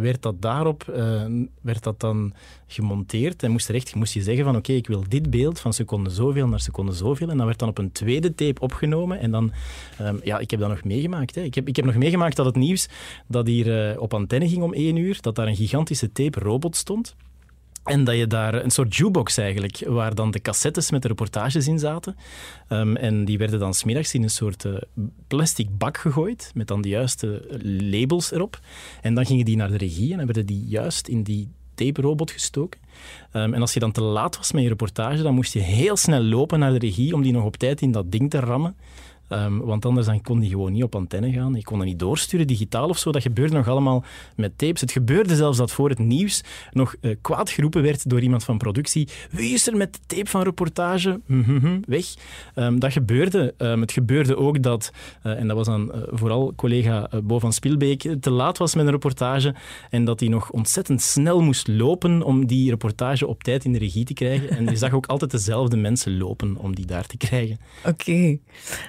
werd 0.00 0.22
dat 0.22 0.42
daarop 0.42 0.84
uh, 0.90 1.22
werd 1.60 1.82
dat 1.82 2.00
dan 2.00 2.32
gemonteerd 2.66 3.42
en 3.42 3.50
moest, 3.50 3.68
er 3.68 3.82
moest 3.94 4.14
je 4.14 4.22
zeggen 4.22 4.44
van 4.44 4.56
oké, 4.56 4.72
ik 4.72 4.86
wil 4.86 5.04
dit 5.08 5.30
beeld 5.30 5.60
van 5.60 5.72
seconde 5.72 6.10
zoveel 6.10 6.48
naar 6.48 6.60
seconde 6.60 6.92
zoveel 6.92 7.28
en 7.28 7.36
dan 7.36 7.46
werd 7.46 7.58
dan 7.58 7.68
op 7.68 7.78
een 7.78 7.92
tweede 7.92 8.34
tape 8.34 8.60
opgenomen 8.60 9.18
en 9.18 9.30
dan, 9.30 9.52
um, 10.00 10.20
ja, 10.24 10.38
ik 10.38 10.50
heb 10.50 10.60
dat 10.60 10.68
nog 10.68 10.84
meegemaakt. 10.84 11.34
Hè. 11.34 11.42
Ik, 11.42 11.54
heb, 11.54 11.68
ik 11.68 11.76
heb 11.76 11.84
nog 11.84 11.96
meegemaakt 11.96 12.36
dat 12.36 12.46
het 12.46 12.56
nieuws 12.56 12.88
dat 13.26 13.46
hier 13.46 14.00
op 14.00 14.14
antenne 14.14 14.48
ging 14.48 14.62
om 14.62 14.72
één 14.72 14.96
uur, 14.96 15.18
dat 15.20 15.34
daar 15.34 15.46
een 15.46 15.56
gigantische 15.56 16.12
tape 16.12 16.38
robot 16.38 16.76
stond. 16.76 17.14
En 17.84 18.04
dat 18.04 18.16
je 18.16 18.26
daar 18.26 18.54
een 18.54 18.70
soort 18.70 18.96
jukebox 18.96 19.36
eigenlijk, 19.36 19.82
waar 19.86 20.14
dan 20.14 20.30
de 20.30 20.40
cassettes 20.40 20.90
met 20.90 21.02
de 21.02 21.08
reportages 21.08 21.68
in 21.68 21.78
zaten. 21.78 22.16
Um, 22.68 22.96
en 22.96 23.24
die 23.24 23.38
werden 23.38 23.58
dan 23.58 23.74
smiddags 23.74 24.14
in 24.14 24.22
een 24.22 24.30
soort 24.30 24.64
uh, 24.64 24.74
plastic 25.26 25.78
bak 25.78 25.98
gegooid, 25.98 26.50
met 26.54 26.68
dan 26.68 26.82
de 26.82 26.88
juiste 26.88 27.58
labels 27.90 28.32
erop. 28.32 28.60
En 29.00 29.14
dan 29.14 29.26
gingen 29.26 29.44
die 29.44 29.56
naar 29.56 29.70
de 29.70 29.76
regie 29.76 30.10
en 30.10 30.16
dan 30.16 30.26
werden 30.26 30.46
die 30.46 30.64
juist 30.66 31.08
in 31.08 31.22
die 31.22 31.48
tape-robot 31.74 32.30
gestoken. 32.30 32.80
Um, 33.32 33.54
en 33.54 33.60
als 33.60 33.74
je 33.74 33.80
dan 33.80 33.92
te 33.92 34.02
laat 34.02 34.36
was 34.36 34.52
met 34.52 34.62
je 34.62 34.68
reportage, 34.68 35.22
dan 35.22 35.34
moest 35.34 35.52
je 35.52 35.60
heel 35.60 35.96
snel 35.96 36.22
lopen 36.22 36.58
naar 36.58 36.72
de 36.72 36.78
regie 36.78 37.14
om 37.14 37.22
die 37.22 37.32
nog 37.32 37.44
op 37.44 37.56
tijd 37.56 37.80
in 37.80 37.92
dat 37.92 38.12
ding 38.12 38.30
te 38.30 38.40
rammen. 38.40 38.76
Ehm, 39.32 39.58
want 39.58 39.84
anders 39.84 40.06
dan 40.06 40.20
kon 40.20 40.40
die 40.40 40.50
gewoon 40.50 40.72
niet 40.72 40.82
op 40.82 40.94
antenne 40.94 41.32
gaan. 41.32 41.54
Je 41.54 41.62
kon 41.62 41.78
dat 41.78 41.86
niet 41.86 41.98
doorsturen, 41.98 42.46
digitaal 42.46 42.88
of 42.88 42.98
zo. 42.98 43.12
Dat 43.12 43.22
gebeurde 43.22 43.56
nog 43.56 43.68
allemaal 43.68 44.04
met 44.36 44.58
tapes. 44.58 44.80
Het 44.80 44.92
gebeurde 44.92 45.36
zelfs 45.36 45.58
dat 45.58 45.72
voor 45.72 45.88
het 45.88 45.98
nieuws 45.98 46.42
nog 46.70 46.94
uh, 47.00 47.16
kwaad 47.20 47.50
geroepen 47.50 47.82
werd 47.82 48.08
door 48.08 48.20
iemand 48.20 48.44
van 48.44 48.58
productie. 48.58 49.08
Wie 49.30 49.52
is 49.52 49.66
er 49.66 49.76
met 49.76 49.92
de 49.92 49.98
tape 50.06 50.30
van 50.30 50.42
reportage? 50.42 51.20
Mhm, 51.26 51.80
weg. 51.86 52.06
Ehm, 52.54 52.78
dat 52.78 52.92
gebeurde. 52.92 53.54
Um, 53.58 53.80
het 53.80 53.92
gebeurde 53.92 54.36
ook 54.36 54.62
dat, 54.62 54.92
uh, 55.26 55.38
en 55.38 55.46
dat 55.46 55.56
was 55.56 55.66
dan 55.66 55.92
uh, 55.94 56.02
vooral 56.10 56.52
collega 56.56 57.08
Bo 57.22 57.38
van 57.38 57.52
Spielbeek, 57.52 58.16
te 58.20 58.30
laat 58.30 58.58
was 58.58 58.74
met 58.74 58.84
een 58.84 58.90
reportage 58.90 59.54
en 59.90 60.04
dat 60.04 60.20
hij 60.20 60.28
nog 60.28 60.50
ontzettend 60.50 61.02
snel 61.02 61.40
moest 61.40 61.68
lopen 61.68 62.22
om 62.22 62.46
die 62.46 62.70
reportage 62.70 63.26
op 63.26 63.42
tijd 63.42 63.64
in 63.64 63.72
de 63.72 63.78
regie 63.78 64.04
te 64.04 64.12
krijgen. 64.12 64.48
En 64.48 64.66
je 64.66 64.76
zag 64.76 64.92
ook 64.92 65.06
altijd 65.06 65.30
dezelfde 65.30 65.76
mensen 65.76 66.18
lopen 66.18 66.56
om 66.56 66.74
die 66.74 66.86
daar 66.86 67.06
te 67.06 67.16
krijgen. 67.16 67.58
Oké. 67.84 68.38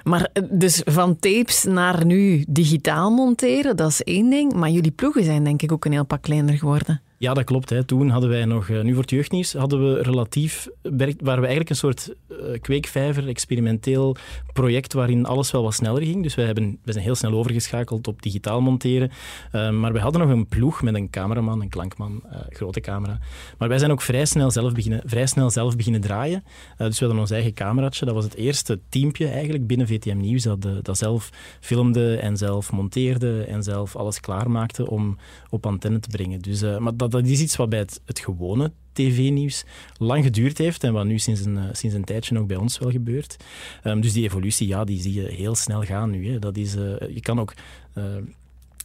Maar 0.04 0.30
dus 0.50 0.82
van 0.84 1.18
tapes 1.18 1.64
naar 1.64 2.06
nu 2.06 2.44
digitaal 2.48 3.10
monteren, 3.10 3.76
dat 3.76 3.90
is 3.90 4.02
één 4.02 4.30
ding. 4.30 4.52
Maar 4.52 4.70
jullie 4.70 4.90
ploegen 4.90 5.24
zijn 5.24 5.44
denk 5.44 5.62
ik 5.62 5.72
ook 5.72 5.84
een 5.84 5.92
heel 5.92 6.04
pak 6.04 6.22
kleiner 6.22 6.58
geworden. 6.58 7.00
Ja, 7.24 7.34
dat 7.34 7.44
klopt. 7.44 7.70
Hè. 7.70 7.84
Toen 7.84 8.08
hadden 8.08 8.30
wij 8.30 8.44
nog, 8.44 8.68
nu 8.68 8.92
voor 8.92 9.00
het 9.00 9.10
jeugdnieuws, 9.10 9.52
hadden 9.52 9.94
we 9.94 10.02
relatief, 10.02 10.68
waren 10.82 11.18
we 11.18 11.26
eigenlijk 11.26 11.70
een 11.70 11.76
soort 11.76 12.14
uh, 12.30 12.60
kweekvijver, 12.60 13.28
experimenteel 13.28 14.16
project 14.52 14.92
waarin 14.92 15.26
alles 15.26 15.50
wel 15.50 15.62
wat 15.62 15.74
sneller 15.74 16.02
ging. 16.02 16.22
Dus 16.22 16.34
wij, 16.34 16.44
hebben, 16.44 16.78
wij 16.82 16.92
zijn 16.92 17.04
heel 17.04 17.14
snel 17.14 17.32
overgeschakeld 17.32 18.08
op 18.08 18.22
digitaal 18.22 18.60
monteren. 18.60 19.10
Uh, 19.52 19.70
maar 19.70 19.92
we 19.92 19.98
hadden 19.98 20.20
nog 20.20 20.30
een 20.30 20.46
ploeg 20.46 20.82
met 20.82 20.94
een 20.94 21.10
cameraman, 21.10 21.60
een 21.60 21.68
klankman, 21.68 22.22
uh, 22.26 22.38
grote 22.48 22.80
camera. 22.80 23.18
Maar 23.58 23.68
wij 23.68 23.78
zijn 23.78 23.90
ook 23.90 24.02
vrij 24.02 24.24
snel 24.24 24.50
zelf 24.50 24.72
beginnen, 24.72 25.02
vrij 25.04 25.26
snel 25.26 25.50
zelf 25.50 25.76
beginnen 25.76 26.00
draaien. 26.00 26.44
dus 26.76 26.98
we 26.98 27.04
hadden 27.04 27.22
ons 27.22 27.30
eigen 27.30 27.54
cameraatje. 27.54 28.04
Dat 28.04 28.14
was 28.14 28.24
het 28.24 28.34
eerste 28.34 28.80
teampje 28.88 29.28
eigenlijk 29.28 29.66
binnen 29.66 29.86
VTM 29.86 30.16
Nieuws 30.16 30.42
dat, 30.42 30.66
dat 30.82 30.98
zelf 30.98 31.30
filmde 31.60 32.16
en 32.16 32.36
zelf 32.36 32.72
monteerde 32.72 33.44
en 33.44 33.62
zelf 33.62 33.96
alles 33.96 34.20
klaarmaakte 34.20 34.90
om 34.90 35.16
op 35.50 35.66
antenne 35.66 36.00
te 36.00 36.08
brengen. 36.08 36.38
Dus, 36.40 36.62
maar 36.78 36.96
dat, 36.96 37.13
dat 37.14 37.26
is 37.26 37.40
iets 37.40 37.56
wat 37.56 37.68
bij 37.68 37.78
het, 37.78 38.00
gewone 38.20 38.72
tv-nieuws 38.92 39.64
lang 39.98 40.24
geduurd 40.24 40.58
heeft 40.58 40.84
en 40.84 40.92
wat 40.92 41.04
nu 41.04 41.18
sinds 41.18 41.44
een, 41.44 41.58
sinds 41.72 41.96
een 41.96 42.04
tijdje 42.04 42.38
ook 42.38 42.46
bij 42.46 42.56
ons 42.56 42.78
wel 42.78 42.90
gebeurt. 42.90 43.36
Um, 43.84 44.00
dus 44.00 44.12
die 44.12 44.24
evolutie, 44.24 44.68
ja, 44.68 44.84
die 44.84 45.00
zie 45.00 45.14
je 45.14 45.28
heel 45.28 45.54
snel 45.54 45.82
gaan 45.82 46.10
nu. 46.10 46.30
Hè. 46.30 46.38
Dat 46.38 46.56
is, 46.56 46.76
uh, 46.76 46.82
je 47.14 47.20
kan 47.20 47.40
ook... 47.40 47.54
Uh, 47.94 48.04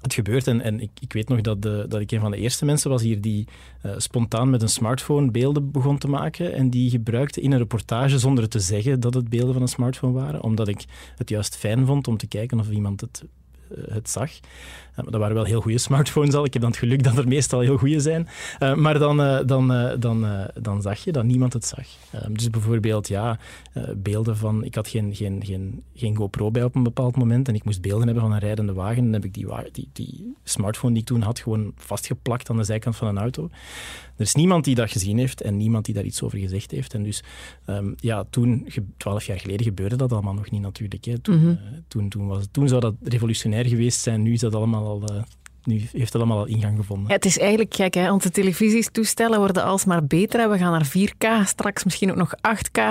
het 0.02 0.14
gebeurt 0.14 0.48
en, 0.48 0.62
en 0.62 0.80
ik, 0.80 0.90
ik, 1.00 1.14
weet 1.14 1.28
nog 1.28 1.42
dat, 1.42 1.62
de, 1.62 1.86
dat 1.90 2.02
ik 2.02 2.12
een 2.12 2.20
van 2.20 2.32
de 2.32 2.38
eerste 2.38 2.66
mensen 2.66 2.90
was 2.90 3.02
hier 3.02 3.22
die 3.22 3.48
spontaan 3.98 4.50
met 4.50 4.62
een 4.62 4.70
smartphone 4.70 5.32
beelden 5.32 5.72
begon 5.72 5.98
te 5.98 6.08
maken 6.08 6.54
en 6.54 6.70
die 6.70 6.90
gebruikte 6.90 7.42
in 7.42 7.52
een 7.52 7.58
reportage 7.58 8.20
zonder 8.20 8.50
te 8.50 8.60
zeggen 8.60 9.00
dat 9.00 9.14
het 9.14 9.30
beelden 9.30 9.54
van 9.54 9.62
een 9.62 9.68
smartphone 9.68 10.14
waren, 10.14 10.44
omdat 10.44 10.68
ik 10.68 10.86
het 11.16 11.30
juist 11.30 11.56
fijn 11.56 11.86
vond 11.86 12.08
om 12.08 12.18
te 12.18 12.28
kijken 12.28 12.60
of 12.60 12.70
iemand 12.70 13.02
het 13.02 13.24
het 13.90 14.10
zag. 14.10 14.32
dat 14.96 15.16
waren 15.16 15.36
wel 15.36 15.44
heel 15.44 15.62
goede 15.62 15.78
smartphones 15.78 16.34
al. 16.34 16.46
Ik 16.46 16.54
heb 16.54 16.62
dan 16.62 16.72
het 16.72 16.80
geluk 16.80 17.04
dat 17.04 17.18
er 17.18 17.28
meestal 17.28 17.60
heel 17.60 17.78
goede 17.78 18.00
zijn. 18.00 18.28
Uh, 18.60 18.76
maar 18.76 19.00
dan, 19.00 19.46
dan, 19.46 19.68
dan, 20.00 20.28
dan 20.62 20.82
zag 20.82 21.04
je 21.04 21.12
dat 21.12 21.24
niemand 21.24 21.54
het 21.54 21.66
zag. 21.66 21.88
dus 22.32 22.50
bijvoorbeeld, 22.50 23.08
ja, 23.08 23.40
beelden 23.96 24.38
van... 24.38 24.64
Ik 24.64 24.76
had 24.76 24.88
geen, 24.88 25.16
geen, 25.16 25.46
geen, 25.46 25.84
geen 25.94 26.16
GoPro 26.16 26.52
bij 26.52 26.64
op 26.64 26.76
een 26.76 26.84
bepaald 26.84 27.16
moment 27.16 27.48
en 27.48 27.56
ik 27.56 27.64
moest 27.64 27.82
beelden 27.82 28.06
hebben 28.06 28.24
van 28.24 28.34
een 28.34 28.40
rijdende 28.40 28.74
wagen. 28.74 29.04
Dan 29.04 29.14
heb 29.14 29.26
ik 29.26 29.34
die, 29.34 29.48
die, 29.72 29.90
die 29.94 30.36
smartphone 30.44 30.94
die 30.94 31.02
ik 31.02 31.08
toen 31.08 31.22
had 31.22 31.40
gewoon 31.40 31.72
vastgeplakt 31.76 32.50
aan 32.50 32.58
de 32.58 32.64
zijkant 32.64 32.96
van 32.96 33.08
een 33.08 33.18
auto. 33.18 33.50
Er 34.20 34.26
is 34.26 34.36
niemand 34.36 34.64
die 34.64 34.76
dat 34.76 34.92
gezien 34.92 35.18
heeft 35.18 35.42
en 35.42 35.58
niemand 35.58 35.86
die 35.86 35.94
daar 35.94 36.04
iets 36.04 36.22
over 36.22 36.40
gezegd 36.40 36.72
heeft. 36.72 36.94
En 36.94 37.04
dus 37.04 37.24
um, 37.66 37.96
ja, 37.98 38.24
toen, 38.30 38.68
twaalf 38.98 39.26
jaar 39.26 39.40
geleden, 39.40 39.66
gebeurde 39.66 39.96
dat 39.96 40.12
allemaal 40.12 40.34
nog 40.34 40.52
niet 40.52 40.62
natuurlijk. 40.62 41.06
Hè. 41.06 41.20
Toen, 41.20 41.36
mm 41.36 41.42
-hmm. 41.42 41.50
uh, 41.50 41.80
toen, 41.88 42.10
toen, 42.10 42.28
was, 42.28 42.48
toen 42.52 42.68
zou 42.68 42.82
dat 42.82 42.96
revolutionair 43.04 43.59
geweest 43.68 44.02
zijn. 44.02 44.22
Nu 44.22 44.34
is 44.34 44.40
dat 44.40 44.56
allemaal 44.56 44.86
al... 44.86 45.04
Uh, 45.12 45.22
nu 45.64 45.82
heeft 45.92 46.12
dat 46.12 46.22
allemaal 46.22 46.40
al 46.40 46.46
ingang 46.46 46.78
gevonden. 46.78 47.08
Ja, 47.08 47.14
het 47.14 47.26
is 47.26 47.38
eigenlijk 47.38 47.74
gek, 47.74 47.94
hè? 47.94 48.12
onze 48.12 48.30
televisietoestellen 48.30 49.40
worden 49.40 49.64
alsmaar 49.64 50.06
beter. 50.06 50.50
We 50.50 50.58
gaan 50.58 50.72
naar 50.72 50.88
4K, 50.88 51.48
straks 51.48 51.84
misschien 51.84 52.12
ook 52.12 52.18
nog 52.18 52.34
8K. 52.36 52.82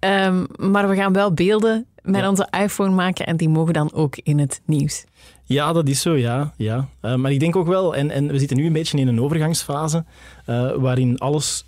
Um, 0.00 0.46
maar 0.70 0.88
we 0.88 0.94
gaan 0.94 1.12
wel 1.12 1.32
beelden 1.32 1.86
met 2.02 2.20
ja. 2.20 2.28
onze 2.28 2.48
iPhone 2.62 2.94
maken 2.94 3.26
en 3.26 3.36
die 3.36 3.48
mogen 3.48 3.72
dan 3.72 3.92
ook 3.92 4.16
in 4.22 4.38
het 4.38 4.60
nieuws. 4.64 5.04
Ja, 5.44 5.72
dat 5.72 5.88
is 5.88 6.00
zo, 6.00 6.16
ja. 6.16 6.52
ja. 6.56 6.88
Uh, 7.02 7.14
maar 7.14 7.32
ik 7.32 7.40
denk 7.40 7.56
ook 7.56 7.66
wel, 7.66 7.96
en, 7.96 8.10
en 8.10 8.26
we 8.26 8.38
zitten 8.38 8.56
nu 8.56 8.66
een 8.66 8.72
beetje 8.72 8.98
in 8.98 9.08
een 9.08 9.20
overgangsfase, 9.20 10.04
uh, 10.46 10.72
waarin 10.72 11.18
alles 11.18 11.64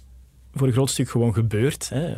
voor 0.54 0.66
een 0.66 0.72
groot 0.72 0.90
stuk 0.90 1.08
gewoon 1.08 1.34
gebeurt. 1.34 1.88
Hè. 1.88 2.08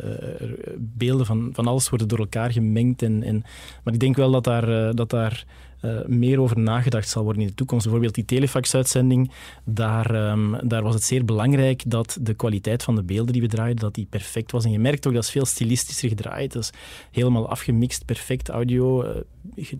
Uh, 0.41 0.51
beelden 0.77 1.25
van, 1.25 1.49
van 1.53 1.67
alles 1.67 1.89
worden 1.89 2.07
door 2.07 2.19
elkaar 2.19 2.51
gemengd. 2.51 3.01
En, 3.01 3.23
en, 3.23 3.43
maar 3.83 3.93
ik 3.93 3.99
denk 3.99 4.15
wel 4.15 4.31
dat 4.31 4.43
daar, 4.43 4.95
dat 4.95 5.09
daar 5.09 5.45
uh, 5.81 6.05
meer 6.05 6.39
over 6.39 6.59
nagedacht 6.59 7.09
zal 7.09 7.23
worden 7.23 7.41
in 7.41 7.47
de 7.47 7.53
toekomst. 7.53 7.83
Bijvoorbeeld 7.83 8.15
die 8.15 8.25
telefax-uitzending, 8.25 9.31
daar, 9.63 10.31
um, 10.31 10.57
daar 10.67 10.83
was 10.83 10.93
het 10.93 11.03
zeer 11.03 11.25
belangrijk 11.25 11.83
dat 11.87 12.17
de 12.21 12.33
kwaliteit 12.33 12.83
van 12.83 12.95
de 12.95 13.03
beelden 13.03 13.33
die 13.33 13.41
we 13.41 13.47
draaiden, 13.47 13.79
dat 13.79 13.93
die 13.93 14.07
perfect 14.09 14.51
was. 14.51 14.65
En 14.65 14.71
je 14.71 14.79
merkt 14.79 15.07
ook 15.07 15.13
dat 15.13 15.23
is 15.23 15.29
veel 15.29 15.45
stilistischer 15.45 16.09
gedraaid. 16.09 16.53
Dat 16.53 16.61
is 16.63 16.71
helemaal 17.11 17.49
afgemixt, 17.49 18.05
perfect 18.05 18.49
audio. 18.49 19.03
Uh, 19.03 19.09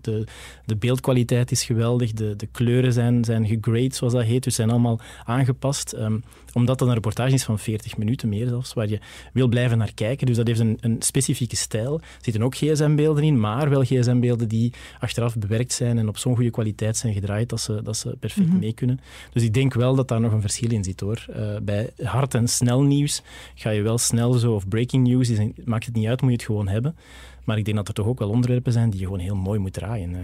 de, 0.00 0.24
de 0.64 0.76
beeldkwaliteit 0.76 1.50
is 1.50 1.64
geweldig, 1.64 2.12
de, 2.12 2.36
de 2.36 2.46
kleuren 2.46 2.92
zijn, 2.92 3.24
zijn 3.24 3.46
gegrade, 3.46 3.94
zoals 3.94 4.12
dat 4.12 4.22
heet, 4.22 4.44
dus 4.44 4.54
zijn 4.54 4.70
allemaal 4.70 5.00
aangepast. 5.24 5.92
Um, 5.92 6.24
omdat 6.52 6.78
dat 6.78 6.88
een 6.88 6.94
reportage 6.94 7.34
is 7.34 7.44
van 7.44 7.58
40 7.58 7.96
minuten 7.96 8.28
meer 8.28 8.48
zelfs, 8.48 8.72
waar 8.72 8.88
je 8.88 8.98
wil 9.32 9.48
blijven 9.48 9.78
naar 9.78 9.94
kijken. 9.94 10.26
Dus 10.26 10.36
dat 10.36 10.46
heeft 10.46 10.60
een, 10.60 10.78
een 10.80 10.96
specifieke 10.98 11.56
stijl. 11.56 11.98
Er 12.00 12.04
zitten 12.20 12.42
ook 12.42 12.54
gsm-beelden 12.54 13.24
in, 13.24 13.40
maar 13.40 13.70
wel 13.70 13.82
gsm-beelden 13.82 14.48
die 14.48 14.72
achteraf 14.98 15.36
bewerkt 15.36 15.72
zijn 15.72 15.91
en 15.98 16.08
op 16.08 16.18
zo'n 16.18 16.34
goede 16.34 16.50
kwaliteit 16.50 16.96
zijn 16.96 17.14
gedraaid 17.14 17.48
dat 17.48 17.60
ze, 17.60 17.82
dat 17.82 17.96
ze 17.96 18.16
perfect 18.20 18.46
mm 18.46 18.52
-hmm. 18.52 18.60
mee 18.60 18.72
kunnen. 18.72 19.00
Dus 19.32 19.42
ik 19.42 19.54
denk 19.54 19.74
wel 19.74 19.94
dat 19.94 20.08
daar 20.08 20.20
nog 20.20 20.32
een 20.32 20.40
verschil 20.40 20.70
in 20.70 20.84
zit 20.84 21.00
hoor. 21.00 21.26
Uh, 21.30 21.56
bij 21.62 21.90
hard 22.02 22.34
en 22.34 22.48
snel 22.48 22.82
nieuws 22.82 23.22
ga 23.54 23.70
je 23.70 23.82
wel 23.82 23.98
snel 23.98 24.32
zo, 24.32 24.54
of 24.54 24.68
breaking 24.68 25.08
news, 25.08 25.28
is, 25.28 25.48
maakt 25.64 25.86
het 25.86 25.94
niet 25.94 26.06
uit, 26.06 26.20
moet 26.20 26.30
je 26.30 26.36
het 26.36 26.46
gewoon 26.46 26.68
hebben. 26.68 26.96
Maar 27.44 27.58
ik 27.58 27.64
denk 27.64 27.76
dat 27.76 27.88
er 27.88 27.94
toch 27.94 28.06
ook 28.06 28.18
wel 28.18 28.30
onderwerpen 28.30 28.72
zijn 28.72 28.90
die 28.90 28.98
je 28.98 29.04
gewoon 29.04 29.20
heel 29.20 29.36
mooi 29.36 29.58
moet 29.58 29.72
draaien. 29.72 30.10
Uh. 30.10 30.18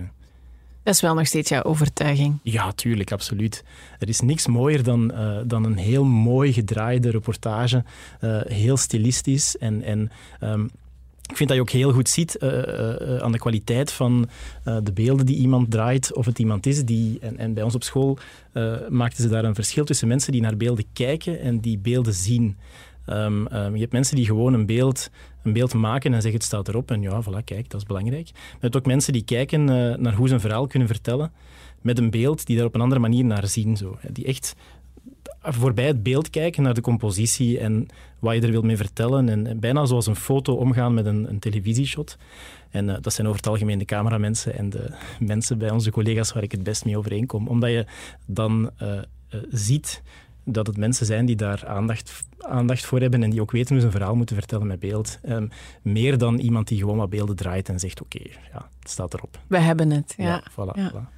Dat 0.83 0.95
is 0.95 1.03
wel 1.03 1.15
nog 1.15 1.27
steeds 1.27 1.49
jouw 1.49 1.63
overtuiging. 1.63 2.39
Ja, 2.43 2.73
tuurlijk, 2.73 3.13
absoluut. 3.13 3.65
Er 3.99 4.09
is 4.09 4.21
niks 4.21 4.47
mooier 4.47 4.83
dan, 4.83 5.13
uh, 5.13 5.39
dan 5.47 5.65
een 5.65 5.77
heel 5.77 6.05
mooi 6.05 6.53
gedraaide 6.53 7.11
reportage. 7.11 7.85
Uh, 8.21 8.41
heel 8.45 8.77
stilistisch 8.77 9.57
en, 9.57 9.83
en 9.83 10.11
um, 10.41 10.71
ik 11.29 11.37
vind 11.37 11.49
dat 11.49 11.59
je 11.59 11.61
ook 11.61 11.71
heel 11.71 11.93
goed 11.93 12.09
ziet 12.09 12.37
uh, 12.41 12.53
uh, 12.53 13.17
aan 13.17 13.33
de 13.33 13.39
kwaliteit 13.39 13.93
van 13.93 14.29
de 14.63 14.93
beelden 14.95 15.27
die 15.27 15.37
iemand 15.37 15.71
draait, 15.71 16.15
of 16.15 16.27
het 16.27 16.39
iemand 16.39 16.67
is 16.67 16.85
die. 16.85 17.19
En, 17.21 17.39
en 17.39 17.55
bij 17.55 17.63
ons 17.63 17.75
op 17.75 17.83
school 17.83 18.19
maakten 18.89 19.23
ze 19.23 19.29
daar 19.29 19.45
een 19.45 19.55
verschil 19.55 19.85
tussen 19.85 20.09
mensen 20.09 20.33
die 20.33 20.41
naar 20.41 20.57
beelden 20.57 20.85
kijken 20.93 21.41
en 21.41 21.61
die 21.61 21.79
beelden 21.79 22.15
zien. 22.15 22.57
Um, 23.07 23.47
um, 23.53 23.75
je 23.75 23.81
hebt 23.81 23.93
mensen 23.93 24.17
die 24.17 24.27
gewoon 24.27 24.55
een 24.55 24.67
beeld, 24.67 25.11
een 25.43 25.53
beeld 25.53 25.75
maken 25.75 26.15
en 26.15 26.23
zeggen 26.23 26.41
het 26.41 26.49
staat 26.49 26.69
erop 26.69 26.91
en 26.91 27.03
ja, 27.03 27.23
voilà, 27.23 27.45
kijk, 27.45 27.71
dat 27.71 27.81
is 27.81 27.87
belangrijk. 27.87 28.31
Maar 28.33 28.53
je 28.53 28.59
hebt 28.61 28.77
ook 28.77 28.87
mensen 28.87 29.13
die 29.13 29.25
kijken 29.25 29.65
naar 30.03 30.15
hoe 30.15 30.29
ze 30.29 30.35
een 30.35 30.41
verhaal 30.41 30.67
kunnen 30.67 30.89
vertellen 30.89 31.33
met 31.83 31.99
een 31.99 32.11
beeld 32.11 32.47
die 32.47 32.57
daar 32.57 32.67
op 32.67 32.75
een 32.75 32.81
andere 32.81 33.01
manier 33.01 33.25
naar 33.25 33.47
zien. 33.47 33.77
Zo. 33.77 33.99
Die 34.11 34.25
echt 34.25 34.55
voorbij 35.43 35.87
het 35.87 36.03
beeld 36.03 36.31
kijken 36.31 36.63
naar 36.63 36.75
de 36.75 36.81
compositie 36.81 37.59
en 37.59 37.87
wat 38.19 38.35
je 38.35 38.41
er 38.41 38.51
wilt 38.51 38.65
mee 38.65 38.77
vertellen. 38.77 39.29
En, 39.29 39.47
en 39.47 39.61
bijna 39.61 39.85
zoals 39.85 40.07
een 40.07 40.17
foto 40.17 40.55
omgaan 40.55 40.95
met 40.95 41.07
een, 41.07 41.29
een 41.29 41.39
televisieshot. 41.39 42.17
En 42.71 42.89
uh, 42.89 42.97
dat 43.01 43.13
zijn 43.13 43.27
over 43.27 43.39
het 43.39 43.49
algemeen 43.49 43.79
de 43.79 43.85
cameramensen 43.85 44.55
en 44.55 44.71
de 44.71 44.95
mensen 45.21 45.59
bij 45.59 45.71
onze 45.71 45.91
collega's 45.91 46.33
waar 46.33 46.43
ik 46.43 46.53
het 46.53 46.63
best 46.63 46.85
mee 46.85 46.99
overeenkom. 46.99 47.49
Omdat 47.49 47.71
je 47.71 47.87
dan 48.27 48.71
uh, 48.83 48.93
uh, 48.95 49.41
ziet 49.51 50.03
dat 50.45 50.67
het 50.67 50.77
mensen 50.77 51.07
zijn 51.07 51.27
die 51.27 51.37
daar 51.37 51.67
aandacht, 51.67 52.25
aandacht 52.39 52.87
voor 52.87 53.01
hebben 53.01 53.23
en 53.23 53.31
die 53.31 53.41
ook 53.41 53.51
weten 53.51 53.69
hoe 53.69 53.81
ze 53.81 53.87
een 53.87 53.93
verhaal 53.93 54.17
moeten 54.17 54.37
vertellen 54.37 54.67
met 54.67 54.79
beeld. 54.79 55.19
Um, 55.29 55.49
meer 55.83 56.19
dan 56.19 56.39
iemand 56.39 56.69
die 56.69 56.79
gewoon 56.79 56.97
wat 56.97 57.11
beelden 57.11 57.37
draait 57.37 57.69
en 57.69 57.79
zegt, 57.79 58.01
oké, 58.01 58.17
okay, 58.17 58.33
ja, 58.53 58.69
het 58.81 58.91
staat 58.91 59.15
erop. 59.15 59.39
We 59.47 59.59
hebben 59.59 59.91
het, 59.91 60.15
ja. 60.17 60.25
ja, 60.25 60.43
voilà, 60.51 60.79
ja. 60.79 60.93
voilà. 60.93 61.18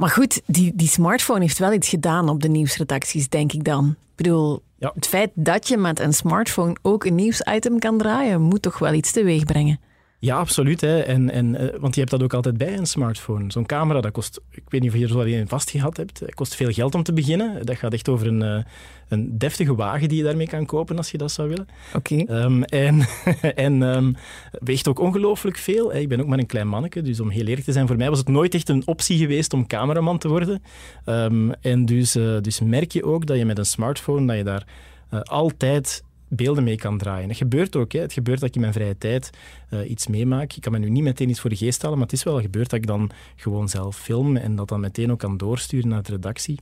Maar 0.00 0.10
goed, 0.10 0.42
die, 0.46 0.72
die 0.74 0.88
smartphone 0.88 1.40
heeft 1.40 1.58
wel 1.58 1.72
iets 1.72 1.88
gedaan 1.88 2.28
op 2.28 2.42
de 2.42 2.48
nieuwsredacties, 2.48 3.28
denk 3.28 3.52
ik 3.52 3.64
dan. 3.64 3.88
Ik 3.88 4.16
bedoel, 4.16 4.62
ja. 4.78 4.92
het 4.94 5.06
feit 5.06 5.30
dat 5.34 5.68
je 5.68 5.76
met 5.76 6.00
een 6.00 6.12
smartphone 6.12 6.76
ook 6.82 7.04
een 7.04 7.14
nieuwsitem 7.14 7.78
kan 7.78 7.98
draaien, 7.98 8.40
moet 8.40 8.62
toch 8.62 8.78
wel 8.78 8.92
iets 8.92 9.12
teweeg 9.12 9.44
brengen. 9.44 9.80
Ja, 10.20 10.36
absoluut. 10.36 10.80
Hè. 10.80 10.98
En, 10.98 11.30
en, 11.30 11.72
want 11.80 11.94
je 11.94 12.00
hebt 12.00 12.12
dat 12.12 12.22
ook 12.22 12.34
altijd 12.34 12.56
bij 12.56 12.76
een 12.76 12.86
smartphone. 12.86 13.52
Zo'n 13.52 13.66
camera, 13.66 14.00
dat 14.00 14.12
kost, 14.12 14.40
ik 14.50 14.62
weet 14.68 14.80
niet 14.80 14.90
of 14.90 14.96
je 14.96 15.02
er 15.02 15.10
zo 15.10 15.20
een 15.20 15.48
vast 15.48 15.70
gehad 15.70 15.96
hebt, 15.96 16.20
dat 16.20 16.34
kost 16.34 16.54
veel 16.54 16.70
geld 16.70 16.94
om 16.94 17.02
te 17.02 17.12
beginnen. 17.12 17.66
Dat 17.66 17.76
gaat 17.76 17.92
echt 17.92 18.08
over 18.08 18.26
een, 18.26 18.64
een 19.08 19.38
deftige 19.38 19.74
wagen 19.74 20.08
die 20.08 20.18
je 20.18 20.24
daarmee 20.24 20.46
kan 20.46 20.66
kopen 20.66 20.96
als 20.96 21.10
je 21.10 21.18
dat 21.18 21.32
zou 21.32 21.48
willen. 21.48 21.66
Oké. 21.94 22.14
Okay. 22.14 22.42
Um, 22.42 22.62
en 22.62 23.06
en 23.54 23.82
um, 23.82 24.16
weegt 24.50 24.88
ook 24.88 24.98
ongelooflijk 24.98 25.56
veel. 25.56 25.94
Ik 25.94 26.08
ben 26.08 26.20
ook 26.20 26.26
maar 26.26 26.38
een 26.38 26.46
klein 26.46 26.68
manneke, 26.68 27.02
dus 27.02 27.20
om 27.20 27.30
heel 27.30 27.46
eerlijk 27.46 27.66
te 27.66 27.72
zijn, 27.72 27.86
voor 27.86 27.96
mij 27.96 28.08
was 28.08 28.18
het 28.18 28.28
nooit 28.28 28.54
echt 28.54 28.68
een 28.68 28.86
optie 28.86 29.18
geweest 29.18 29.52
om 29.52 29.66
cameraman 29.66 30.18
te 30.18 30.28
worden. 30.28 30.62
Um, 31.06 31.52
en 31.52 31.84
dus, 31.84 32.12
dus 32.40 32.60
merk 32.60 32.92
je 32.92 33.04
ook 33.04 33.26
dat 33.26 33.36
je 33.36 33.44
met 33.44 33.58
een 33.58 33.64
smartphone, 33.64 34.26
dat 34.26 34.36
je 34.36 34.44
daar 34.44 34.66
uh, 35.14 35.20
altijd 35.20 36.02
beelden 36.30 36.64
mee 36.64 36.76
kan 36.76 36.98
draaien. 36.98 37.28
Dat 37.28 37.36
gebeurt 37.36 37.76
ook. 37.76 37.92
Hè. 37.92 38.00
Het 38.00 38.12
gebeurt 38.12 38.40
dat 38.40 38.48
ik 38.48 38.54
in 38.54 38.60
mijn 38.60 38.72
vrije 38.72 38.98
tijd 38.98 39.30
uh, 39.70 39.90
iets 39.90 40.06
meemaak. 40.06 40.52
Ik 40.52 40.62
kan 40.62 40.72
me 40.72 40.78
nu 40.78 40.90
niet 40.90 41.02
meteen 41.02 41.28
iets 41.28 41.40
voor 41.40 41.50
de 41.50 41.56
geest 41.56 41.82
halen, 41.82 41.98
maar 41.98 42.06
het 42.06 42.16
is 42.16 42.22
wel 42.22 42.40
gebeurd 42.40 42.70
dat 42.70 42.78
ik 42.78 42.86
dan 42.86 43.10
gewoon 43.36 43.68
zelf 43.68 43.96
film 43.96 44.36
en 44.36 44.56
dat 44.56 44.68
dan 44.68 44.80
meteen 44.80 45.10
ook 45.10 45.18
kan 45.18 45.36
doorsturen 45.36 45.88
naar 45.88 46.02
de 46.02 46.12
redactie. 46.12 46.58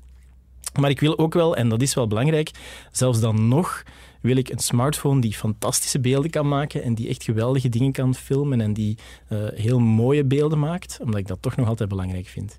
Maar 0.81 0.91
ik 0.91 1.01
wil 1.01 1.19
ook 1.19 1.35
wel, 1.35 1.57
en 1.57 1.69
dat 1.69 1.83
is 1.83 1.95
wel 1.95 2.07
belangrijk, 2.07 2.51
zelfs 2.93 3.21
dan 3.21 3.49
nog 3.49 3.83
wil 4.21 4.37
ik 4.37 4.49
een 4.49 4.59
smartphone 4.59 5.21
die 5.21 5.35
fantastische 5.35 6.01
beelden 6.01 6.31
kan 6.31 6.49
maken 6.49 6.83
en 6.83 6.95
die 6.95 7.09
echt 7.09 7.25
geweldige 7.25 7.69
dingen 7.69 7.93
kan 7.93 8.15
filmen 8.15 8.61
en 8.61 8.73
die 8.73 8.99
uh, 9.29 9.39
heel 9.55 9.79
mooie 9.79 10.25
beelden 10.25 10.59
maakt, 10.59 10.99
omdat 11.03 11.21
ik 11.21 11.27
dat 11.27 11.39
toch 11.43 11.57
nog 11.57 11.69
altijd 11.69 11.89
belangrijk 11.89 12.27
vind. 12.27 12.59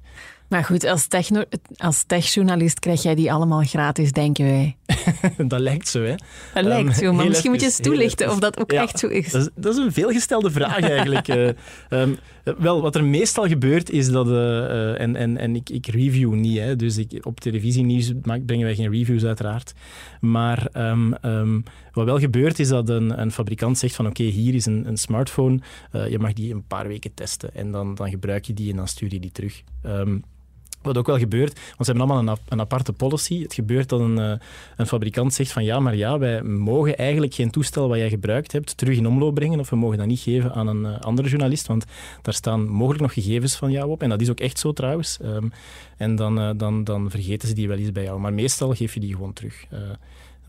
Maar 0.50 0.64
goed, 0.64 0.84
als, 0.84 1.08
techno, 1.08 1.44
als 1.78 2.04
techjournalist 2.04 2.80
krijg 2.80 3.04
jij 3.04 3.16
die 3.16 3.32
allemaal 3.32 3.64
gratis, 3.64 4.12
denken 4.12 4.46
wij. 4.46 4.78
dat 5.48 5.60
lijkt 5.60 5.88
zo, 5.88 6.04
hè? 6.04 6.16
Dat 6.54 6.64
lijkt 6.64 6.98
zo, 6.98 7.14
maar 7.14 7.28
misschien 7.28 7.52
moet 7.52 7.60
je 7.60 7.66
eens 7.66 7.78
toelichten 7.78 8.30
of 8.30 8.40
dat 8.40 8.60
ook 8.60 8.72
echt 8.72 9.00
zo 9.00 9.08
is. 9.08 9.32
Dat, 9.32 9.42
is. 9.42 9.50
dat 9.56 9.74
is 9.78 9.84
een 9.84 9.92
veelgestelde 9.92 10.52
vraag 10.52 10.80
eigenlijk. 10.90 11.28
uh, 11.28 11.50
um, 11.90 12.18
wel, 12.58 12.82
wat 12.82 12.96
er 12.96 13.04
meestal 13.04 13.48
gebeurt 13.48 13.90
is 13.90 14.10
dat... 14.10 14.28
Uh, 14.28 15.02
en 15.02 15.16
en, 15.16 15.38
en 15.38 15.56
ik, 15.56 15.70
ik 15.70 15.88
review 15.88 16.34
niet, 16.34 16.58
hè, 16.58 16.76
dus 16.76 16.98
ik, 16.98 17.26
op 17.26 17.40
televisienieuws 17.40 18.12
brengen 18.22 18.66
wij 18.66 18.76
geen 18.76 18.92
reviews 18.92 19.24
uiteraard. 19.24 19.74
Maar 20.20 20.68
um, 20.78 21.16
um, 21.50 21.64
wat 21.92 22.06
wel 22.06 22.20
gebeurt 22.20 22.60
is 22.60 22.68
dat 22.68 22.90
een, 22.90 23.22
een 23.22 23.32
fabrikant 23.32 23.78
zegt 23.78 23.96
van 23.96 24.08
oké, 24.08 24.24
hier 24.24 24.56
is 24.56 24.66
een, 24.66 24.88
een 24.88 24.98
smartphone, 24.98 25.60
uh, 25.96 26.10
je 26.10 26.20
mag 26.20 26.34
die 26.34 26.54
een 26.54 26.68
paar 26.68 26.88
weken 26.88 27.14
testen 27.14 27.56
en 27.56 27.72
dan, 27.72 27.96
dan 27.96 28.10
gebruik 28.10 28.46
je 28.46 28.54
die 28.54 28.72
en 28.72 28.78
dan 28.78 28.88
stuur 28.88 29.14
je 29.14 29.20
die 29.20 29.32
terug. 29.32 29.64
Wat 30.82 30.98
ook 30.98 31.08
wel 31.08 31.18
gebeurt, 31.18 31.54
want 31.54 31.86
ze 31.86 31.92
hebben 31.92 32.02
allemaal 32.02 32.34
een, 32.34 32.40
een 32.50 32.60
aparte 32.60 32.94
policy. 32.94 33.42
Het 33.42 33.54
gebeurt 33.54 33.90
dat 33.90 34.00
een, 34.00 34.18
uh, 34.18 34.34
een, 34.78 34.88
fabrikant 34.88 35.34
zegt 35.34 35.52
van 35.52 35.64
ja, 35.64 35.80
maar 35.80 35.96
ja, 35.96 36.20
wij 36.20 36.44
mogen 36.44 36.98
eigenlijk 36.98 37.34
geen 37.34 37.52
toestel 37.52 37.88
wat 37.88 37.98
jij 37.98 38.10
gebruikt 38.10 38.52
hebt 38.52 38.78
terug 38.78 38.98
in 38.98 39.08
omloop 39.08 39.36
brengen 39.36 39.60
of 39.60 39.70
we 39.70 39.76
mogen 39.76 39.98
dat 39.98 40.08
niet 40.08 40.20
geven 40.20 40.54
aan 40.54 40.68
een 40.68 40.84
uh, 40.84 41.00
andere 41.00 41.30
journalist, 41.30 41.68
want 41.68 41.86
daar 42.22 42.34
staan 42.34 42.68
mogelijk 42.68 43.02
nog 43.02 43.14
gegevens 43.14 43.56
van 43.56 43.72
jou 43.72 43.90
op. 43.90 44.04
En 44.04 44.10
dat 44.10 44.22
is 44.22 44.30
ook 44.30 44.40
echt 44.40 44.60
zo 44.60 44.74
trouwens. 44.74 45.20
Um, 45.24 45.52
en 45.98 46.16
dan, 46.16 46.58
dan, 46.58 46.84
dan 46.84 47.10
vergeten 47.10 47.48
ze 47.48 47.54
die 47.54 47.68
wel 47.68 47.78
eens 47.78 47.92
bij 47.92 48.04
jou. 48.04 48.20
Maar 48.20 48.34
meestal 48.34 48.74
geef 48.74 48.94
je 48.94 49.00
die 49.00 49.14
gewoon 49.14 49.34
terug. 49.34 49.66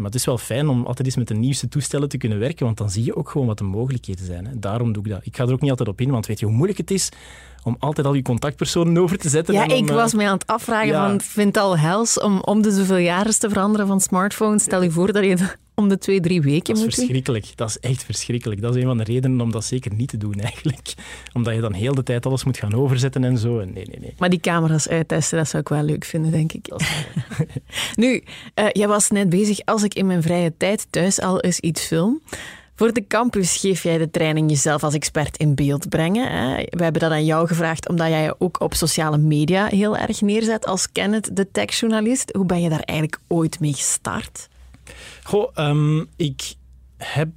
Maar 0.01 0.11
het 0.11 0.21
is 0.21 0.27
wel 0.27 0.39
fijn 0.39 0.69
om 0.69 0.87
altijd 0.87 1.07
eens 1.07 1.17
met 1.17 1.29
de 1.29 1.35
nieuwste 1.35 1.69
toestellen 1.69 2.09
te 2.09 2.17
kunnen 2.17 2.39
werken, 2.39 2.65
want 2.65 2.79
dan 2.79 2.91
zie 2.91 3.05
je 3.05 3.17
ook 3.17 3.31
gewoon 3.31 3.47
wat 3.47 3.59
de 3.59 3.65
mogelijkheden 3.65 4.25
zijn. 4.25 4.47
Hè. 4.47 4.59
Daarom 4.59 4.93
doe 4.93 5.05
ik 5.05 5.11
dat. 5.11 5.27
Ik 5.27 5.37
ga 5.37 5.45
er 5.45 5.53
ook 5.53 5.61
niet 5.61 5.71
altijd 5.71 5.89
op 5.89 6.01
in, 6.01 6.11
want 6.11 6.27
weet 6.27 6.39
je 6.39 6.47
hoe 6.47 6.55
moeilijk 6.55 6.79
het 6.79 6.91
is 6.91 7.09
om 7.63 7.77
altijd 7.79 8.07
al 8.07 8.15
je 8.15 8.23
contactpersonen 8.23 8.99
over 8.99 9.19
te 9.19 9.29
zetten. 9.29 9.55
Ja, 9.55 9.69
ik 9.69 9.89
was 9.89 10.15
mij 10.15 10.27
aan 10.27 10.33
het 10.33 10.47
afvragen 10.47 10.87
ja. 10.87 11.09
van, 11.09 11.21
vind 11.21 11.55
het 11.55 11.65
al 11.65 11.79
hels 11.79 12.21
om 12.21 12.41
om 12.41 12.63
de 12.63 12.71
zoveel 12.71 12.97
jaren 12.97 13.39
te 13.39 13.49
veranderen 13.49 13.87
van 13.87 14.01
smartphones. 14.01 14.63
Stel 14.63 14.83
je 14.83 14.91
voor 14.91 15.13
dat 15.13 15.25
je 15.25 15.37
om 15.75 15.89
de 15.89 15.99
twee, 15.99 16.21
drie 16.21 16.41
weken 16.41 16.75
moet 16.75 16.85
Dat 16.85 16.93
is 16.93 16.95
verschrikkelijk. 16.95 17.47
Dat 17.55 17.69
is 17.69 17.79
echt 17.79 18.05
verschrikkelijk. 18.05 18.61
Dat 18.61 18.75
is 18.75 18.83
een 18.83 18.89
van 18.89 18.99
de 18.99 19.05
redenen 19.05 19.41
om 19.41 19.53
dat 19.53 19.65
zeker 19.65 19.95
niet 19.95 20.09
te 20.09 20.17
doen 20.17 20.35
eigenlijk. 20.51 20.95
Omdat 21.33 21.55
je 21.55 21.61
dan 21.61 21.73
heel 21.73 21.95
de 21.95 22.03
tijd 22.03 22.27
alles 22.27 22.45
moet 22.45 22.59
gaan 22.59 22.75
overzetten 22.75 23.25
en 23.25 23.39
zo. 23.39 23.57
Nee, 23.57 23.67
nee, 23.73 24.01
nee. 24.01 24.15
Maar 24.19 24.31
die 24.31 24.41
camera's 24.41 24.89
uittesten, 24.89 25.39
dat 25.39 25.49
zou 25.49 25.63
ik 25.63 25.69
wel 25.69 25.83
leuk 25.83 26.05
vinden, 26.05 26.31
denk 26.31 26.53
ik. 26.53 26.69
nu, 27.95 28.23
uh, 28.55 28.67
jij 28.73 28.89
was 28.89 29.11
net 29.11 29.29
bezig, 29.29 29.61
als 29.65 29.83
ik 29.83 29.95
in 29.95 30.07
mijn 30.07 30.23
vrije 30.23 30.53
tijd 30.57 30.87
thuis 30.91 31.21
al 31.21 31.41
eens 31.41 31.61
iets 31.61 31.83
film... 31.87 32.21
Voor 32.81 32.93
de 32.93 33.07
campus 33.07 33.57
geef 33.57 33.83
jij 33.83 33.99
de 33.99 34.11
training 34.11 34.51
jezelf 34.51 34.83
als 34.85 34.95
expert 34.95 35.37
in 35.37 35.55
beeld 35.55 35.89
brengen. 35.89 36.31
Hè? 36.31 36.64
We 36.70 36.83
hebben 36.83 37.01
dat 37.01 37.11
aan 37.11 37.24
jou 37.24 37.47
gevraagd 37.47 37.89
omdat 37.89 38.09
jij 38.09 38.22
je 38.22 38.35
ook 38.39 38.61
op 38.61 38.74
sociale 38.74 39.18
media 39.18 39.66
heel 39.66 39.97
erg 39.97 40.20
neerzet 40.20 40.66
als 40.66 40.93
Kenneth, 40.93 41.37
de 41.37 41.51
techjournalist. 41.51 42.33
Hoe 42.33 42.47
ben 42.47 42.62
je 42.62 42.68
daar 42.68 42.83
eigenlijk 42.83 43.22
ooit 43.28 43.61
mee 43.61 43.72
gestart? 43.72 44.49
Goh, 45.22 45.57
um, 45.57 46.09
ik 46.16 46.55
heb 47.03 47.29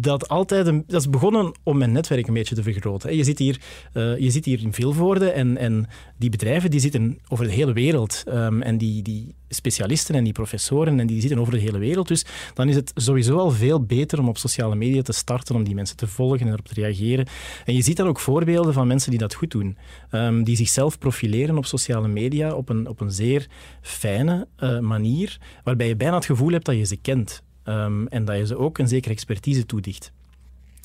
dat 0.00 0.28
altijd... 0.28 0.64
Dat 0.64 1.00
is 1.00 1.10
begonnen 1.10 1.52
om 1.62 1.78
mijn 1.78 1.92
netwerk 1.92 2.26
een 2.26 2.34
beetje 2.34 2.54
te 2.54 2.62
vergroten. 2.62 3.16
Je 3.16 3.24
zit 3.24 3.38
hier, 3.38 3.60
uh, 3.94 4.18
je 4.18 4.30
zit 4.30 4.44
hier 4.44 4.60
in 4.60 4.72
Vilvoorde 4.72 5.30
en, 5.30 5.56
en 5.56 5.86
die 6.18 6.30
bedrijven 6.30 6.70
die 6.70 6.80
zitten 6.80 7.18
over 7.28 7.44
de 7.44 7.52
hele 7.52 7.72
wereld. 7.72 8.22
Um, 8.28 8.62
en 8.62 8.78
die, 8.78 9.02
die 9.02 9.34
specialisten 9.48 10.14
en 10.14 10.24
die 10.24 10.32
professoren 10.32 11.00
en 11.00 11.06
die 11.06 11.20
zitten 11.20 11.38
over 11.38 11.52
de 11.52 11.58
hele 11.58 11.78
wereld. 11.78 12.08
Dus 12.08 12.24
dan 12.54 12.68
is 12.68 12.74
het 12.74 12.92
sowieso 12.94 13.36
al 13.36 13.50
veel 13.50 13.84
beter 13.84 14.18
om 14.18 14.28
op 14.28 14.38
sociale 14.38 14.74
media 14.74 15.02
te 15.02 15.12
starten, 15.12 15.54
om 15.54 15.64
die 15.64 15.74
mensen 15.74 15.96
te 15.96 16.06
volgen 16.06 16.40
en 16.40 16.52
erop 16.52 16.68
te 16.68 16.74
reageren. 16.74 17.26
En 17.64 17.74
je 17.74 17.82
ziet 17.82 17.96
dan 17.96 18.06
ook 18.06 18.20
voorbeelden 18.20 18.72
van 18.72 18.86
mensen 18.86 19.10
die 19.10 19.18
dat 19.18 19.34
goed 19.34 19.50
doen. 19.50 19.76
Um, 20.10 20.44
die 20.44 20.56
zichzelf 20.56 20.98
profileren 20.98 21.56
op 21.56 21.66
sociale 21.66 22.08
media 22.08 22.54
op 22.54 22.68
een, 22.68 22.88
op 22.88 23.00
een 23.00 23.12
zeer 23.12 23.46
fijne 23.80 24.48
uh, 24.58 24.78
manier, 24.78 25.38
waarbij 25.64 25.88
je 25.88 25.96
bijna 25.96 26.14
het 26.14 26.24
gevoel 26.24 26.50
hebt 26.50 26.64
dat 26.64 26.76
je 26.76 26.84
ze 26.84 26.96
kent. 26.96 27.42
Um, 27.64 28.06
en 28.08 28.24
dat 28.24 28.36
je 28.36 28.46
ze 28.46 28.56
ook 28.56 28.78
een 28.78 28.88
zekere 28.88 29.14
expertise 29.14 29.66
toedicht. 29.66 30.12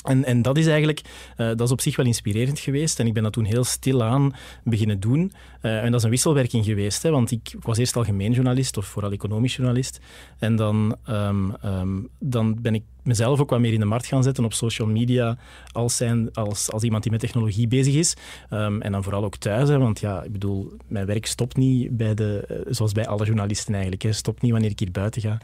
En, 0.04 0.26
en 0.26 0.42
dat 0.42 0.58
is 0.58 0.68
eigenlijk, 0.68 1.02
uh, 1.38 1.48
dat 1.48 1.62
is 1.62 1.72
op 1.72 1.82
zich 1.82 1.96
wel 1.96 2.06
inspirerend 2.06 2.60
geweest. 2.60 3.00
En 3.00 3.08
ik 3.08 3.14
ben 3.14 3.24
dat 3.24 3.34
toen 3.34 3.46
heel 3.46 3.64
stilaan 3.64 4.36
beginnen 4.64 5.00
doen. 5.00 5.32
Uh, 5.68 5.84
en 5.84 5.91
dat 5.91 5.99
is 5.99 6.03
een 6.03 6.09
wisselwerking 6.09 6.65
geweest, 6.65 7.03
hè, 7.03 7.09
want 7.09 7.32
ik, 7.32 7.53
ik 7.53 7.63
was 7.63 7.78
eerst 7.78 7.95
algemeen 7.95 8.32
journalist, 8.32 8.78
of 8.78 8.86
vooral 8.86 9.11
economisch 9.11 9.55
journalist. 9.55 9.99
En 10.39 10.55
dan, 10.55 10.97
um, 11.09 11.55
um, 11.65 12.09
dan 12.20 12.61
ben 12.61 12.76
ik 12.76 12.84
mezelf 13.03 13.39
ook 13.39 13.49
wat 13.49 13.59
meer 13.59 13.74
in 13.74 13.80
de 13.80 13.86
markt 13.86 14.05
gaan 14.05 14.24
zetten 14.24 14.45
op 14.45 14.53
social 14.53 14.88
media 14.88 15.38
als, 15.72 15.95
zijn, 15.95 16.34
als, 16.34 16.72
als 16.72 16.84
iemand 16.84 17.03
die 17.03 17.11
met 17.11 17.22
technologie 17.22 17.68
bezig 17.68 17.93
is. 17.93 18.15
Um, 18.49 18.82
en 18.82 18.91
dan 18.91 19.03
vooral 19.03 19.24
ook 19.24 19.36
thuis, 19.36 19.70
hè, 19.70 19.78
want 19.78 19.99
ja, 19.99 20.24
ik 20.24 20.32
bedoel, 20.32 20.74
mijn 20.88 21.05
werk 21.05 21.26
stopt 21.26 21.57
niet 21.57 21.97
bij 21.97 22.13
de, 22.13 22.47
uh, 22.51 22.57
zoals 22.74 22.91
bij 22.91 23.07
alle 23.07 23.26
journalisten 23.26 23.74
eigenlijk. 23.74 24.03
Hè, 24.03 24.11
stopt 24.11 24.41
niet 24.41 24.51
wanneer 24.51 24.70
ik 24.70 24.80
hier 24.80 24.91
buiten 24.91 25.22
ga. 25.22 25.38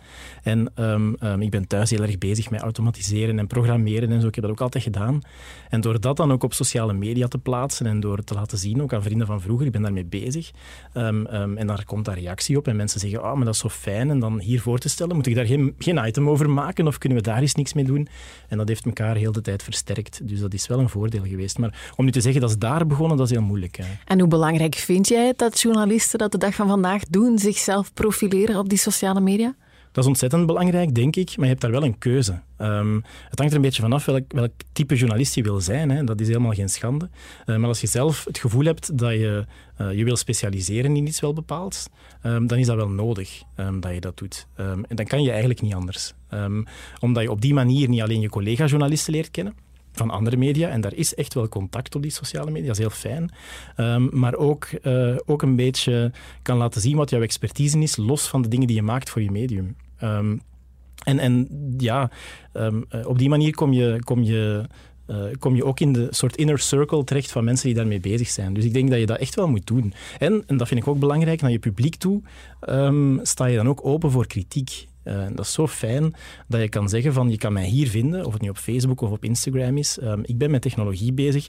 En 0.43 0.71
ik 1.39 1.51
ben 1.51 1.67
thuis 1.67 1.89
heel 1.89 2.01
erg 2.01 2.17
bezig 2.17 2.49
met 2.49 2.61
automatiseren 2.61 3.39
en 3.39 3.47
programmeren 3.47 4.11
en 4.11 4.21
zo. 4.21 4.27
Ik 4.27 4.35
heb 4.35 4.43
dat 4.43 4.53
ook 4.53 4.61
altijd 4.61 4.83
gedaan. 4.83 5.21
En 5.69 5.81
door 5.81 5.99
dat 5.99 6.17
dan 6.17 6.31
ook 6.31 6.43
op 6.43 6.53
sociale 6.53 6.93
media 6.93 7.27
te 7.27 7.37
plaatsen 7.37 7.85
en 7.85 7.99
door 7.99 8.23
te 8.23 8.33
laten 8.33 8.57
zien, 8.57 8.81
ook 8.81 8.93
aan 8.93 9.03
vrienden 9.03 9.27
van 9.27 9.41
vroeger, 9.41 9.65
ik 9.65 9.71
ben 9.71 9.81
daarmee 9.81 10.05
bezig. 10.19 10.51
en 10.93 11.67
daar 11.67 11.85
komt 11.85 12.05
daar 12.05 12.19
reactie 12.19 12.57
op 12.57 12.67
en 12.67 12.75
mensen 12.75 12.99
zeggen, 12.99 13.23
oh, 13.23 13.33
maar 13.33 13.45
dat 13.45 13.53
is 13.53 13.59
zo 13.59 13.69
fijn. 13.69 14.09
En 14.09 14.19
dan 14.19 14.39
hier 14.39 14.61
voor 14.61 14.79
te 14.79 14.89
stellen, 14.89 15.15
moet 15.15 15.27
ik 15.27 15.35
daar 15.35 15.45
geen, 15.45 15.75
geen 15.77 16.05
item 16.05 16.29
over 16.29 16.49
maken 16.49 16.87
of 16.87 16.97
kunnen 16.97 17.17
we 17.17 17.23
daar 17.23 17.41
eens 17.41 17.55
niks 17.55 17.73
mee 17.73 17.85
doen. 17.85 18.07
En 18.47 18.57
dat 18.57 18.67
heeft 18.67 18.85
elkaar 18.85 19.15
heel 19.15 19.31
de 19.31 19.41
tijd 19.41 19.63
versterkt. 19.63 20.27
Dus 20.27 20.39
dat 20.39 20.53
is 20.53 20.67
wel 20.67 20.79
een 20.79 20.89
voordeel 20.89 21.23
geweest. 21.23 21.57
Maar 21.57 21.91
om 21.95 22.05
nu 22.05 22.11
te 22.11 22.21
zeggen 22.21 22.41
dat 22.41 22.49
is 22.49 22.57
daar 22.57 22.87
begonnen, 22.87 23.17
dat 23.17 23.25
is 23.25 23.31
heel 23.31 23.45
moeilijk. 23.45 23.75
Hè. 23.75 23.85
En 24.05 24.19
hoe 24.19 24.27
belangrijk 24.27 24.75
vind 24.75 25.07
jij 25.07 25.27
het 25.27 25.37
dat 25.37 25.61
journalisten 25.61 26.19
dat 26.19 26.31
de 26.31 26.37
dag 26.37 26.55
van 26.55 26.67
vandaag 26.67 27.03
doen, 27.09 27.39
zichzelf 27.39 27.93
profileren 27.93 28.57
op 28.57 28.69
die 28.69 28.77
sociale 28.77 29.21
media? 29.21 29.55
Dat 29.93 30.03
is 30.03 30.09
ontzettend 30.09 30.45
belangrijk, 30.45 30.95
denk 30.95 31.15
ik, 31.15 31.29
maar 31.35 31.45
je 31.45 31.51
hebt 31.51 31.61
daar 31.61 31.71
wel 31.71 31.83
een 31.83 31.97
keuze. 31.97 32.41
Um, 32.57 33.03
het 33.29 33.39
hangt 33.39 33.51
er 33.51 33.55
een 33.55 33.65
beetje 33.65 33.81
vanaf 33.81 34.05
welk, 34.05 34.23
welk 34.27 34.51
type 34.71 34.95
journalist 34.95 35.35
je 35.35 35.43
wil 35.43 35.61
zijn. 35.61 35.89
Hè. 35.89 36.03
Dat 36.03 36.19
is 36.19 36.27
helemaal 36.27 36.51
geen 36.51 36.69
schande. 36.69 37.09
Uh, 37.45 37.57
maar 37.57 37.67
als 37.67 37.81
je 37.81 37.87
zelf 37.87 38.25
het 38.25 38.37
gevoel 38.37 38.63
hebt 38.63 38.97
dat 38.97 39.11
je 39.11 39.45
uh, 39.81 39.93
je 39.93 40.03
wil 40.03 40.15
specialiseren 40.15 40.95
in 40.95 41.07
iets 41.07 41.19
wel 41.19 41.33
bepaald, 41.33 41.89
um, 42.23 42.47
dan 42.47 42.57
is 42.57 42.65
dat 42.65 42.75
wel 42.75 42.89
nodig 42.89 43.41
um, 43.57 43.79
dat 43.79 43.93
je 43.93 43.99
dat 43.99 44.17
doet. 44.17 44.47
en 44.55 44.85
dan 44.95 45.05
kan 45.05 45.23
je 45.23 45.29
eigenlijk 45.29 45.61
niet 45.61 45.73
anders. 45.73 46.13
omdat 46.99 47.23
je 47.23 47.31
op 47.31 47.41
die 47.41 47.53
manier 47.53 47.89
niet 47.89 48.01
alleen 48.01 48.21
je 48.21 48.29
collega-journalisten 48.29 49.13
leert 49.13 49.31
kennen, 49.31 49.53
van 49.91 50.09
andere 50.09 50.37
media. 50.37 50.69
En 50.69 50.81
daar 50.81 50.93
is 50.93 51.15
echt 51.15 51.33
wel 51.33 51.47
contact 51.47 51.95
op 51.95 52.01
die 52.01 52.11
sociale 52.11 52.51
media, 52.51 52.67
dat 52.67 52.79
is 52.79 52.81
heel 52.81 52.89
fijn. 52.89 53.31
Maar 54.11 54.35
ook, 54.35 54.69
uh, 54.83 55.15
ook 55.25 55.41
een 55.41 55.55
beetje 55.55 56.11
kan 56.41 56.57
laten 56.57 56.81
zien 56.81 56.97
wat 56.97 57.09
jouw 57.09 57.21
expertise 57.21 57.79
is, 57.79 57.95
los 57.95 58.27
van 58.27 58.41
de 58.41 58.47
dingen 58.47 58.67
die 58.67 58.75
je 58.75 58.81
maakt 58.81 59.09
voor 59.09 59.21
je 59.21 59.31
medium. 59.31 59.75
Um, 60.03 60.41
en, 61.03 61.19
en 61.19 61.47
ja, 61.77 62.11
um, 62.53 62.85
op 63.05 63.17
die 63.17 63.29
manier 63.29 63.55
kom 63.55 63.73
je, 63.73 63.99
kom 64.03 64.23
je 64.23 64.65
uh, 65.07 65.23
kom 65.39 65.55
je 65.55 65.65
ook 65.65 65.79
in 65.79 65.93
de 65.93 66.07
soort 66.09 66.35
inner 66.35 66.59
circle 66.59 67.03
terecht 67.03 67.31
van 67.31 67.43
mensen 67.43 67.67
die 67.67 67.75
daarmee 67.75 67.99
bezig 67.99 68.27
zijn. 68.27 68.53
Dus 68.53 68.65
ik 68.65 68.73
denk 68.73 68.89
dat 68.89 68.99
je 68.99 69.05
dat 69.05 69.17
echt 69.17 69.35
wel 69.35 69.47
moet 69.47 69.67
doen. 69.67 69.93
En, 70.19 70.43
en 70.47 70.57
dat 70.57 70.67
vind 70.67 70.79
ik 70.79 70.87
ook 70.87 70.99
belangrijk, 70.99 71.41
naar 71.41 71.51
je 71.51 71.59
publiek 71.59 71.95
toe 71.95 72.21
um, 72.69 73.19
sta 73.23 73.45
je 73.45 73.57
dan 73.57 73.67
ook 73.67 73.85
open 73.85 74.11
voor 74.11 74.27
kritiek. 74.27 74.87
Uh, 75.03 75.25
dat 75.35 75.45
is 75.45 75.53
zo 75.53 75.67
fijn 75.67 76.13
dat 76.47 76.61
je 76.61 76.69
kan 76.69 76.89
zeggen 76.89 77.13
van 77.13 77.29
je 77.29 77.37
kan 77.37 77.53
mij 77.53 77.65
hier 77.65 77.87
vinden, 77.87 78.25
of 78.25 78.33
het 78.33 78.41
nu 78.41 78.49
op 78.49 78.57
Facebook 78.57 79.01
of 79.01 79.11
op 79.11 79.23
Instagram 79.23 79.77
is. 79.77 79.99
Ik 80.21 80.37
ben 80.37 80.51
met 80.51 80.61
technologie 80.61 81.13
bezig. 81.13 81.47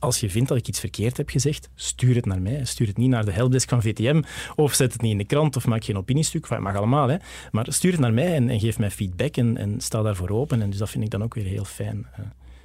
Als 0.00 0.20
je 0.20 0.30
vindt 0.30 0.48
dat 0.48 0.58
ik 0.58 0.68
iets 0.68 0.80
verkeerd 0.80 1.16
heb 1.16 1.30
gezegd, 1.30 1.68
stuur 1.74 2.14
het 2.14 2.26
naar 2.26 2.42
mij. 2.42 2.64
Stuur 2.64 2.86
het 2.86 2.96
niet 2.96 3.08
naar 3.08 3.24
de 3.24 3.32
helpdesk 3.32 3.68
van 3.68 3.82
VTM 3.82 4.22
of 4.56 4.74
zet 4.74 4.92
het 4.92 5.02
niet 5.02 5.12
in 5.12 5.18
de 5.18 5.24
krant 5.24 5.56
of 5.56 5.66
maak 5.66 5.84
geen 5.84 5.96
opiniestuk. 5.96 6.42
Enfin, 6.42 6.62
mag 6.62 6.76
allemaal, 6.76 7.08
hè. 7.08 7.16
maar 7.50 7.66
stuur 7.68 7.90
het 7.90 8.00
naar 8.00 8.12
mij 8.12 8.34
en, 8.34 8.48
en 8.48 8.60
geef 8.60 8.78
mij 8.78 8.90
feedback 8.90 9.36
en, 9.36 9.56
en, 9.56 9.80
sta 9.80 10.02
daarvoor 10.02 10.28
open. 10.28 10.62
En 10.62 10.70
dus 10.70 10.78
dat 10.78 10.90
vind 10.90 11.04
ik 11.04 11.10
dan 11.10 11.22
ook 11.22 11.34
weer 11.34 11.44
heel 11.44 11.64
fijn. 11.64 12.06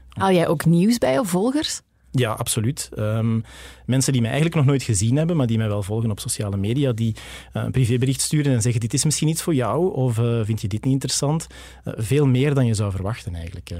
Haal 0.09 0.31
jij 0.31 0.47
ook 0.47 0.65
nieuws 0.65 0.97
bij 0.97 1.19
of 1.19 1.29
volgers? 1.29 1.81
Ja, 2.11 2.31
absoluut. 2.31 2.89
Um, 2.97 3.43
mensen 3.85 4.11
die 4.11 4.21
mij 4.21 4.31
eigenlijk 4.31 4.59
nog 4.59 4.69
nooit 4.69 4.83
gezien 4.83 5.15
hebben, 5.15 5.35
maar 5.35 5.47
die 5.47 5.57
mij 5.57 5.67
wel 5.67 5.83
volgen 5.83 6.11
op 6.11 6.19
sociale 6.19 6.57
media, 6.57 6.91
die 6.91 7.15
uh, 7.53 7.63
een 7.63 7.71
privébericht 7.71 8.21
sturen 8.21 8.53
en 8.53 8.61
zeggen 8.61 8.81
dit 8.81 8.93
is 8.93 9.05
misschien 9.05 9.27
iets 9.27 9.41
voor 9.41 9.53
jou 9.53 9.93
of 9.93 10.17
uh, 10.17 10.39
vind 10.43 10.61
je 10.61 10.67
dit 10.67 10.83
niet 10.83 10.93
interessant? 10.93 11.47
Uh, 11.85 11.93
veel 11.97 12.25
meer 12.25 12.53
dan 12.53 12.65
je 12.65 12.73
zou 12.73 12.91
verwachten 12.91 13.35
eigenlijk. 13.35 13.71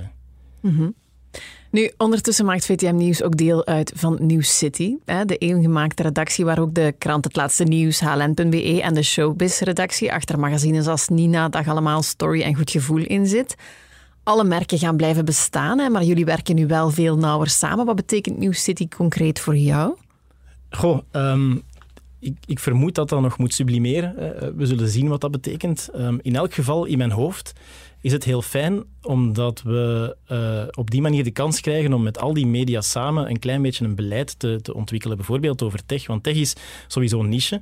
Mm 0.62 0.76
-hmm. 0.76 0.96
Nu, 1.76 1.92
ondertussen 1.98 2.46
maakt 2.46 2.66
VTM 2.66 2.96
Nieuws 2.96 3.24
ook 3.24 3.38
deel 3.38 3.66
uit 3.66 3.92
van 3.96 4.18
Nieuws 4.22 4.58
City, 4.58 4.96
de 5.26 5.38
eeuwengemaakte 5.38 6.04
redactie 6.04 6.46
waar 6.46 6.60
ook 6.60 6.74
de 6.74 6.96
krant 6.98 7.26
Het 7.26 7.36
Laatste 7.36 7.64
Nieuws, 7.64 8.00
HLN.be 8.00 8.82
en 8.82 8.94
de 8.94 9.04
Showbiz-redactie 9.04 10.14
achter 10.14 10.40
magazines 10.40 10.88
als 10.88 11.08
Nina, 11.08 11.50
Dag 11.50 11.68
Allemaal, 11.68 12.02
Story 12.04 12.42
en 12.42 12.56
Goed 12.56 12.72
Gevoel 12.72 13.04
in 13.04 13.28
zit. 13.28 13.56
alle 14.24 14.44
merken 14.44 14.78
gaan 14.78 14.98
blijven 14.98 15.26
bestaan, 15.26 15.92
maar 15.92 16.04
jullie 16.04 16.26
werken 16.26 16.56
nu 16.56 16.68
wel 16.68 16.90
veel 16.92 17.18
nauwer 17.18 17.50
samen. 17.50 17.86
Wat 17.86 17.96
betekent 17.96 18.38
New 18.38 18.54
City 18.54 18.88
concreet 18.88 19.40
voor 19.40 19.56
jou? 19.56 19.96
Goh, 20.70 21.00
um, 21.12 21.62
ik, 22.20 22.38
ik, 22.46 22.60
vermoed 22.60 22.96
dat 22.96 23.10
dat 23.10 23.22
nog 23.22 23.38
moet 23.38 23.54
sublimeren. 23.54 24.16
we 24.58 24.66
zullen 24.66 24.88
zien 24.88 25.08
wat 25.08 25.22
dat 25.22 25.32
betekent. 25.32 25.90
Um, 25.96 26.20
in 26.22 26.36
elk 26.36 26.54
geval, 26.54 26.86
in 26.86 26.98
mijn 26.98 27.12
hoofd 27.12 27.54
is 28.06 28.12
het 28.12 28.24
heel 28.24 28.42
fijn 28.42 28.84
omdat 29.02 29.62
we 29.62 30.18
uh, 30.32 30.64
op 30.72 30.92
die 30.92 31.02
manier 31.02 31.24
de 31.24 31.32
kans 31.32 31.62
krijgen 31.62 31.94
om 31.94 32.04
met 32.04 32.20
al 32.20 32.34
die 32.34 32.48
media 32.48 32.82
samen 32.82 33.30
een 33.30 33.40
klein 33.40 33.62
beetje 33.62 33.86
een 33.86 33.96
beleid 33.96 34.40
te, 34.40 34.60
te 34.62 34.74
ontwikkelen. 34.74 35.18
Bijvoorbeeld 35.18 35.62
over 35.62 35.86
tech, 35.86 36.08
want 36.08 36.24
tech 36.24 36.36
is 36.36 36.56
sowieso 36.88 37.20
een 37.20 37.30
niche. 37.30 37.62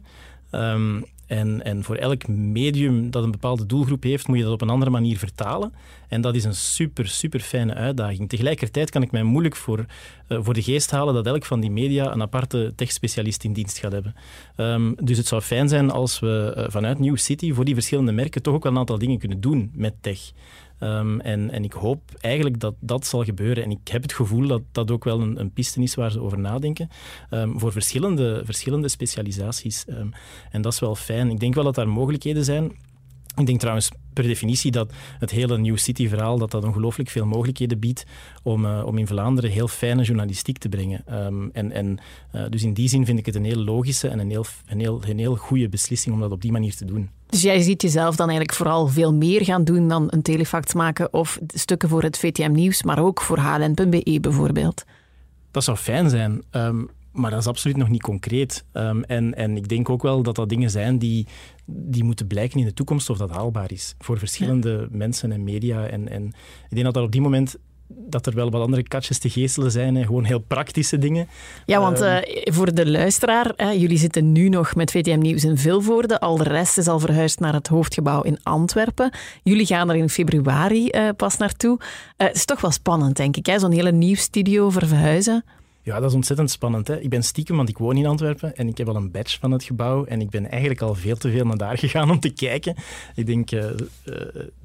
Um, 0.52 1.06
en, 1.34 1.64
en 1.64 1.84
voor 1.84 1.96
elk 1.96 2.28
medium 2.28 3.12
dat 3.12 3.24
een 3.24 3.32
bepaalde 3.32 3.66
doelgroep 3.66 4.04
heeft, 4.04 4.28
moet 4.28 4.38
je 4.38 4.44
dat 4.44 4.54
op 4.54 4.62
een 4.62 4.70
andere 4.70 4.92
manier 4.92 5.18
vertalen. 5.18 5.74
En 6.08 6.22
dat 6.22 6.36
is 6.36 6.44
een 6.44 6.56
super, 6.56 7.08
super 7.08 7.40
fijne 7.40 7.74
uitdaging. 7.74 8.30
Tegelijkertijd 8.30 8.90
kan 8.90 9.02
ik 9.02 9.12
mij 9.12 9.24
moeilijk 9.24 9.56
voor, 9.56 9.86
uh, 10.30 10.38
voor 10.42 10.54
de 10.54 10.62
geest 10.62 10.92
halen 10.92 11.14
dat 11.14 11.26
elk 11.26 11.46
van 11.46 11.60
die 11.60 11.72
media 11.72 12.12
een 12.14 12.22
aparte 12.22 12.74
tech-specialist 12.76 13.44
in 13.44 13.54
dienst 13.54 13.78
gaat 13.78 13.92
hebben. 13.92 14.16
Um, 14.58 14.96
dus 15.04 15.18
het 15.18 15.28
zou 15.28 15.42
fijn 15.42 15.70
zijn 15.70 15.92
als 15.92 16.20
we 16.20 16.54
uh, 16.58 16.64
vanuit 16.68 17.00
New 17.00 17.18
City 17.18 17.54
voor 17.54 17.66
die 17.66 17.74
verschillende 17.74 18.12
merken 18.12 18.42
toch 18.42 18.54
ook 18.54 18.64
wel 18.64 18.72
een 18.72 18.78
aantal 18.78 18.98
dingen 18.98 19.20
kunnen 19.20 19.42
doen 19.42 19.72
met 19.76 19.94
tech. 20.02 20.32
Um, 20.84 21.20
en, 21.20 21.52
en 21.52 21.64
ik 21.64 21.74
hoop 21.74 22.02
eigenlijk 22.22 22.60
dat 22.60 22.76
dat 22.80 23.06
zal 23.06 23.24
gebeuren. 23.24 23.64
En 23.64 23.72
ik 23.72 23.88
heb 23.88 24.02
het 24.02 24.14
gevoel 24.14 24.48
dat 24.48 24.62
dat 24.72 24.92
ook 24.92 25.04
wel 25.04 25.22
een, 25.22 25.40
een 25.40 25.52
piste 25.52 25.82
is 25.82 25.96
waar 25.96 26.12
ze 26.12 26.22
over 26.22 26.40
nadenken. 26.40 26.90
Um, 27.32 27.60
voor 27.60 27.72
verschillende, 27.72 28.42
verschillende 28.46 28.88
specialisaties. 28.88 29.86
Um, 29.90 30.12
en 30.52 30.62
dat 30.62 30.74
is 30.74 30.80
wel 30.80 30.96
fijn. 30.96 31.30
Ik 31.30 31.40
denk 31.40 31.54
wel 31.54 31.64
dat 31.64 31.76
daar 31.76 31.88
mogelijkheden 31.88 32.46
zijn. 32.46 32.72
Ik 33.36 33.46
denk 33.46 33.60
trouwens 33.60 33.92
per 34.14 34.24
definitie 34.24 34.72
dat 34.72 34.94
het 35.20 35.32
hele 35.32 35.58
New 35.58 35.78
City-verhaal 35.78 36.38
dat 36.38 36.52
dat 36.52 36.64
ongelooflijk 36.64 37.10
veel 37.10 37.26
mogelijkheden 37.26 37.80
biedt 37.80 38.06
om, 38.44 38.66
uh, 38.66 38.84
om 38.86 38.98
in 38.98 39.08
Vlaanderen 39.08 39.52
heel 39.52 39.68
fijne 39.68 40.04
journalistiek 40.04 40.58
te 40.58 40.70
brengen. 40.70 41.06
En, 41.54 41.72
en, 41.72 41.98
uh, 42.36 42.46
dus 42.50 42.64
in 42.64 42.74
die 42.74 42.90
zin 42.90 43.06
vind 43.06 43.20
ik 43.20 43.26
het 43.26 43.36
een 43.36 43.46
heel 43.46 43.64
logische 43.64 44.08
en 44.08 44.20
een 44.20 44.30
heel, 44.30 44.46
een, 44.66 44.80
heel, 44.80 45.02
een 45.08 45.20
heel 45.20 45.36
goede 45.36 45.70
beslissing 45.70 46.16
om 46.16 46.22
dat 46.22 46.32
op 46.32 46.42
die 46.42 46.52
manier 46.52 46.76
te 46.76 46.86
doen. 46.86 47.10
Dus 47.34 47.42
jij 47.42 47.62
ziet 47.62 47.82
jezelf 47.82 48.16
dan 48.16 48.28
eigenlijk 48.28 48.58
vooral 48.58 48.88
veel 48.88 49.14
meer 49.14 49.44
gaan 49.44 49.64
doen 49.64 49.88
dan 49.88 50.08
een 50.10 50.22
telefact 50.22 50.74
maken 50.74 51.14
of 51.14 51.40
stukken 51.48 51.90
voor 51.90 52.04
het 52.04 52.18
VTM 52.18 52.52
Nieuws, 52.52 52.84
maar 52.84 53.00
ook 53.00 53.22
voor 53.22 53.38
HLN.be 53.38 54.18
bijvoorbeeld? 54.22 54.84
Dat 55.52 55.64
zou 55.64 55.78
fijn 55.78 56.10
zijn. 56.10 56.44
Um, 56.52 56.90
maar 57.12 57.32
dat 57.32 57.40
is 57.40 57.48
absoluut 57.48 57.78
nog 57.78 57.90
niet 57.90 58.02
concreet. 58.02 58.66
Um, 58.74 59.04
en, 59.04 59.34
en 59.36 59.58
ik 59.58 59.68
denk 59.68 59.90
ook 59.90 60.02
wel 60.02 60.24
dat 60.24 60.36
dat 60.36 60.50
dingen 60.50 60.70
zijn 60.70 60.98
die, 60.98 61.28
die 61.66 62.04
moeten 62.04 62.28
blijken 62.28 62.60
in 62.60 62.66
de 62.66 62.74
toekomst 62.74 63.10
of 63.10 63.18
dat 63.18 63.30
haalbaar 63.30 63.72
is. 63.72 63.96
Voor 64.00 64.18
verschillende 64.18 64.88
ja. 64.92 64.98
mensen 64.98 65.32
en 65.32 65.44
media. 65.44 65.88
En, 65.88 66.10
en 66.10 66.26
ik 66.64 66.70
denk 66.70 66.84
dat 66.84 66.94
dat 66.94 67.04
op 67.04 67.12
die 67.12 67.22
moment 67.22 67.58
dat 67.88 68.26
er 68.26 68.36
wel 68.36 68.50
wat 68.50 68.62
andere 68.62 68.84
katjes 68.84 69.18
te 69.18 69.30
geestelen 69.30 69.72
zijn. 69.72 69.96
Hè. 69.96 70.04
Gewoon 70.04 70.24
heel 70.24 70.40
praktische 70.40 70.98
dingen. 70.98 71.28
Ja, 71.66 71.80
want 71.80 72.02
uh, 72.02 72.18
voor 72.44 72.74
de 72.74 72.90
luisteraar, 72.90 73.54
hè, 73.56 73.70
jullie 73.70 73.98
zitten 73.98 74.32
nu 74.32 74.50
nog 74.50 74.76
met 74.76 74.92
VTM 74.92 75.20
Nieuws 75.20 75.44
in 75.44 75.58
Vilvoorde. 75.58 76.20
Al 76.20 76.38
de 76.38 76.44
rest 76.44 76.78
is 76.78 76.88
al 76.88 77.00
verhuisd 77.00 77.40
naar 77.40 77.54
het 77.54 77.68
hoofdgebouw 77.68 78.22
in 78.22 78.40
Antwerpen. 78.44 79.12
Jullie 79.44 79.66
gaan 79.66 79.90
er 79.90 79.96
in 79.96 80.10
februari 80.10 80.90
uh, 80.92 81.10
pas 81.18 81.38
naartoe. 81.38 81.78
Uh, 81.80 81.88
het 82.28 82.36
is 82.36 82.46
toch 82.46 82.62
wel 82.62 82.72
spannend, 82.72 83.16
denk 83.16 83.38
ik, 83.38 83.56
zo'n 83.60 83.72
hele 83.72 83.92
nieuwsstudio 83.92 84.70
verhuizen. 84.70 85.44
Ja, 85.86 86.00
dat 86.00 86.10
is 86.10 86.16
ontzettend 86.16 86.52
spannend. 86.52 86.88
Hè? 86.88 87.00
Ik 87.00 87.10
ben 87.10 87.24
stiekem, 87.24 87.56
want 87.56 87.70
ik 87.70 87.78
woon 87.78 87.98
in 87.98 88.06
Antwerpen 88.06 88.56
en 88.56 88.68
ik 88.68 88.78
heb 88.78 88.88
al 88.88 88.96
een 88.96 89.12
badge 89.12 89.40
van 89.40 89.52
het 89.52 89.64
gebouw 89.64 90.06
en 90.06 90.22
ik 90.22 90.30
ben 90.30 90.50
eigenlijk 90.50 90.82
al 90.82 90.96
veel 90.96 91.16
te 91.16 91.32
veel 91.32 91.46
naar 91.46 91.58
daar 91.58 91.78
gegaan 91.86 92.12
om 92.12 92.20
te 92.20 92.30
kijken. 92.30 92.76
Ik 93.16 93.26
denk 93.26 93.52
uh, 93.52 93.64
uh, 93.64 93.72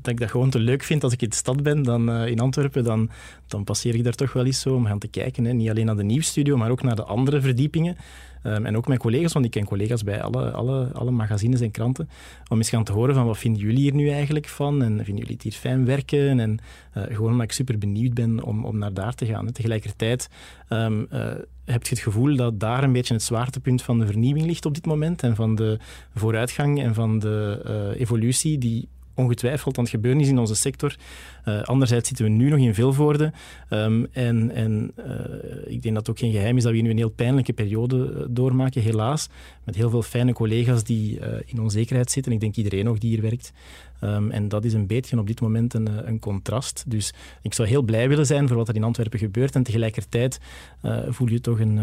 dat 0.00 0.12
ik 0.12 0.18
dat 0.18 0.30
gewoon 0.30 0.50
te 0.50 0.58
leuk 0.58 0.82
vind 0.82 1.04
als 1.04 1.12
ik 1.12 1.22
in 1.22 1.28
de 1.28 1.34
stad 1.34 1.62
ben 1.62 1.82
dan 1.82 2.10
uh, 2.10 2.26
in 2.26 2.40
Antwerpen. 2.40 2.84
Dan, 2.84 3.10
dan 3.46 3.64
passeer 3.64 3.94
ik 3.94 4.04
daar 4.04 4.14
toch 4.14 4.32
wel 4.32 4.44
eens 4.44 4.60
zo 4.60 4.74
om 4.74 4.86
gaan 4.86 4.98
te 4.98 5.08
kijken. 5.08 5.44
Hè? 5.44 5.52
Niet 5.52 5.70
alleen 5.70 5.86
naar 5.86 5.96
de 5.96 6.02
nieuwsstudio, 6.02 6.56
maar 6.56 6.70
ook 6.70 6.82
naar 6.82 6.96
de 6.96 7.04
andere 7.04 7.40
verdiepingen. 7.40 7.96
Um, 8.44 8.66
en 8.66 8.76
ook 8.76 8.86
mijn 8.86 8.98
collega's, 8.98 9.32
want 9.32 9.44
ik 9.44 9.50
ken 9.50 9.64
collega's 9.64 10.04
bij 10.04 10.22
alle, 10.22 10.50
alle, 10.50 10.90
alle 10.92 11.10
magazines 11.10 11.60
en 11.60 11.70
kranten, 11.70 12.08
om 12.48 12.56
eens 12.56 12.68
gaan 12.68 12.84
te 12.84 12.92
horen 12.92 13.14
van 13.14 13.26
wat 13.26 13.38
vinden 13.38 13.62
jullie 13.62 13.78
hier 13.78 13.94
nu 13.94 14.08
eigenlijk 14.10 14.48
van 14.48 14.82
en 14.82 14.94
vinden 14.96 15.16
jullie 15.16 15.32
het 15.32 15.42
hier 15.42 15.52
fijn 15.52 15.84
werken 15.84 16.40
en 16.40 16.58
uh, 16.96 17.02
gewoon 17.02 17.30
omdat 17.30 17.44
ik 17.44 17.52
super 17.52 17.78
benieuwd 17.78 18.14
ben 18.14 18.42
om, 18.42 18.64
om 18.64 18.78
naar 18.78 18.94
daar 18.94 19.14
te 19.14 19.26
gaan. 19.26 19.52
Tegelijkertijd 19.52 20.28
um, 20.68 21.06
uh, 21.12 21.26
heb 21.64 21.82
je 21.82 21.94
het 21.94 21.98
gevoel 21.98 22.36
dat 22.36 22.60
daar 22.60 22.82
een 22.82 22.92
beetje 22.92 23.14
het 23.14 23.22
zwaartepunt 23.22 23.82
van 23.82 23.98
de 23.98 24.06
vernieuwing 24.06 24.46
ligt 24.46 24.66
op 24.66 24.74
dit 24.74 24.86
moment 24.86 25.22
en 25.22 25.34
van 25.34 25.54
de 25.54 25.78
vooruitgang 26.14 26.82
en 26.82 26.94
van 26.94 27.18
de 27.18 27.62
uh, 27.94 28.00
evolutie 28.00 28.58
die 28.58 28.88
ongetwijfeld 29.18 29.78
aan 29.78 29.84
het 29.84 29.92
gebeuren 29.92 30.20
is 30.20 30.28
in 30.28 30.38
onze 30.38 30.54
sector. 30.54 30.96
Uh, 31.44 31.62
anderzijds 31.62 32.08
zitten 32.08 32.26
we 32.26 32.30
nu 32.30 32.48
nog 32.48 32.58
in 32.58 32.74
Vilvoorde. 32.74 33.32
Um, 33.70 34.06
en 34.12 34.50
en 34.50 34.92
uh, 34.98 35.04
ik 35.64 35.82
denk 35.82 35.94
dat 35.94 36.06
het 36.06 36.10
ook 36.10 36.18
geen 36.18 36.32
geheim 36.32 36.56
is 36.56 36.62
dat 36.62 36.72
we 36.72 36.80
nu 36.80 36.90
een 36.90 36.96
heel 36.96 37.10
pijnlijke 37.10 37.52
periode 37.52 38.26
doormaken, 38.30 38.82
helaas. 38.82 39.28
Met 39.64 39.74
heel 39.74 39.90
veel 39.90 40.02
fijne 40.02 40.32
collega's 40.32 40.84
die 40.84 41.20
in 41.44 41.60
onzekerheid 41.60 42.10
zitten. 42.10 42.32
Ik 42.32 42.40
denk 42.40 42.56
iedereen 42.56 42.84
nog 42.84 42.98
die 42.98 43.10
hier 43.10 43.22
werkt. 43.22 43.52
Um, 44.04 44.30
en 44.30 44.48
dat 44.48 44.64
is 44.64 44.72
een 44.72 44.86
beetje 44.86 45.18
op 45.18 45.26
dit 45.26 45.40
moment 45.40 45.74
een, 45.74 46.08
een, 46.08 46.18
contrast. 46.18 46.84
Dus 46.86 47.14
ik 47.42 47.54
zou 47.54 47.68
heel 47.68 47.82
blij 47.82 48.08
willen 48.08 48.26
zijn 48.26 48.48
voor 48.48 48.56
wat 48.56 48.68
er 48.68 48.74
in 48.74 48.84
Antwerpen 48.84 49.18
gebeurt. 49.18 49.54
En 49.54 49.62
tegelijkertijd 49.62 50.40
voel 51.08 51.28
je 51.28 51.40
toch 51.40 51.60
een, 51.60 51.80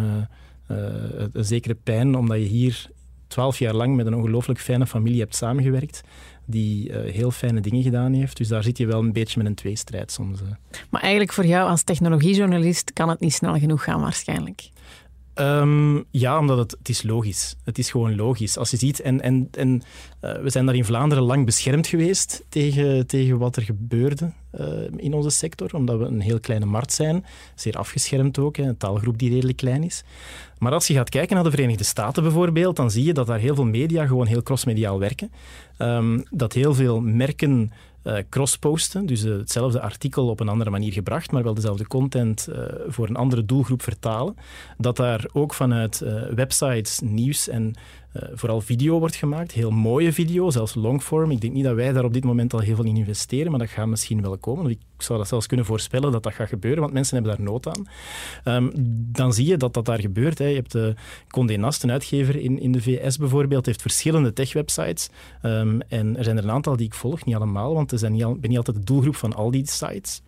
een 0.67 1.45
zekere 1.45 1.75
pijn, 1.83 2.15
omdat 2.15 2.37
je 2.37 2.43
hier 2.43 2.89
twaalf 3.27 3.59
jaar 3.59 3.73
lang 3.73 3.95
met 3.95 4.05
een 4.05 4.15
ongelooflijk 4.15 4.59
fijne 4.59 4.87
familie 4.87 5.19
hebt 5.19 5.35
samengewerkt 5.35 6.03
die 6.45 6.89
uh, 6.89 7.11
heel 7.11 7.31
fijne 7.31 7.61
dingen 7.61 7.83
gedaan 7.83 8.13
heeft. 8.13 8.37
Dus 8.37 8.47
daar 8.47 8.63
zit 8.63 8.77
je 8.77 8.85
wel 8.85 8.99
een 8.99 9.13
beetje 9.13 9.37
met 9.37 9.47
een 9.47 9.55
tweestrijd 9.55 10.11
soms. 10.11 10.41
Uh. 10.41 10.47
Maar 10.89 11.01
eigenlijk 11.01 11.33
voor 11.33 11.45
jou 11.45 11.69
als 11.69 11.83
technologiejournalist 11.83 12.93
kan 12.93 13.09
het 13.09 13.19
niet 13.19 13.33
snel 13.33 13.59
genoeg 13.59 13.83
gaan 13.83 14.01
waarschijnlijk. 14.01 14.69
Um, 15.39 16.05
ja, 16.11 16.39
omdat 16.39 16.57
het, 16.57 16.71
het 16.71 16.89
is 16.89 17.03
logisch. 17.03 17.55
Het 17.63 17.77
is 17.77 17.91
gewoon 17.91 18.15
logisch. 18.15 18.57
Als 18.57 18.71
je 18.71 18.77
ziet, 18.77 18.99
en, 18.99 19.21
en, 19.21 19.47
en 19.51 19.81
uh, 20.21 20.41
we 20.41 20.49
zijn 20.49 20.65
daar 20.65 20.75
in 20.75 20.85
Vlaanderen 20.85 21.23
lang 21.23 21.45
beschermd 21.45 21.87
geweest 21.87 22.43
tegen, 22.49 23.07
tegen 23.07 23.37
wat 23.37 23.55
er 23.55 23.61
gebeurde 23.61 24.31
uh, 24.59 24.67
in 24.95 25.13
onze 25.13 25.29
sector, 25.29 25.69
omdat 25.73 25.99
we 25.99 26.05
een 26.05 26.21
heel 26.21 26.39
kleine 26.39 26.65
markt 26.65 26.93
zijn, 26.93 27.25
zeer 27.55 27.77
afgeschermd 27.77 28.39
ook, 28.39 28.57
een 28.57 28.77
taalgroep 28.77 29.17
die 29.17 29.29
redelijk 29.29 29.57
klein 29.57 29.83
is. 29.83 30.03
Maar 30.57 30.71
als 30.71 30.87
je 30.87 30.93
gaat 30.93 31.09
kijken 31.09 31.35
naar 31.35 31.43
de 31.43 31.51
Verenigde 31.51 31.83
Staten 31.83 32.23
bijvoorbeeld, 32.23 32.75
dan 32.75 32.91
zie 32.91 33.03
je 33.03 33.13
dat 33.13 33.27
daar 33.27 33.39
heel 33.39 33.55
veel 33.55 33.65
media 33.65 34.05
gewoon 34.05 34.27
heel 34.27 34.43
crossmediaal 34.43 34.99
werken. 34.99 35.31
Um, 35.77 36.23
dat 36.29 36.53
heel 36.53 36.73
veel 36.73 37.01
merken 37.01 37.71
uh, 38.05 38.17
crossposten, 38.29 39.05
dus 39.05 39.23
uh, 39.23 39.37
hetzelfde 39.37 39.81
artikel 39.81 40.27
op 40.27 40.39
een 40.39 40.49
andere 40.49 40.69
manier 40.69 40.93
gebracht, 40.93 41.31
maar 41.31 41.43
wel 41.43 41.53
dezelfde 41.53 41.87
content 41.87 42.47
uh, 42.49 42.57
voor 42.87 43.09
een 43.09 43.15
andere 43.15 43.45
doelgroep 43.45 43.81
vertalen. 43.81 44.35
Dat 44.77 44.97
daar 44.97 45.25
ook 45.33 45.53
vanuit 45.53 46.03
websites 46.35 46.99
nieuws 46.99 47.47
en 47.47 47.75
vooral 48.33 48.61
video 48.61 48.99
wordt 48.99 49.15
gemaakt. 49.15 49.51
Heel 49.51 49.71
mooie 49.71 50.13
video, 50.13 50.49
zelfs 50.49 50.75
longform. 50.75 51.31
Ik 51.31 51.41
denk 51.41 51.53
niet 51.53 51.63
dat 51.63 51.75
wij 51.75 51.93
daar 51.93 52.03
op 52.03 52.13
dit 52.13 52.23
moment 52.23 52.53
al 52.53 52.59
heel 52.59 52.75
veel 52.75 52.85
in 52.85 52.97
investeren, 52.97 53.51
maar 53.51 53.59
dat 53.59 53.69
gaat 53.69 53.87
misschien 53.87 54.21
wel 54.21 54.37
komen. 54.37 54.69
Ik 54.69 54.79
zou 54.97 55.19
dat 55.19 55.27
zelfs 55.27 55.47
kunnen 55.47 55.65
voorspellen 55.65 56.11
dat 56.11 56.23
dat 56.23 56.33
gaat 56.33 56.47
gebeuren, 56.47 56.81
want 56.81 56.93
mensen 56.93 57.15
hebben 57.15 57.35
daar 57.35 57.45
nood 57.45 57.67
aan. 57.67 57.87
Um, 58.55 58.71
dan 59.11 59.33
zie 59.33 59.45
je 59.45 59.57
dat 59.57 59.73
dat 59.73 59.85
daar 59.85 59.99
gebeurt. 59.99 60.37
Hè. 60.37 60.45
Je 60.45 60.55
hebt 60.55 60.71
de 60.71 60.93
Condé 61.27 61.55
Nast, 61.55 61.83
een 61.83 61.91
uitgever 61.91 62.35
in, 62.35 62.59
in 62.59 62.71
de 62.71 62.81
VS 62.81 63.17
bijvoorbeeld, 63.17 63.65
heeft 63.65 63.81
verschillende 63.81 64.33
tech-websites. 64.33 65.09
Um, 65.43 65.81
en 65.81 66.17
er 66.17 66.23
zijn 66.23 66.37
er 66.37 66.43
een 66.43 66.51
aantal 66.51 66.75
die 66.75 66.85
ik 66.85 66.93
volg, 66.93 67.25
niet 67.25 67.35
allemaal, 67.35 67.73
want 67.73 67.91
ik 67.91 68.09
ben 68.09 68.49
niet 68.49 68.57
altijd 68.57 68.77
de 68.77 68.83
doelgroep 68.83 69.15
van 69.15 69.33
al 69.33 69.51
die 69.51 69.69
sites. 69.69 70.21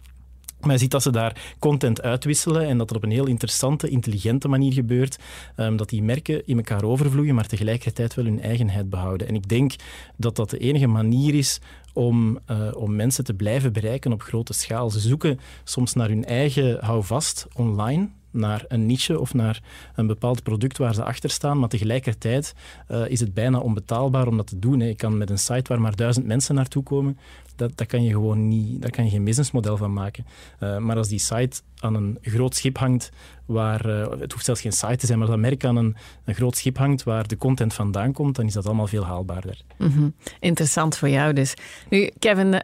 Maar 0.62 0.72
je 0.72 0.78
ziet 0.78 0.92
dat 0.92 1.02
ze 1.02 1.12
daar 1.12 1.56
content 1.60 2.02
uitwisselen 2.02 2.68
en 2.68 2.78
dat 2.78 2.90
het 2.90 2.98
op 2.98 3.04
een 3.04 3.12
heel 3.12 3.28
interessante, 3.28 3.90
intelligente 3.90 4.48
manier 4.48 4.74
gebeurt. 4.74 5.18
Um, 5.58 5.78
dat 5.78 5.90
die 5.90 6.04
merken 6.04 6.46
in 6.46 6.58
elkaar 6.58 6.84
overvloeien, 6.84 7.36
maar 7.36 7.48
tegelijkertijd 7.48 8.14
wel 8.14 8.26
hun 8.26 8.42
eigenheid 8.42 8.90
behouden. 8.90 9.28
En 9.28 9.36
ik 9.36 9.50
denk 9.50 9.76
dat 10.16 10.36
dat 10.36 10.50
de 10.50 10.58
enige 10.58 10.88
manier 10.88 11.34
is 11.34 11.60
om, 11.94 12.40
uh, 12.52 12.70
om 12.76 12.96
mensen 12.96 13.24
te 13.24 13.34
blijven 13.34 13.74
bereiken 13.74 14.12
op 14.12 14.22
grote 14.22 14.54
schaal. 14.54 14.90
Ze 14.90 15.00
zoeken 15.00 15.40
soms 15.64 15.94
naar 15.94 16.08
hun 16.08 16.26
eigen 16.26 16.86
houvast 16.86 17.48
online 17.54 18.10
naar 18.32 18.66
een 18.68 18.86
niche 18.86 19.20
of 19.20 19.34
naar 19.34 19.62
een 19.96 20.08
bepaald 20.08 20.44
product 20.44 20.78
waar 20.78 20.94
ze 20.94 21.04
achter 21.04 21.30
staan, 21.30 21.60
maar 21.60 21.70
tegelijkertijd 21.70 22.56
uh, 22.92 23.10
is 23.10 23.20
het 23.20 23.34
bijna 23.34 23.60
onbetaalbaar 23.60 24.28
om 24.28 24.38
dat 24.38 24.48
te 24.48 24.60
doen. 24.60 24.80
Hè. 24.80 24.88
Je 24.88 24.96
kan 24.96 25.18
met 25.18 25.30
een 25.30 25.38
site 25.38 25.64
waar 25.68 25.82
maar 25.82 25.96
duizend 25.96 26.26
mensen 26.26 26.56
naartoe 26.56 26.84
komen, 26.84 27.18
dat, 27.56 27.78
dat 27.78 27.88
kan 27.88 28.04
je 28.04 28.10
gewoon 28.10 28.48
niet, 28.48 28.82
daar 28.82 28.92
kan 28.92 29.04
je 29.04 29.10
geen 29.10 29.24
businessmodel 29.24 29.78
van 29.78 29.94
maken. 29.94 30.26
Uh, 30.60 30.78
maar 30.78 30.98
als 30.98 31.08
die 31.08 31.20
site 31.20 31.62
aan 31.80 31.96
een 31.96 32.18
groot 32.22 32.56
schip 32.56 32.78
hangt, 32.78 33.12
waar, 33.46 33.90
uh, 33.90 34.10
het 34.20 34.32
hoeft 34.32 34.46
zelfs 34.46 34.62
geen 34.62 34.72
site 34.72 34.96
te 34.96 35.06
zijn, 35.06 35.20
maar 35.20 35.28
dat 35.28 35.38
merk 35.38 35.66
aan 35.66 35.76
een, 35.76 35.96
een 36.26 36.36
groot 36.36 36.58
schip 36.58 36.78
hangt 36.78 37.04
waar 37.04 37.28
de 37.28 37.38
content 37.38 37.74
vandaan 37.74 38.12
komt, 38.12 38.36
dan 38.36 38.46
is 38.46 38.54
dat 38.54 38.66
allemaal 38.66 38.88
veel 38.88 39.06
haalbaarder. 39.06 39.62
Mm 39.78 39.92
-hmm. 39.92 40.14
Interessant 40.40 40.98
voor 40.98 41.10
jou 41.10 41.34
dus. 41.34 41.54
Nu, 41.90 42.10
Kevin, 42.20 42.62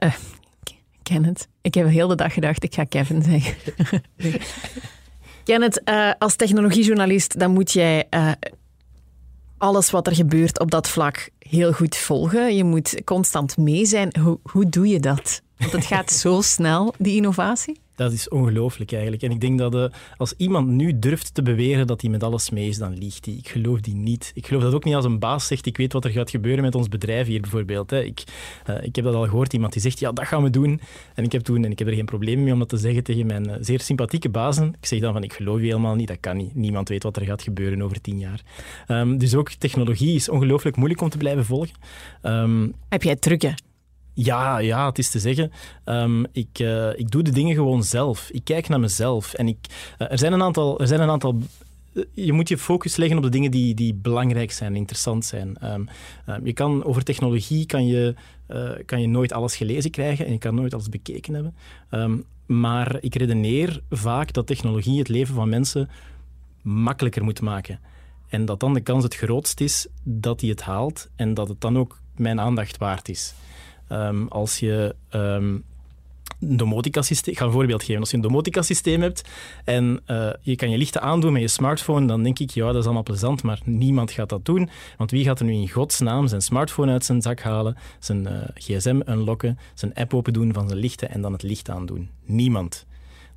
Kenneth, 1.03 1.47
ik 1.61 1.74
heb 1.74 1.88
heel 1.88 2.07
de 2.07 2.16
dag 2.16 2.34
gedacht, 2.34 2.64
ik 2.64 2.74
ga 2.74 2.84
Kevin 2.84 3.24
zeggen. 3.24 3.55
Kenneth, 5.44 5.82
uh, 5.86 6.12
als 6.18 6.36
technologiejournalist, 6.36 7.39
dan 7.39 7.52
moet 7.52 7.72
jij 7.72 8.08
uh, 8.10 8.32
alles 9.58 9.91
wat 9.91 10.08
er 10.08 10.16
gebeurt 10.16 10.60
op 10.60 10.72
dat 10.72 10.89
vlak 10.89 11.30
heel 11.39 11.72
goed 11.72 11.96
volgen. 11.96 12.56
Je 12.56 12.64
moet 12.64 13.02
constant 13.04 13.58
mee 13.58 13.86
zijn. 13.86 14.16
Hoe, 14.20 14.39
hoe 14.44 14.70
doe 14.70 14.88
je 14.88 15.00
dat? 15.00 15.41
Want 15.64 15.76
het 15.84 15.86
gaat 15.86 16.11
zo 16.24 16.41
snel, 16.41 16.93
die 16.97 17.16
innovatie. 17.16 17.82
Dat 17.95 18.11
is 18.11 18.30
ongelooflijk 18.30 18.91
eigenlijk. 18.91 19.24
En 19.24 19.32
ik 19.32 19.41
denk 19.41 19.59
dat 19.59 19.76
uh, 19.76 19.86
als 20.18 20.34
iemand 20.38 20.68
nu 20.68 20.99
durft 20.99 21.34
te 21.34 21.41
beweren 21.41 21.88
dat 21.88 22.01
hij 22.01 22.09
met 22.09 22.24
alles 22.24 22.49
mee 22.49 22.68
is, 22.68 22.78
dan 22.78 22.97
liegt 22.97 23.26
hij. 23.26 23.34
Ik 23.34 23.47
geloof 23.47 23.80
die 23.80 23.95
niet. 23.95 24.32
Ik 24.36 24.47
geloof 24.47 24.64
dat 24.64 24.74
ook 24.74 24.84
niet 24.84 24.95
als 24.95 25.05
een 25.05 25.20
baas 25.20 25.47
zegt, 25.47 25.66
ik 25.66 25.78
weet 25.78 25.93
wat 25.93 26.05
er 26.05 26.11
gaat 26.11 26.30
gebeuren 26.30 26.64
met 26.64 26.76
ons 26.76 26.88
bedrijf 26.89 27.28
hier 27.28 27.41
bijvoorbeeld. 27.41 27.89
Hè. 27.89 28.03
Ik, 28.03 28.24
uh, 28.70 28.84
ik 28.84 28.95
heb 28.95 29.05
dat 29.05 29.14
al 29.14 29.28
gehoord, 29.28 29.53
iemand 29.53 29.74
die 29.74 29.82
zegt, 29.82 29.99
ja, 29.99 30.11
dat 30.11 30.28
gaan 30.28 30.43
we 30.43 30.49
doen. 30.49 30.82
En 31.14 31.24
ik 31.24 31.32
heb 31.32 31.41
toen, 31.41 31.66
en 31.66 31.72
ik 31.72 31.80
heb 31.80 31.88
er 31.88 31.93
geen 31.93 32.05
probleem 32.05 32.43
mee 32.43 32.53
om 32.53 32.59
dat 32.59 32.70
te 32.70 32.78
zeggen 32.78 33.03
tegen 33.03 33.26
mijn 33.26 33.49
uh, 33.49 33.55
zeer 33.59 33.82
sympathieke 33.82 34.30
bazen. 34.30 34.68
Ik 34.80 34.86
zeg 34.86 34.99
dan 34.99 35.14
van, 35.14 35.24
ik 35.24 35.34
geloof 35.34 35.59
je 35.59 35.66
helemaal 35.66 35.95
niet, 35.95 36.07
dat 36.07 36.20
kan 36.20 36.38
niet. 36.38 36.55
Niemand 36.55 36.89
weet 36.89 37.03
wat 37.03 37.18
er 37.18 37.26
gaat 37.26 37.41
gebeuren 37.41 37.82
over 37.82 38.01
tien 38.01 38.20
jaar. 38.20 38.41
Um, 38.88 39.18
dus 39.18 39.36
ook 39.36 39.49
technologie 39.49 40.16
is 40.16 40.30
ongelooflijk 40.30 40.76
moeilijk 40.76 41.01
om 41.01 41.09
te 41.09 41.18
blijven 41.18 41.45
volgen. 41.45 41.76
Um, 42.24 42.74
heb 42.89 43.03
jij 43.03 43.16
trucken? 43.16 43.55
Ja, 44.14 44.57
ja, 44.57 44.86
het 44.86 44.97
is 44.97 45.09
te 45.09 45.20
zeggen. 45.20 45.51
Um, 45.86 46.26
ik, 46.32 46.59
uh, 46.59 46.99
ik 46.99 47.11
doe 47.11 47.24
de 47.24 47.32
dingen 47.32 47.55
gewoon 47.55 47.84
zelf. 47.84 48.30
Ik 48.32 48.43
kijk 48.43 48.68
naar 48.70 48.80
mezelf. 48.80 49.34
En 49.34 49.47
ik, 49.47 49.57
uh, 49.99 50.11
er 50.11 50.18
zijn 50.18 50.34
een 50.34 50.41
aantal. 50.41 50.80
Er 50.80 50.88
zijn 50.88 51.01
een 51.01 51.09
aantal 51.09 51.41
je 52.14 52.34
moet 52.34 52.49
je 52.49 52.57
focus 52.57 52.95
leggen 52.95 53.18
op 53.18 53.24
de 53.24 53.30
dingen 53.30 53.51
die, 53.51 53.74
die 53.74 53.93
belangrijk 53.93 54.51
zijn, 54.51 54.76
interessant 54.76 55.26
zijn. 55.26 55.57
Um, 55.64 55.88
um, 56.30 56.45
je 56.45 56.53
kan, 56.53 56.84
over 56.84 57.03
technologie 57.03 57.66
kan 57.66 57.88
je, 57.88 58.16
kan 58.86 59.01
je 59.01 59.07
nooit 59.07 59.34
alles 59.34 59.55
gelezen 59.55 59.91
krijgen 59.91 60.26
en 60.26 60.32
je 60.32 60.38
kan 60.38 60.55
nooit 60.55 60.74
alles 60.74 60.89
bekeken 60.89 61.34
hebben. 61.34 62.26
Maar 62.45 62.97
ik 63.01 63.16
redeneer 63.16 63.82
vaak 63.89 64.34
dat 64.34 64.47
technologie 64.47 64.99
het 64.99 65.09
leven 65.09 65.36
van 65.36 65.49
mensen 65.49 65.89
makkelijker 66.61 67.24
moet 67.24 67.41
maken. 67.41 67.80
En 68.30 68.45
dat 68.45 68.59
dan 68.59 68.74
de 68.74 68.82
kans 68.82 69.03
het 69.03 69.16
grootst 69.16 69.61
is 69.61 69.88
dat 70.03 70.41
hij 70.41 70.49
het 70.49 70.61
haalt 70.61 71.09
en 71.16 71.34
dat 71.34 71.47
het 71.47 71.61
dan 71.61 71.78
ook 71.78 71.99
mijn 72.16 72.39
aandacht 72.39 72.78
waard 72.78 73.09
is. 73.09 73.34
Um, 73.94 74.28
als 74.28 74.60
je 74.60 74.96
een 75.10 75.64
domotica-systeem... 76.39 77.34
Ik 77.34 77.39
ga 77.39 77.46
een 77.46 77.52
voorbeeld 77.52 77.84
geven. 77.84 78.00
Als 78.00 78.10
je 78.10 78.16
een 78.16 78.22
domotica-systeem 78.22 79.02
hebt 79.02 79.30
en 79.64 80.02
uh, 80.08 80.30
je 80.41 80.56
kan 80.56 80.70
je 80.70 80.78
lichten 80.78 81.02
aandoen 81.02 81.34
met 81.34 81.41
je 81.41 81.48
smartphone, 81.48 82.08
dan 82.08 82.24
denk 82.24 82.39
ik, 82.39 82.50
ja, 82.50 82.66
dat 82.66 82.76
is 82.76 82.84
allemaal 82.84 83.04
plezant, 83.04 83.44
maar 83.44 83.60
niemand 83.64 84.12
gaat 84.12 84.30
dat 84.30 84.46
doen. 84.46 84.70
Want 84.98 85.12
wie 85.12 85.24
gaat 85.24 85.39
er 85.39 85.46
nu 85.46 85.54
in 85.54 85.70
godsnaam 85.70 86.28
zijn 86.28 86.41
smartphone 86.41 86.91
uit 86.91 87.06
zijn 87.06 87.22
zak 87.22 87.39
halen, 87.39 87.78
zijn 88.00 88.28
uh, 88.28 88.38
gsm 88.54 89.02
unlocken, 89.10 89.58
zijn 89.74 89.94
app 89.94 90.14
open 90.14 90.34
doen 90.34 90.54
van 90.54 90.68
zijn 90.68 90.80
lichten 90.80 91.10
en 91.10 91.22
dan 91.22 91.32
het 91.32 91.44
licht 91.44 91.70
aandoen? 91.70 92.10
Niemand. 92.26 92.86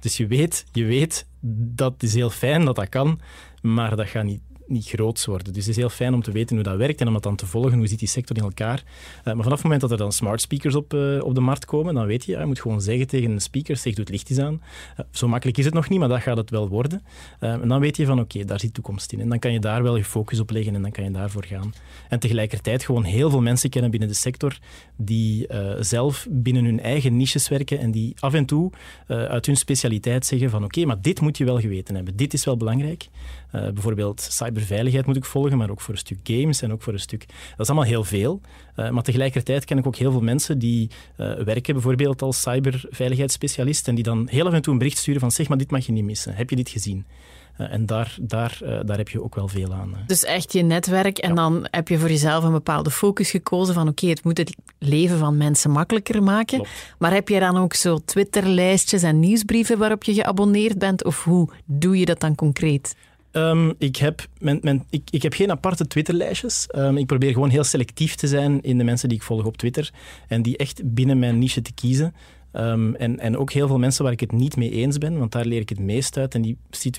Dus 0.01 0.17
je 0.17 0.27
weet, 0.27 0.65
je 0.73 0.85
weet, 0.85 1.27
dat 1.75 2.03
is 2.03 2.15
heel 2.15 2.31
fijn 2.31 2.65
dat 2.65 2.77
dat 2.77 2.89
kan, 2.89 3.21
maar 3.63 3.97
dat 3.97 4.09
gaat 4.09 4.25
niet 4.25 4.41
niet 4.69 4.87
groots 4.87 5.25
worden. 5.25 5.53
Dus 5.53 5.63
het 5.63 5.71
is 5.71 5.77
heel 5.77 5.89
fijn 5.89 6.15
om 6.15 6.23
te 6.23 6.31
weten 6.31 6.57
hoe 6.57 6.65
dat 6.65 6.77
werkt 6.77 7.01
en 7.01 7.07
om 7.07 7.13
dat 7.13 7.23
dan 7.23 7.37
te 7.37 7.47
volgen. 7.47 7.79
Hoe 7.79 7.87
zit 7.87 7.99
die 7.99 8.09
sector 8.09 8.37
in 8.37 8.43
elkaar? 8.43 8.83
Uh, 9.19 9.25
maar 9.25 9.43
vanaf 9.43 9.53
het 9.53 9.63
moment 9.63 9.81
dat 9.81 9.91
er 9.91 9.97
dan 9.97 10.13
smart 10.13 10.41
speakers 10.41 10.75
op, 10.75 10.95
uh, 10.95 11.23
op 11.23 11.35
de 11.35 11.41
markt 11.41 11.65
komen, 11.65 11.95
dan 11.95 12.07
weet 12.07 12.25
je, 12.25 12.33
ja, 12.33 12.41
je 12.41 12.47
moet 12.47 12.61
gewoon 12.61 12.81
zeggen 12.81 13.07
tegen 13.07 13.31
een 13.31 13.41
speaker, 13.41 13.77
zeg, 13.77 13.95
doe 13.95 14.05
het 14.05 14.13
licht 14.13 14.31
eens 14.31 14.39
aan. 14.39 14.63
Uh, 15.01 15.07
zo 15.11 15.29
makkelijk 15.29 15.59
is 15.59 15.65
het 15.65 15.75
nog 15.75 15.89
niet, 15.89 15.99
maar 15.99 16.09
dat 16.09 16.21
gaat 16.21 16.37
het 16.37 16.51
wel 16.51 16.69
worden. 16.69 17.03
en 17.39 17.69
dan 17.69 17.81
weet 17.81 17.97
je 17.97 18.07
van, 18.07 18.21
oké, 18.21 18.45
daar 18.45 18.61
zit 18.61 18.75
toekomst 18.75 19.13
in. 19.13 19.21
En 19.21 19.29
dan 19.29 19.39
kan 19.39 19.53
je 19.53 19.61
daar 19.61 19.83
wel 19.83 19.97
je 19.97 20.05
focus 20.05 20.41
op 20.41 20.51
leggen 20.51 20.75
en 20.75 20.83
dan 20.83 20.91
kan 20.91 21.05
je 21.05 21.11
daarvoor 21.11 21.45
gaan. 21.45 21.75
En 22.09 22.19
tegelijkertijd 22.19 22.85
gewoon 22.85 23.05
heel 23.05 23.31
veel 23.31 23.41
mensen 23.41 23.71
kennen 23.71 23.91
binnen 23.91 24.09
de 24.09 24.15
sector 24.15 24.59
die 24.97 25.47
zelf 25.81 26.27
binnen 26.31 26.65
hun 26.65 26.81
eigen 26.81 27.17
niches 27.17 27.49
werken 27.49 27.79
en 27.79 27.91
die 27.91 28.15
af 28.19 28.35
en 28.35 28.45
toe 28.45 28.71
uit 29.07 29.47
hun 29.47 29.57
specialiteit 29.57 30.27
zeggen 30.27 30.51
van, 30.51 30.65
oké, 30.65 30.85
maar 30.85 31.01
dit 31.01 31.21
moet 31.21 31.39
je 31.39 31.45
wel 31.45 31.61
geweten 31.61 31.95
hebben. 31.95 32.17
Dit 32.17 32.33
is 32.33 32.45
wel 32.45 32.57
belangrijk. 32.57 33.09
Bijvoorbeeld 33.51 34.21
cyberveiligheid 34.21 35.07
moet 35.07 35.17
ik 35.17 35.25
volgen, 35.25 35.59
maar 35.59 35.71
ook 35.71 35.81
voor 35.81 35.95
een 35.95 36.01
stuk 36.01 36.19
games 36.23 36.63
en 36.63 36.73
ook 36.73 36.83
voor 36.83 36.93
een 36.93 36.99
stuk... 36.99 37.27
Dat 37.29 37.61
is 37.61 37.67
allemaal 37.67 37.85
heel 37.85 38.05
veel. 38.05 38.41
Uh, 38.77 38.91
maar 38.91 39.03
tegelijkertijd 39.03 39.65
ken 39.65 39.79
ik 39.79 39.87
ook 39.87 39.97
heel 39.97 40.11
veel 40.11 40.21
mensen 40.21 40.59
die 40.59 40.91
uh, 41.17 41.35
werken 41.35 41.75
bijvoorbeeld 41.75 42.23
als 42.23 42.41
cyberveiligheidsspecialist 42.41 43.89
en 43.89 43.95
die 43.95 44.05
dan 44.05 44.29
heel 44.31 44.47
af 44.47 44.53
en 44.53 44.63
toe 44.63 44.73
een 44.73 44.79
bericht 44.79 44.99
sturen 44.99 45.21
van 45.21 45.31
zeg 45.31 45.49
maar, 45.49 45.59
dit 45.59 45.71
mag 45.71 45.87
je 45.87 45.93
niet 45.93 46.05
missen. 46.05 46.35
Heb 46.35 46.51
je 46.51 46.57
dit 46.57 46.69
gezien? 46.69 47.07
Uh, 47.61 47.73
en 47.73 47.87
daar, 47.87 48.17
daar, 48.21 48.59
daar 48.85 48.97
heb 48.97 49.09
je 49.09 49.23
ook 49.23 49.35
wel 49.35 49.49
veel 49.49 49.75
aan. 49.75 49.97
Dus 50.07 50.25
echt 50.25 50.53
je 50.53 50.63
netwerk 50.63 51.19
en 51.19 51.29
ja. 51.29 51.35
dan 51.35 51.67
heb 51.71 51.89
je 51.89 51.99
voor 51.99 52.09
jezelf 52.09 52.45
een 52.45 52.53
bepaalde 52.53 52.91
focus 52.91 53.31
gekozen 53.31 53.75
van 53.75 53.89
oké, 53.89 53.91
okay, 53.91 54.11
het 54.11 54.25
moet 54.25 54.39
het 54.39 54.57
leven 54.79 55.19
van 55.19 55.37
mensen 55.37 55.71
makkelijker 55.71 56.23
maken. 56.23 56.59
Klopt. 56.59 56.95
Maar 56.99 57.13
heb 57.13 57.29
je 57.29 57.41
dan 57.41 57.57
ook 57.57 57.75
zo 57.75 57.99
Twitterlijstjes 58.05 59.03
en 59.03 59.21
nieuwsbrieven 59.21 59.79
waarop 59.79 60.05
je 60.05 60.15
geabonneerd 60.15 60.79
bent 60.79 61.05
of 61.05 61.25
hoe 61.25 61.49
doe 61.65 61.99
je 61.99 62.05
dat 62.05 62.21
dan 62.21 62.35
concreet? 62.35 62.95
Um, 63.37 63.75
ik, 63.79 63.97
heb 63.97 64.27
ik, 64.91 65.03
ik, 65.11 65.23
heb 65.23 65.33
geen 65.33 65.51
aparte 65.51 65.87
Twitterlijstjes. 65.87 66.69
Um, 66.77 66.97
ik 66.97 67.07
probeer 67.07 67.33
gewoon 67.33 67.49
heel 67.49 67.65
selectief 67.65 68.15
te 68.15 68.27
zijn 68.27 68.63
in 68.63 68.79
de 68.79 68.85
mensen 68.85 69.09
die 69.09 69.19
ik 69.19 69.25
volg 69.25 69.45
op 69.45 69.57
Twitter. 69.57 69.91
En 70.29 70.43
die 70.43 70.57
echt 70.57 70.95
binnen 70.95 71.19
mijn 71.19 71.39
niche 71.39 71.63
te 71.63 71.73
kiezen. 71.73 72.15
Um, 72.53 72.95
en, 72.95 73.19
en 73.19 73.37
ook 73.37 73.53
heel 73.53 73.67
veel 73.67 73.79
mensen 73.79 74.05
waar 74.05 74.13
ik 74.13 74.21
het 74.21 74.33
niet 74.33 74.57
mee 74.57 74.71
eens 74.71 74.99
ben, 74.99 75.19
want 75.19 75.33
daar 75.33 75.45
leer 75.45 75.61
ik 75.61 75.69
het 75.69 75.79
meest 75.79 76.17
uit. 76.17 76.35
En 76.35 76.43
die, 76.43 76.59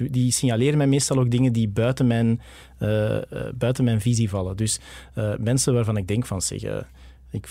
die 0.09 0.31
signaleren 0.31 0.77
mij 0.77 0.87
meestal 0.87 1.19
ook 1.19 1.31
dingen 1.31 1.53
die 1.53 1.67
buiten 1.67 2.07
mijn, 2.07 2.41
uh, 2.79 2.89
uh, 2.89 3.21
buiten 3.55 3.83
mijn 3.83 4.01
visie 4.01 4.29
vallen. 4.29 4.57
Dus 4.57 4.79
uh, 5.15 5.33
mensen 5.39 5.73
waarvan 5.73 5.97
ik 5.97 6.07
denk 6.07 6.25
van, 6.25 6.41
zeg... 6.41 6.61
Ik, 7.31 7.47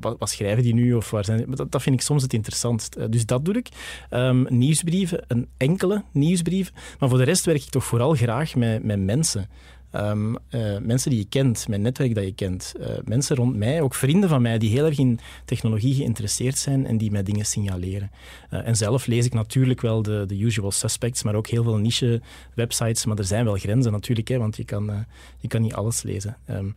wat, 0.00 0.30
schrijven 0.30 0.62
die 0.62 0.74
nu? 0.74 0.94
Of 0.94 1.10
waar 1.10 1.24
zijn 1.24 1.44
dat, 1.68 1.82
vind 1.82 1.94
ik 1.94 2.00
soms 2.00 2.22
het 2.22 2.32
interessantst. 2.32 2.96
Uh, 2.96 3.04
dus 3.10 3.26
dat 3.26 3.44
doe 3.44 3.54
ik. 3.54 3.68
Um, 4.10 4.46
nieuwsbrieven, 4.48 5.24
een 5.26 5.48
enkele 5.56 6.04
nieuwsbrief. 6.12 6.72
Maar 6.98 7.08
voor 7.08 7.18
de 7.18 7.24
rest 7.24 7.44
werk 7.44 7.62
ik 7.62 7.70
toch 7.70 7.84
vooral 7.84 8.14
graag 8.14 8.54
met, 8.54 8.84
met 8.84 9.00
mensen. 9.00 9.48
Um, 9.94 10.36
uh, 10.50 10.78
mensen 10.78 11.10
die 11.10 11.18
je 11.18 11.28
kent, 11.28 11.68
mijn 11.68 11.82
netwerk 11.82 12.14
dat 12.14 12.24
je 12.24 12.34
kent. 12.34 12.72
Uh, 12.80 12.86
mensen 13.04 13.36
rond 13.36 13.56
mij, 13.56 13.80
ook 13.80 13.94
vrienden 13.94 14.28
van 14.28 14.42
mij, 14.42 14.58
die 14.58 14.70
heel 14.70 14.86
erg 14.86 14.98
in 14.98 15.18
technologie 15.44 15.94
geïnteresseerd 15.94 16.58
zijn 16.58 16.86
en 16.86 16.98
die 16.98 17.10
mij 17.10 17.22
dingen 17.22 17.46
signaleren. 17.46 18.10
En 18.48 18.76
zelf 18.76 19.06
lees 19.06 19.26
ik 19.26 19.34
natuurlijk 19.34 19.80
wel 19.80 20.02
de, 20.02 20.24
de 20.26 20.38
usual 20.40 20.70
suspects, 20.70 21.22
maar 21.22 21.34
ook 21.34 21.46
heel 21.46 21.62
veel 21.62 21.76
niche-websites. 21.76 23.04
Maar 23.06 23.18
er 23.18 23.24
zijn 23.24 23.44
wel 23.44 23.56
grenzen 23.56 23.92
natuurlijk, 23.92 24.28
hè, 24.28 24.38
want 24.38 24.56
je 24.56 24.64
kan, 24.64 25.06
je 25.38 25.48
kan 25.48 25.62
niet 25.62 25.74
alles 25.74 26.02
lezen. 26.02 26.36
Um, 26.50 26.74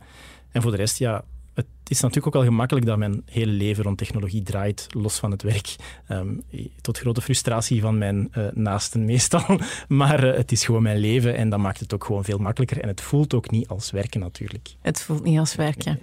en 0.50 0.62
voor 0.62 0.70
de 0.70 0.76
rest, 0.76 0.98
ja, 0.98 1.24
het 1.56 1.66
is 1.94 2.00
natuurlijk 2.00 2.26
ook 2.26 2.42
wel 2.42 2.50
gemakkelijk 2.50 2.86
dat 2.86 2.98
mijn 2.98 3.22
hele 3.24 3.52
leven 3.52 3.84
rond 3.84 3.98
technologie 3.98 4.42
draait, 4.42 4.86
los 4.90 5.18
van 5.18 5.30
het 5.30 5.42
werk. 5.42 5.76
Um, 6.08 6.42
tot 6.80 6.98
grote 6.98 7.20
frustratie 7.20 7.80
van 7.80 7.98
mijn 7.98 8.32
uh, 8.38 8.44
naasten 8.54 9.04
meestal. 9.04 9.44
Maar 9.88 10.24
uh, 10.24 10.36
het 10.36 10.52
is 10.52 10.64
gewoon 10.64 10.82
mijn 10.82 10.98
leven 10.98 11.36
en 11.36 11.48
dat 11.48 11.58
maakt 11.58 11.80
het 11.80 11.94
ook 11.94 12.04
gewoon 12.04 12.24
veel 12.24 12.38
makkelijker. 12.38 12.80
En 12.80 12.88
het 12.88 13.00
voelt 13.00 13.34
ook 13.34 13.50
niet 13.50 13.68
als 13.68 13.90
werken 13.90 14.20
natuurlijk. 14.20 14.74
Het 14.80 15.02
voelt 15.02 15.24
niet 15.24 15.38
als 15.38 15.54
werken. 15.54 16.00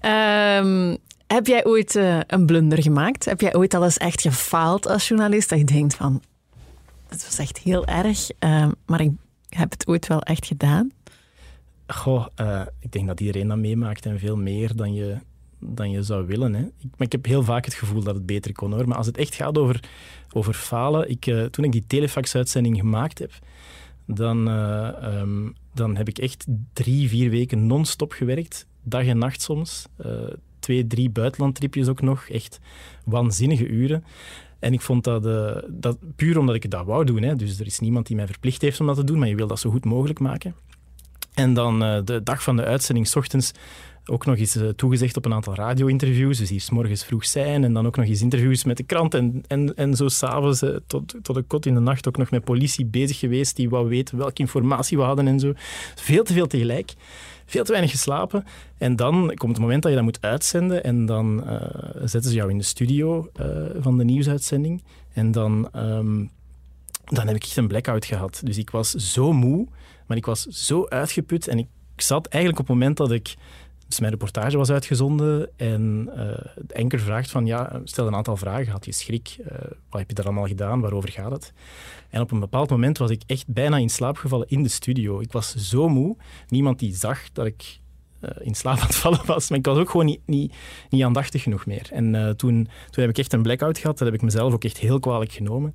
Um, 0.00 0.96
heb 1.26 1.46
jij 1.46 1.64
ooit 1.64 1.94
uh, 1.94 2.18
een 2.26 2.46
blunder 2.46 2.82
gemaakt? 2.82 3.24
Heb 3.24 3.40
jij 3.40 3.54
ooit 3.54 3.74
al 3.74 3.84
eens 3.84 3.98
echt 3.98 4.20
gefaald 4.20 4.86
als 4.86 5.08
journalist? 5.08 5.48
Dat 5.48 5.58
je 5.58 5.64
denkt 5.64 5.94
van, 5.94 6.22
het 7.08 7.24
was 7.24 7.38
echt 7.38 7.58
heel 7.58 7.86
erg, 7.86 8.28
maar 8.86 9.00
ik 9.00 9.12
heb 9.48 9.70
het 9.70 9.86
ooit 9.86 10.06
wel 10.06 10.20
echt 10.20 10.46
gedaan? 10.46 10.90
Goh, 11.86 12.26
uh, 12.40 12.62
ik 12.80 12.92
denk 12.92 13.06
dat 13.06 13.20
iedereen 13.20 13.48
dat 13.48 13.58
meemaakt 13.58 14.06
en 14.06 14.18
veel 14.18 14.36
meer 14.36 14.76
dan 14.76 14.94
je, 14.94 15.16
dan 15.58 15.90
je 15.90 16.02
zou 16.02 16.26
willen. 16.26 16.54
Hè. 16.54 16.62
Ik, 16.62 16.90
ik 16.96 17.12
heb 17.12 17.24
heel 17.24 17.42
vaak 17.42 17.64
het 17.64 17.74
gevoel 17.74 18.02
dat 18.02 18.14
het 18.14 18.26
beter 18.26 18.52
kon 18.52 18.72
hoor. 18.72 18.88
Maar 18.88 18.96
als 18.96 19.06
het 19.06 19.16
echt 19.16 19.34
gaat 19.34 19.58
over, 19.58 19.80
over 20.32 20.54
falen. 20.54 21.10
Ik, 21.10 21.26
uh, 21.26 21.44
toen 21.44 21.64
ik 21.64 21.72
die 21.72 21.84
telefax-uitzending 21.86 22.76
gemaakt 22.76 23.18
heb, 23.18 23.32
dan, 24.06 24.48
uh, 24.48 25.18
um, 25.20 25.54
dan 25.74 25.96
heb 25.96 26.08
ik 26.08 26.18
echt 26.18 26.46
drie, 26.72 27.08
vier 27.08 27.30
weken 27.30 27.66
non-stop 27.66 28.12
gewerkt. 28.12 28.66
Dag 28.82 29.04
en 29.04 29.18
nacht 29.18 29.42
soms. 29.42 29.86
twee, 30.58 30.86
drie 30.86 31.10
buitenlandtripjes 31.10 31.88
ook 31.88 32.00
nog. 32.00 32.28
Echt 32.28 32.60
waanzinnige 33.04 33.66
uren. 33.66 34.04
En 34.58 34.72
ik 34.72 34.80
vond 34.80 35.04
dat, 35.04 35.22
dat 35.68 35.98
puur 36.16 36.38
omdat 36.38 36.54
ik 36.54 36.70
dat 36.70 36.86
wou 36.86 37.04
doen. 37.04 37.22
Hè. 37.22 37.36
Dus 37.36 37.60
er 37.60 37.66
is 37.66 37.78
niemand 37.78 38.06
die 38.06 38.16
mij 38.16 38.26
verplicht 38.26 38.62
heeft 38.62 38.80
om 38.80 38.86
dat 38.86 38.96
te 38.96 39.04
doen, 39.04 39.18
maar 39.18 39.28
je 39.28 39.34
wil 39.36 39.46
dat 39.46 39.60
zo 39.60 39.70
goed 39.70 39.84
mogelijk 39.84 40.18
maken. 40.20 40.54
En 41.34 41.54
dan 41.54 41.82
uh, 41.82 41.98
de 42.04 42.22
dag 42.22 42.42
van 42.42 42.56
de 42.56 42.64
uitzending, 42.64 43.06
s 43.06 43.16
ochtends, 43.16 43.52
ook 44.06 44.26
nog 44.26 44.36
eens 44.36 44.56
uh, 44.56 44.68
toegezegd 44.68 45.16
op 45.16 45.24
een 45.24 45.32
aantal 45.32 45.54
radio-interviews. 45.54 46.38
Dus 46.38 46.50
hier 46.50 46.60
s 46.60 46.70
morgens 46.70 47.04
vroeg 47.04 47.24
zijn 47.24 47.64
en 47.64 47.72
dan 47.72 47.86
ook 47.86 47.96
nog 47.96 48.06
eens 48.06 48.22
interviews 48.22 48.64
met 48.64 48.76
de 48.76 48.82
krant. 48.82 49.14
En, 49.14 49.42
en, 49.46 49.76
en 49.76 49.94
zo 49.94 50.08
s'avonds 50.08 50.62
uh, 50.62 50.76
tot, 50.86 51.14
tot 51.22 51.34
de 51.34 51.42
kot 51.42 51.66
in 51.66 51.74
de 51.74 51.80
nacht 51.80 52.08
ook 52.08 52.16
nog 52.16 52.30
met 52.30 52.44
politie 52.44 52.84
bezig 52.84 53.18
geweest 53.18 53.56
die 53.56 53.68
wou 53.68 53.88
weten 53.88 54.18
welke 54.18 54.40
informatie 54.40 54.96
we 54.96 55.02
hadden 55.02 55.26
en 55.26 55.40
zo. 55.40 55.52
Veel 55.94 56.24
te 56.24 56.32
veel 56.32 56.46
tegelijk. 56.46 56.94
Veel 57.46 57.64
te 57.64 57.70
weinig 57.70 57.92
geslapen. 57.92 58.44
En 58.78 58.96
dan 58.96 59.32
komt 59.34 59.52
het 59.52 59.60
moment 59.60 59.82
dat 59.82 59.90
je 59.90 59.96
dat 59.96 60.06
moet 60.06 60.22
uitzenden 60.22 60.84
en 60.84 61.06
dan 61.06 61.44
zetten 62.04 62.30
ze 62.30 62.36
jou 62.36 62.50
in 62.50 62.58
de 62.58 62.64
studio 62.64 63.30
van 63.80 63.98
de 63.98 64.04
nieuwsuitzending. 64.04 64.82
En 65.12 65.32
dan, 65.32 65.68
um, 65.76 66.30
dan 67.04 67.26
heb 67.26 67.36
ik 67.36 67.42
echt 67.42 67.56
een 67.56 67.68
blackout 67.68 68.04
gehad. 68.04 68.40
Dus 68.44 68.58
ik 68.58 68.70
was 68.70 68.90
zo 68.90 69.32
moe. 69.32 69.66
Maar 70.06 70.16
ik 70.16 70.26
was 70.26 70.42
zo 70.42 70.86
uitgeput 70.88 71.48
en 71.48 71.58
ik 71.58 71.66
zat 71.96 72.26
eigenlijk 72.26 72.62
op 72.62 72.68
het 72.68 72.76
moment 72.76 72.96
dat 72.96 73.10
ik... 73.10 73.34
Dus 73.88 74.00
mijn 74.00 74.12
reportage 74.12 74.56
was 74.56 74.70
uitgezonden 74.70 75.50
en 75.56 76.08
uh, 76.08 76.16
de 76.66 76.74
enker 76.74 77.00
vraagt 77.00 77.30
van, 77.30 77.46
ja, 77.46 77.80
stel 77.84 78.06
een 78.06 78.14
aantal 78.14 78.36
vragen. 78.36 78.72
Had 78.72 78.84
je 78.84 78.92
schrik? 78.92 79.36
Uh, 79.40 79.46
wat 79.90 80.00
heb 80.00 80.08
je 80.08 80.14
daar 80.14 80.24
allemaal 80.24 80.46
gedaan? 80.46 80.80
Waarover 80.80 81.10
gaat 81.10 81.30
het? 81.30 81.52
En 82.10 82.20
op 82.20 82.30
een 82.30 82.40
bepaald 82.40 82.70
moment 82.70 82.98
was 82.98 83.10
ik 83.10 83.22
echt 83.26 83.46
bijna 83.46 83.76
in 83.76 83.88
slaap 83.88 84.16
gevallen 84.16 84.48
in 84.48 84.62
de 84.62 84.68
studio. 84.68 85.20
Ik 85.20 85.32
was 85.32 85.54
zo 85.54 85.88
moe. 85.88 86.16
Niemand 86.48 86.78
die 86.78 86.94
zag 86.94 87.32
dat 87.32 87.46
ik 87.46 87.80
in 88.38 88.54
slaap 88.54 88.78
aan 88.78 88.86
het 88.86 88.96
vallen 88.96 89.26
was. 89.26 89.48
Maar 89.48 89.58
ik 89.58 89.66
was 89.66 89.78
ook 89.78 89.90
gewoon 89.90 90.06
niet, 90.06 90.20
niet, 90.26 90.54
niet 90.90 91.02
aandachtig 91.02 91.42
genoeg 91.42 91.66
meer. 91.66 91.88
En 91.90 92.12
toen, 92.36 92.68
toen 92.90 93.02
heb 93.02 93.08
ik 93.08 93.18
echt 93.18 93.32
een 93.32 93.42
blackout 93.42 93.78
gehad. 93.78 93.98
Dat 93.98 94.06
heb 94.06 94.16
ik 94.16 94.22
mezelf 94.22 94.52
ook 94.52 94.64
echt 94.64 94.78
heel 94.78 95.00
kwalijk 95.00 95.32
genomen. 95.32 95.72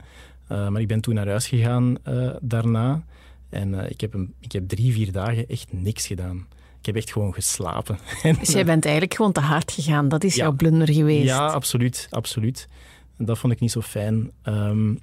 maar 0.47 0.81
ik 0.81 0.87
ben 0.87 1.01
toen 1.01 1.13
naar 1.13 1.27
huis 1.27 1.47
gegaan 1.47 1.97
daarna. 2.41 3.03
En 3.49 3.89
ik, 3.89 4.01
heb 4.01 4.13
een, 4.13 4.33
ik 4.39 4.51
heb 4.51 4.67
drie, 4.67 4.93
vier 4.93 5.11
dagen 5.11 5.47
echt 5.47 5.73
niks 5.73 6.07
gedaan. 6.07 6.47
Ik 6.79 6.85
heb 6.85 6.95
echt 6.95 7.11
gewoon 7.11 7.33
geslapen. 7.33 7.97
Dus 8.39 8.51
jij 8.51 8.65
bent 8.65 8.83
eigenlijk 8.83 9.15
gewoon 9.15 9.31
te 9.31 9.39
hard 9.39 9.71
gegaan. 9.71 10.09
Dat 10.09 10.23
is 10.23 10.35
jouw 10.35 10.51
blunder 10.51 10.93
geweest. 10.93 11.25
Ja, 11.25 11.47
absoluut. 11.47 12.07
absoluut. 12.09 12.67
Dat 13.17 13.37
vond 13.37 13.53
ik 13.53 13.59
niet 13.59 13.71
zo 13.71 13.81
fijn. 13.81 14.31
Ehm, 14.41 14.95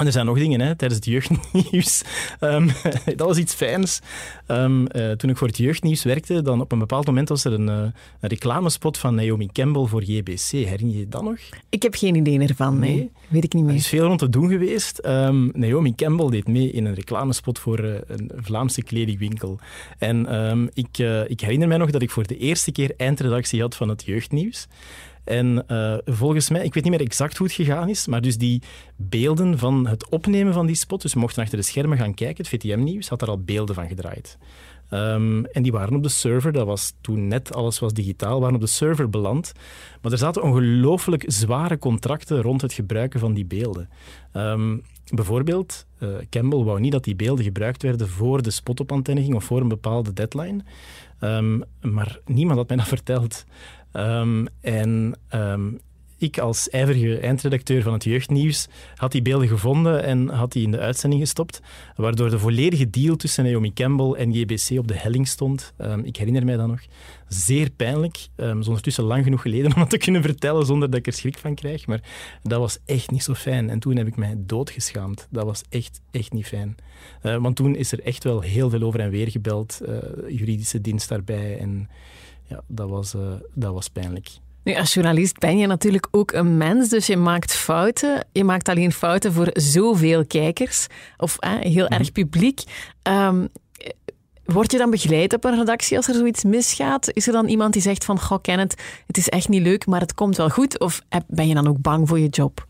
en 0.00 0.06
er 0.06 0.12
zijn 0.12 0.26
nog 0.26 0.38
dingen 0.38 0.60
hè, 0.60 0.74
tijdens 0.76 1.00
het 1.00 1.04
jeugdnieuws. 1.04 2.02
Um, 2.40 2.70
dat 3.16 3.26
was 3.26 3.36
iets 3.36 3.54
fijns. 3.54 4.00
Um, 4.48 4.86
uh, 4.96 5.10
toen 5.10 5.30
ik 5.30 5.36
voor 5.36 5.46
het 5.46 5.56
jeugdnieuws 5.56 6.04
werkte, 6.04 6.42
dan 6.42 6.60
op 6.60 6.72
een 6.72 6.78
bepaald 6.78 7.06
moment 7.06 7.28
was 7.28 7.44
er 7.44 7.52
een, 7.52 7.68
uh, 7.68 7.76
een 8.20 8.28
reclamespot 8.28 8.98
van 8.98 9.14
Naomi 9.14 9.48
Campbell 9.52 9.86
voor 9.86 10.02
JBC. 10.02 10.50
Herinner 10.50 10.94
je 10.94 10.98
je 10.98 11.08
dat 11.08 11.22
nog? 11.22 11.38
Ik 11.68 11.82
heb 11.82 11.94
geen 11.94 12.14
idee 12.14 12.38
ervan, 12.38 12.78
nee. 12.78 12.94
nee. 12.94 13.10
Weet 13.28 13.44
ik 13.44 13.52
niet 13.52 13.64
meer. 13.64 13.72
Er 13.72 13.78
is 13.78 13.88
veel 13.88 14.06
rond 14.06 14.18
te 14.18 14.28
doen 14.28 14.48
geweest. 14.48 15.06
Um, 15.06 15.50
Naomi 15.54 15.94
Campbell 15.94 16.28
deed 16.28 16.48
mee 16.48 16.70
in 16.70 16.84
een 16.84 16.94
reclamespot 16.94 17.58
voor 17.58 17.84
uh, 17.84 17.94
een 18.06 18.30
Vlaamse 18.36 18.82
kledingwinkel. 18.82 19.58
En 19.98 20.70
ik, 20.74 20.98
ik 21.26 21.40
herinner 21.40 21.68
mij 21.68 21.76
nog 21.76 21.90
dat 21.90 22.02
ik 22.02 22.10
voor 22.10 22.26
de 22.26 22.36
eerste 22.36 22.72
keer 22.72 22.92
eindredactie 22.96 23.60
had 23.60 23.76
van 23.76 23.88
het 23.88 24.04
jeugdnieuws. 24.04 24.66
En 25.30 25.64
uh, 25.68 25.94
volgens 26.04 26.50
mij, 26.50 26.64
ik 26.64 26.74
weet 26.74 26.82
niet 26.82 26.92
meer 26.92 27.06
exact 27.06 27.36
hoe 27.36 27.46
het 27.46 27.56
gegaan 27.56 27.88
is, 27.88 28.06
maar 28.06 28.20
dus 28.20 28.38
die 28.38 28.62
beelden 28.96 29.58
van 29.58 29.86
het 29.86 30.08
opnemen 30.08 30.52
van 30.52 30.66
die 30.66 30.76
spot, 30.76 31.02
dus 31.02 31.14
we 31.14 31.20
mochten 31.20 31.42
achter 31.42 31.58
de 31.58 31.64
schermen 31.64 31.98
gaan 31.98 32.14
kijken, 32.14 32.44
het 32.44 32.48
VTM-nieuws 32.48 33.08
had 33.08 33.20
daar 33.20 33.28
al 33.28 33.42
beelden 33.42 33.74
van 33.74 33.88
gedraaid. 33.88 34.38
Um, 34.90 35.44
en 35.44 35.62
die 35.62 35.72
waren 35.72 35.96
op 35.96 36.02
de 36.02 36.08
server, 36.08 36.52
dat 36.52 36.66
was 36.66 36.92
toen 37.00 37.28
net 37.28 37.54
alles 37.54 37.78
was 37.78 37.92
digitaal, 37.92 38.40
waren 38.40 38.54
op 38.54 38.60
de 38.60 38.66
server 38.66 39.10
beland. 39.10 39.52
Maar 40.02 40.12
er 40.12 40.18
zaten 40.18 40.42
ongelooflijk 40.42 41.24
zware 41.26 41.78
contracten 41.78 42.42
rond 42.42 42.60
het 42.60 42.72
gebruiken 42.72 43.20
van 43.20 43.32
die 43.32 43.44
beelden. 43.44 43.88
Um, 44.32 44.82
bijvoorbeeld, 45.14 45.86
uh, 45.98 46.08
Campbell 46.30 46.62
wou 46.62 46.80
niet 46.80 46.92
dat 46.92 47.04
die 47.04 47.16
beelden 47.16 47.44
gebruikt 47.44 47.82
werden 47.82 48.08
voor 48.08 48.42
de 48.42 48.50
spot 48.50 48.80
op 48.80 49.00
ging 49.04 49.34
of 49.34 49.44
voor 49.44 49.60
een 49.60 49.68
bepaalde 49.68 50.12
deadline. 50.12 50.64
Um, 51.20 51.62
maar 51.80 52.20
niemand 52.24 52.58
had 52.58 52.68
mij 52.68 52.76
dat 52.76 52.88
verteld. 52.98 53.44
Um, 53.92 54.46
en 54.60 55.14
um, 55.34 55.80
ik 56.20 56.38
als 56.38 56.68
ijverige 56.68 57.18
eindredacteur 57.18 57.82
van 57.82 57.92
het 57.92 58.04
jeugdnieuws 58.04 58.68
had 58.94 59.12
die 59.12 59.22
beelden 59.22 59.48
gevonden 59.48 60.04
en 60.04 60.28
had 60.28 60.52
die 60.52 60.62
in 60.62 60.70
de 60.70 60.78
uitzending 60.78 61.22
gestopt, 61.22 61.60
waardoor 61.96 62.30
de 62.30 62.38
volledige 62.38 62.90
deal 62.90 63.16
tussen 63.16 63.44
Naomi 63.44 63.72
Campbell 63.72 64.12
en 64.12 64.32
JBC 64.32 64.78
op 64.78 64.88
de 64.88 64.94
helling 64.94 65.28
stond. 65.28 65.72
Um, 65.78 66.04
ik 66.04 66.16
herinner 66.16 66.44
mij 66.44 66.56
dat 66.56 66.66
nog. 66.66 66.80
Zeer 67.28 67.70
pijnlijk. 67.70 68.28
Um, 68.36 68.60
is 68.60 68.66
ondertussen 68.66 69.04
lang 69.04 69.24
genoeg 69.24 69.42
geleden 69.42 69.74
om 69.74 69.80
dat 69.80 69.90
te 69.90 69.98
kunnen 69.98 70.22
vertellen 70.22 70.66
zonder 70.66 70.90
dat 70.90 70.98
ik 70.98 71.06
er 71.06 71.12
schrik 71.12 71.38
van 71.38 71.54
krijg, 71.54 71.86
maar 71.86 72.00
dat 72.42 72.58
was 72.58 72.78
echt 72.84 73.10
niet 73.10 73.22
zo 73.22 73.34
fijn. 73.34 73.70
En 73.70 73.78
toen 73.78 73.96
heb 73.96 74.06
ik 74.06 74.16
mij 74.16 74.34
doodgeschaamd. 74.36 75.28
Dat 75.30 75.44
was 75.44 75.62
echt, 75.68 76.00
echt 76.10 76.32
niet 76.32 76.46
fijn. 76.46 76.76
Uh, 77.22 77.36
want 77.36 77.56
toen 77.56 77.76
is 77.76 77.92
er 77.92 78.02
echt 78.02 78.24
wel 78.24 78.40
heel 78.40 78.70
veel 78.70 78.82
over 78.82 79.00
en 79.00 79.10
weer 79.10 79.30
gebeld, 79.30 79.80
uh, 79.88 79.96
juridische 80.28 80.80
dienst 80.80 81.08
daarbij 81.08 81.58
en 81.58 81.88
ja, 82.50 82.62
dat 82.66 82.88
was, 82.88 83.14
uh, 83.14 83.32
dat 83.54 83.72
was 83.72 83.88
pijnlijk. 83.88 84.28
Nu, 84.64 84.74
als 84.74 84.94
journalist 84.94 85.38
ben 85.38 85.58
je 85.58 85.66
natuurlijk 85.66 86.08
ook 86.10 86.32
een 86.32 86.56
mens, 86.56 86.88
dus 86.88 87.06
je 87.06 87.16
maakt 87.16 87.52
fouten. 87.52 88.26
Je 88.32 88.44
maakt 88.44 88.68
alleen 88.68 88.92
fouten 88.92 89.32
voor 89.32 89.50
zoveel 89.52 90.26
kijkers 90.26 90.86
of 91.16 91.38
eh, 91.38 91.52
heel 91.52 91.88
erg 91.88 92.02
mhm. 92.02 92.12
publiek. 92.12 92.60
Um, 93.02 93.48
Word 94.44 94.72
je 94.72 94.78
dan 94.78 94.90
begeleid 94.90 95.34
op 95.34 95.44
een 95.44 95.56
redactie 95.56 95.96
als 95.96 96.08
er 96.08 96.14
zoiets 96.14 96.44
misgaat? 96.44 97.12
Is 97.12 97.26
er 97.26 97.32
dan 97.32 97.48
iemand 97.48 97.72
die 97.72 97.82
zegt 97.82 98.04
van, 98.04 98.20
goh, 98.20 98.40
ken 98.40 98.58
het, 98.58 98.82
het 99.06 99.16
is 99.16 99.28
echt 99.28 99.48
niet 99.48 99.62
leuk, 99.62 99.86
maar 99.86 100.00
het 100.00 100.14
komt 100.14 100.36
wel 100.36 100.50
goed? 100.50 100.78
Of 100.78 101.02
ben 101.26 101.48
je 101.48 101.54
dan 101.54 101.68
ook 101.68 101.80
bang 101.80 102.08
voor 102.08 102.18
je 102.18 102.28
job? 102.28 102.66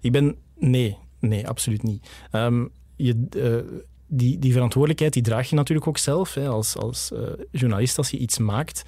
Ik 0.00 0.12
ben, 0.12 0.36
nee, 0.58 0.98
nee, 1.20 1.48
absoluut 1.48 1.82
niet. 1.82 2.08
Um, 2.32 2.70
je, 2.96 3.26
uh, 3.36 3.78
die, 4.14 4.38
die 4.38 4.52
verantwoordelijkheid 4.52 5.12
die 5.12 5.22
draag 5.22 5.48
je 5.50 5.56
natuurlijk 5.56 5.88
ook 5.88 5.98
zelf. 5.98 6.34
Hè, 6.34 6.48
als 6.48 6.76
als 6.76 7.10
uh, 7.12 7.20
journalist, 7.50 7.98
als 7.98 8.10
je 8.10 8.18
iets 8.18 8.38
maakt, 8.38 8.82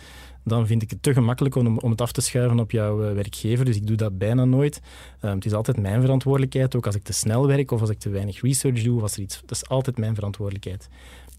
dan 0.44 0.66
vind 0.66 0.82
ik 0.82 0.90
het 0.90 1.02
te 1.02 1.12
gemakkelijk 1.12 1.54
om, 1.54 1.78
om 1.78 1.90
het 1.90 2.00
af 2.00 2.12
te 2.12 2.20
schuiven 2.20 2.58
op 2.58 2.70
jouw 2.70 3.08
uh, 3.08 3.12
werkgever. 3.12 3.64
Dus 3.64 3.76
ik 3.76 3.86
doe 3.86 3.96
dat 3.96 4.18
bijna 4.18 4.44
nooit. 4.44 4.80
Um, 5.22 5.30
het 5.30 5.44
is 5.44 5.52
altijd 5.52 5.80
mijn 5.80 6.00
verantwoordelijkheid, 6.00 6.76
ook 6.76 6.86
als 6.86 6.94
ik 6.94 7.02
te 7.02 7.12
snel 7.12 7.46
werk 7.46 7.70
of 7.70 7.80
als 7.80 7.90
ik 7.90 7.98
te 7.98 8.08
weinig 8.08 8.40
research 8.40 8.82
doe. 8.82 8.96
Of 8.96 9.02
als 9.02 9.14
er 9.14 9.22
iets, 9.22 9.40
dat 9.40 9.50
is 9.50 9.68
altijd 9.68 9.98
mijn 9.98 10.14
verantwoordelijkheid. 10.14 10.88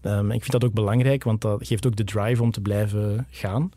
Um, 0.02 0.30
ik 0.30 0.40
vind 0.40 0.52
dat 0.52 0.64
ook 0.64 0.74
belangrijk, 0.74 1.24
want 1.24 1.40
dat 1.40 1.66
geeft 1.66 1.86
ook 1.86 1.96
de 1.96 2.04
drive 2.04 2.42
om 2.42 2.50
te 2.50 2.60
blijven 2.60 3.26
gaan. 3.30 3.70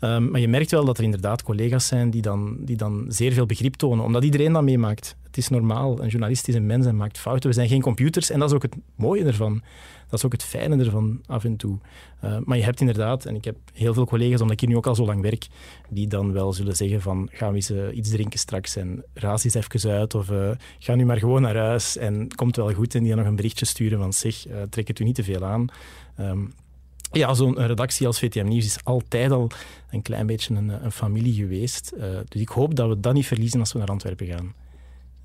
Um, 0.00 0.30
maar 0.30 0.40
je 0.40 0.48
merkt 0.48 0.70
wel 0.70 0.84
dat 0.84 0.98
er 0.98 1.04
inderdaad 1.04 1.42
collega's 1.42 1.86
zijn 1.86 2.10
die 2.10 2.22
dan, 2.22 2.56
die 2.60 2.76
dan 2.76 3.04
zeer 3.08 3.32
veel 3.32 3.46
begrip 3.46 3.74
tonen, 3.74 4.04
omdat 4.04 4.24
iedereen 4.24 4.52
dat 4.52 4.62
meemaakt. 4.62 5.16
Het 5.34 5.42
is 5.42 5.48
normaal. 5.48 6.02
Een 6.02 6.08
journalist 6.08 6.48
is 6.48 6.54
een 6.54 6.66
mens 6.66 6.86
en 6.86 6.96
maakt 6.96 7.18
fouten. 7.18 7.48
We 7.48 7.54
zijn 7.54 7.68
geen 7.68 7.80
computers 7.80 8.30
en 8.30 8.38
dat 8.38 8.48
is 8.48 8.54
ook 8.54 8.62
het 8.62 8.74
mooie 8.94 9.24
ervan. 9.24 9.62
Dat 10.08 10.18
is 10.18 10.24
ook 10.24 10.32
het 10.32 10.42
fijne 10.42 10.84
ervan 10.84 11.20
af 11.26 11.44
en 11.44 11.56
toe. 11.56 11.78
Uh, 12.24 12.36
maar 12.44 12.56
je 12.56 12.62
hebt 12.62 12.80
inderdaad, 12.80 13.24
en 13.24 13.34
ik 13.34 13.44
heb 13.44 13.56
heel 13.72 13.94
veel 13.94 14.06
collega's, 14.06 14.40
omdat 14.40 14.52
ik 14.52 14.60
hier 14.60 14.68
nu 14.68 14.76
ook 14.76 14.86
al 14.86 14.94
zo 14.94 15.04
lang 15.04 15.22
werk, 15.22 15.46
die 15.90 16.06
dan 16.06 16.32
wel 16.32 16.52
zullen 16.52 16.76
zeggen 16.76 17.00
van 17.00 17.28
gaan 17.32 17.48
we 17.48 17.54
eens 17.54 17.70
uh, 17.70 17.96
iets 17.96 18.10
drinken 18.10 18.38
straks 18.38 18.76
en 18.76 19.04
raas 19.14 19.44
eens 19.44 19.54
even 19.54 19.90
uit 19.90 20.14
of 20.14 20.30
uh, 20.30 20.50
ga 20.78 20.94
nu 20.94 21.04
maar 21.04 21.18
gewoon 21.18 21.42
naar 21.42 21.56
huis 21.56 21.96
en 21.96 22.34
komt 22.34 22.56
wel 22.56 22.72
goed 22.72 22.94
en 22.94 23.00
die 23.00 23.08
dan 23.08 23.18
nog 23.18 23.26
een 23.26 23.36
berichtje 23.36 23.66
sturen 23.66 23.98
van 23.98 24.12
zeg, 24.12 24.46
trek 24.70 24.88
het 24.88 24.98
u 24.98 25.04
niet 25.04 25.14
te 25.14 25.24
veel 25.24 25.44
aan. 25.44 25.66
Um, 26.20 26.52
ja, 27.12 27.34
zo'n 27.34 27.66
redactie 27.66 28.06
als 28.06 28.18
VTM 28.18 28.46
Nieuws 28.46 28.64
is 28.64 28.84
altijd 28.84 29.30
al 29.30 29.50
een 29.90 30.02
klein 30.02 30.26
beetje 30.26 30.54
een, 30.54 30.84
een 30.84 30.92
familie 30.92 31.34
geweest. 31.34 31.92
Dus 32.28 32.40
ik 32.40 32.48
hoop 32.48 32.74
dat 32.74 32.88
we 32.88 33.00
dat 33.00 33.14
niet 33.14 33.26
verliezen 33.26 33.60
als 33.60 33.72
we 33.72 33.78
naar 33.78 33.88
Antwerpen 33.88 34.26
gaan. 34.26 34.54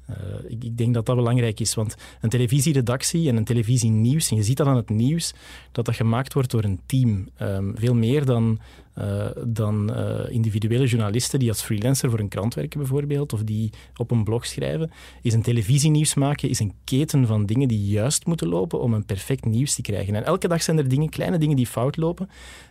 Uh, 0.10 0.16
ik, 0.48 0.78
denk 0.78 0.94
dat 0.94 1.06
dat 1.06 1.16
belangrijk 1.16 1.60
is, 1.60 1.76
want 1.76 1.96
een 2.22 2.30
televisieredactie 2.30 3.30
en 3.30 3.36
een 3.36 3.44
televisienieuws, 3.44 4.30
en 4.30 4.36
je 4.36 4.44
ziet 4.44 4.58
dat 4.58 4.68
aan 4.68 4.76
het 4.76 4.90
nieuws, 4.90 5.34
dat 5.72 5.86
dat 5.86 5.96
gemaakt 5.96 6.34
wordt 6.34 6.52
door 6.52 6.64
een 6.64 6.80
team. 6.86 7.30
Um, 7.42 7.74
veel 7.78 7.96
meer 7.96 8.26
dan 8.26 8.60
uh, 9.00 9.26
dan 9.46 9.92
uh, 9.92 10.20
individuele 10.30 10.86
journalisten 10.86 11.40
die 11.40 11.50
als 11.50 11.62
freelancer 11.62 12.10
voor 12.10 12.20
een 12.20 12.28
krant 12.28 12.54
werken 12.54 12.80
bijvoorbeeld, 12.80 13.34
of 13.34 13.44
die 13.44 13.70
op 13.96 14.12
een 14.12 14.24
blog 14.24 14.46
schrijven, 14.46 14.92
is 15.22 15.34
een 15.34 15.42
televisienieuws 15.42 16.14
maken, 16.14 16.50
is 16.50 16.60
een 16.60 16.74
keten 16.84 17.28
van 17.28 17.46
dingen 17.46 17.68
die 17.68 17.86
juist 17.86 18.26
moeten 18.26 18.48
lopen 18.48 18.82
om 18.82 18.94
een 18.94 19.06
perfect 19.06 19.46
nieuws 19.46 19.76
te 19.76 19.82
krijgen. 19.82 20.16
En 20.16 20.24
elke 20.24 20.48
dag 20.48 20.62
zijn 20.62 20.78
er 20.78 20.88
dingen, 20.88 21.10
kleine 21.10 21.38
dingen 21.38 21.56
die 21.56 21.68
fout 21.68 21.98
lopen, 21.98 22.30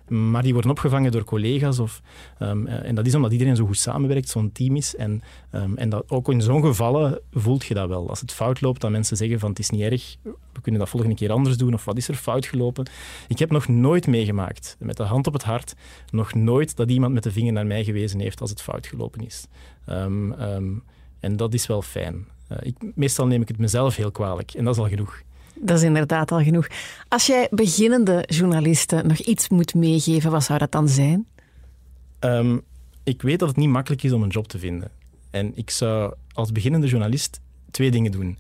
maar 0.09 0.43
die 0.43 0.53
worden 0.53 0.71
opgevangen 0.71 1.13
door 1.13 1.25
collega's. 1.25 1.79
Of, 1.79 2.03
um, 2.39 2.67
en 2.67 2.95
dat 2.95 3.07
is 3.07 3.15
omdat 3.15 3.33
iedereen 3.33 3.57
zo 3.57 3.67
goed 3.67 3.79
samenwerkt, 3.79 4.29
zo'n 4.29 4.53
team 4.53 4.77
is. 4.77 4.97
En, 4.97 5.23
um, 5.53 5.77
en 5.77 5.89
dat, 5.89 6.05
ook 6.07 6.29
in 6.31 6.41
zo'n 6.41 6.63
gevallen 6.63 7.21
voelt 7.33 7.65
je 7.65 7.75
dat 7.75 7.89
wel. 7.89 8.09
Als 8.09 8.21
het 8.21 8.33
fout 8.33 8.61
loopt, 8.61 8.81
dat 8.81 8.91
mensen 8.91 9.17
zeggen 9.17 9.39
van 9.39 9.51
het 9.51 9.59
is 9.59 9.71
niet 9.71 9.81
erg, 9.81 10.17
we 10.53 10.61
kunnen 10.61 10.81
dat 10.81 10.91
volgende 10.91 11.15
keer 11.15 11.33
anders 11.33 11.57
doen, 11.57 11.75
of 11.75 11.85
wat 11.85 11.97
is 11.97 12.09
er 12.09 12.15
fout 12.15 12.47
gelopen. 12.47 12.87
Ik 13.29 13.39
heb 13.39 13.51
nog 13.51 13.69
nooit 13.69 14.07
meegemaakt, 14.07 14.77
met 14.79 14.97
de 14.97 15.03
hand 15.03 15.27
op 15.27 15.33
het 15.33 15.43
hart, 15.45 15.75
nog 16.19 16.35
nooit 16.35 16.77
dat 16.77 16.91
iemand 16.91 17.15
met 17.15 17.23
de 17.23 17.33
vinger 17.33 17.53
naar 17.53 17.67
mij 17.67 17.85
gewezen 17.85 18.21
heeft 18.21 18.41
als 18.41 18.51
het 18.51 18.63
fout 18.63 18.87
gelopen 18.87 19.27
is. 19.27 19.47
Um, 19.89 20.33
um, 20.33 20.83
en 21.21 21.37
dat 21.37 21.55
is 21.55 21.67
wel 21.67 21.83
fijn. 21.83 22.27
Uh, 22.53 22.59
ik, 22.63 22.77
meestal 22.95 23.27
neem 23.27 23.43
ik 23.43 23.49
het 23.49 23.59
mezelf 23.59 23.97
heel 23.97 24.11
kwalijk 24.11 24.55
en 24.55 24.65
dat 24.65 24.75
is 24.75 24.81
al 24.81 24.89
genoeg. 24.89 25.23
Dat 25.55 25.79
is 25.79 25.83
inderdaad 25.83 26.31
al 26.31 26.43
genoeg. 26.43 26.69
Als 27.09 27.27
jij 27.27 27.49
beginnende 27.51 28.25
journalisten 28.27 29.07
nog 29.07 29.19
iets 29.19 29.49
moet 29.49 29.75
meegeven, 29.75 30.31
wat 30.31 30.45
zou 30.45 30.59
dat 30.59 30.73
dan 30.73 30.89
zijn? 30.89 31.27
Um, 32.21 32.63
ik 33.03 33.23
weet 33.23 33.39
dat 33.39 33.49
het 33.49 33.57
niet 33.57 33.69
makkelijk 33.69 34.03
is 34.03 34.13
om 34.13 34.23
een 34.23 34.29
job 34.29 34.49
te 34.49 34.59
vinden. 34.59 34.91
En 35.31 35.53
ik 35.57 35.71
zou 35.71 36.15
als 36.33 36.53
beginnende 36.53 36.87
journalist 36.87 37.41
twee 37.71 37.91
dingen 37.91 38.13
doen. 38.13 38.39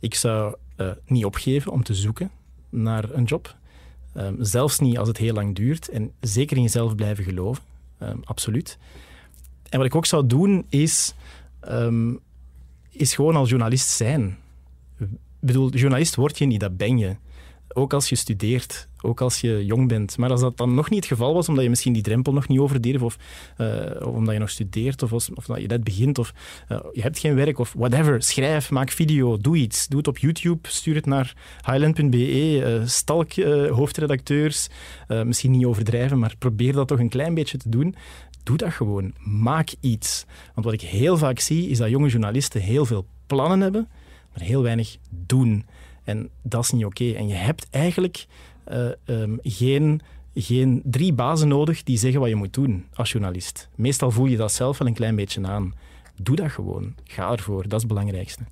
Ik 0.00 0.14
zou 0.14 0.54
uh, 0.76 0.90
niet 1.06 1.24
opgeven 1.24 1.72
om 1.72 1.82
te 1.82 1.94
zoeken 1.94 2.30
naar 2.68 3.10
een 3.12 3.24
job. 3.24 3.56
Um, 4.18 4.36
zelfs 4.44 4.78
niet 4.78 4.98
als 4.98 5.08
het 5.08 5.16
heel 5.16 5.34
lang 5.34 5.54
duurt. 5.54 5.88
En 5.88 6.12
zeker 6.20 6.56
in 6.56 6.62
jezelf 6.62 6.94
blijven 6.94 7.24
geloven. 7.24 7.62
Um, 8.02 8.20
absoluut. 8.24 8.78
En 9.68 9.78
wat 9.78 9.86
ik 9.86 9.94
ook 9.94 10.06
zou 10.06 10.26
doen, 10.26 10.66
is, 10.68 11.14
um, 11.68 12.18
is 12.90 13.14
gewoon 13.14 13.36
als 13.36 13.48
journalist 13.48 13.88
zijn. 13.88 14.38
Bedoel, 15.40 15.70
journalist 15.70 16.14
word 16.14 16.38
je 16.38 16.46
niet, 16.46 16.60
dat 16.60 16.76
ben 16.76 16.98
je. 16.98 17.16
Ook 17.78 17.92
als 17.92 18.08
je 18.08 18.16
studeert 18.16 18.88
ook 19.02 19.20
als 19.20 19.40
je 19.40 19.64
jong 19.64 19.88
bent. 19.88 20.18
Maar 20.18 20.30
als 20.30 20.40
dat 20.40 20.56
dan 20.56 20.74
nog 20.74 20.90
niet 20.90 20.98
het 20.98 21.12
geval 21.12 21.34
was, 21.34 21.48
omdat 21.48 21.64
je 21.64 21.70
misschien 21.70 21.92
die 21.92 22.02
drempel 22.02 22.32
nog 22.32 22.48
niet 22.48 22.58
overdurft, 22.58 23.02
of, 23.02 23.16
uh, 23.58 23.68
of 24.00 24.14
omdat 24.14 24.34
je 24.34 24.40
nog 24.40 24.50
studeert, 24.50 25.02
of, 25.02 25.12
of, 25.12 25.44
dat 25.46 25.60
je 25.60 25.66
net 25.66 25.84
begint, 25.84 26.18
of 26.18 26.32
uh, 26.68 26.78
je 26.92 27.02
hebt 27.02 27.18
geen 27.18 27.34
werk, 27.34 27.58
of 27.58 27.74
whatever, 27.76 28.22
schrijf, 28.22 28.70
maak 28.70 28.90
video, 28.90 29.36
doe 29.36 29.56
iets. 29.56 29.88
Doe 29.88 29.98
het 29.98 30.08
op 30.08 30.18
YouTube, 30.18 30.68
stuur 30.68 30.94
het 30.94 31.06
naar 31.06 31.34
highland.be, 31.64 32.16
uh, 32.16 32.76
eh, 32.76 32.86
stalk 32.86 33.32
hoofdredacteurs, 33.70 34.68
misschien 35.08 35.50
niet 35.50 35.64
overdrijven, 35.64 36.18
maar 36.18 36.34
probeer 36.38 36.72
dat 36.72 36.88
toch 36.88 36.98
een 36.98 37.08
klein 37.08 37.34
beetje 37.34 37.58
te 37.58 37.68
doen. 37.68 37.94
Doe 38.42 38.56
dat 38.56 38.72
gewoon. 38.72 39.12
Maak 39.24 39.74
iets. 39.80 40.24
Want 40.54 40.66
wat 40.66 40.74
ik 40.74 40.80
heel 40.80 41.16
vaak 41.16 41.38
zie, 41.38 41.68
is 41.68 41.78
dat 41.78 41.88
jonge 41.88 42.08
journalisten 42.08 42.60
heel 42.60 42.86
veel 42.86 43.06
plannen 43.26 43.60
hebben, 43.60 43.88
maar 44.32 44.42
heel 44.42 44.62
weinig 44.62 44.96
doen. 45.10 45.64
En 46.06 46.30
dat 46.42 46.62
is 46.62 46.70
niet 46.70 46.84
oké. 46.84 47.12
En 47.12 47.28
je 47.28 47.34
hebt 47.34 47.66
eigenlijk 47.70 48.26
uh, 48.68 48.88
um, 49.04 49.38
geen, 49.42 50.00
geen 50.34 50.82
drie 50.84 51.12
bazen 51.12 51.48
nodig 51.48 51.82
die 51.82 51.98
zeggen 51.98 52.20
wat 52.20 52.28
je 52.28 52.34
moet 52.34 52.54
doen 52.54 52.86
als 52.94 53.12
journalist. 53.12 53.68
Meestal 53.74 54.10
voel 54.10 54.26
je 54.26 54.36
dat 54.36 54.52
zelf 54.52 54.78
wel 54.78 54.88
een 54.88 54.94
klein 54.94 55.16
beetje 55.16 55.46
aan. 55.46 55.74
Doe 56.22 56.36
dat 56.36 56.50
gewoon. 56.50 56.94
Ga 57.04 57.30
ervoor. 57.30 57.62
Dat 57.62 57.72
is 57.72 57.78
het 57.78 57.88
belangrijkste. 57.88 58.42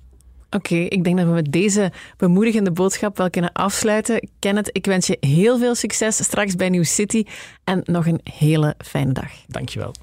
Oké, 0.49 0.75
ik 0.75 1.03
denk 1.03 1.17
dat 1.17 1.25
we 1.25 1.31
met 1.31 1.51
deze 1.51 1.91
bemoedigende 2.17 2.71
boodschap 2.71 3.17
wel 3.17 3.29
kunnen 3.29 3.51
afsluiten. 3.51 4.29
Kenneth, 4.39 4.69
ik 4.71 4.85
wens 4.85 5.07
je 5.07 5.17
heel 5.19 5.57
veel 5.57 5.75
succes 5.75 6.23
straks 6.23 6.55
bij 6.55 6.69
New 6.69 6.83
City 6.83 7.23
en 7.63 7.81
nog 7.83 8.07
een 8.07 8.19
hele 8.23 8.75
fijne 8.77 9.11
dag. 9.11 9.31
Dankjewel. 9.47 9.93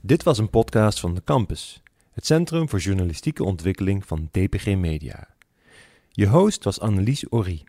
Dit 0.00 0.22
was 0.22 0.38
een 0.38 0.50
podcast 0.50 1.00
van 1.00 1.14
de 1.14 1.22
Campus, 1.24 1.82
het 2.12 2.26
Centrum 2.26 2.68
voor 2.68 2.78
Journalistieke 2.78 3.44
Ontwikkeling 3.44 4.06
van 4.06 4.28
DPG 4.30 4.76
Media. 4.76 5.28
Je 6.12 6.26
host 6.26 6.64
was 6.64 6.80
Annelies 6.80 7.28
Orie. 7.28 7.64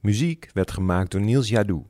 Muziek 0.00 0.50
werd 0.52 0.70
gemaakt 0.70 1.10
door 1.10 1.20
Niels 1.20 1.48
Jadou. 1.48 1.86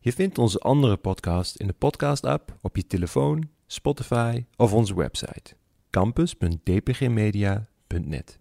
Je 0.00 0.12
vindt 0.12 0.38
onze 0.38 0.58
andere 0.58 0.96
podcast 0.96 1.56
in 1.56 1.66
de 1.66 1.72
podcast-app 1.72 2.58
op 2.60 2.76
je 2.76 2.86
telefoon, 2.86 3.48
Spotify 3.66 4.44
of 4.56 4.72
onze 4.72 4.94
website 4.94 5.54
campus.dpgmedia.net. 5.90 8.38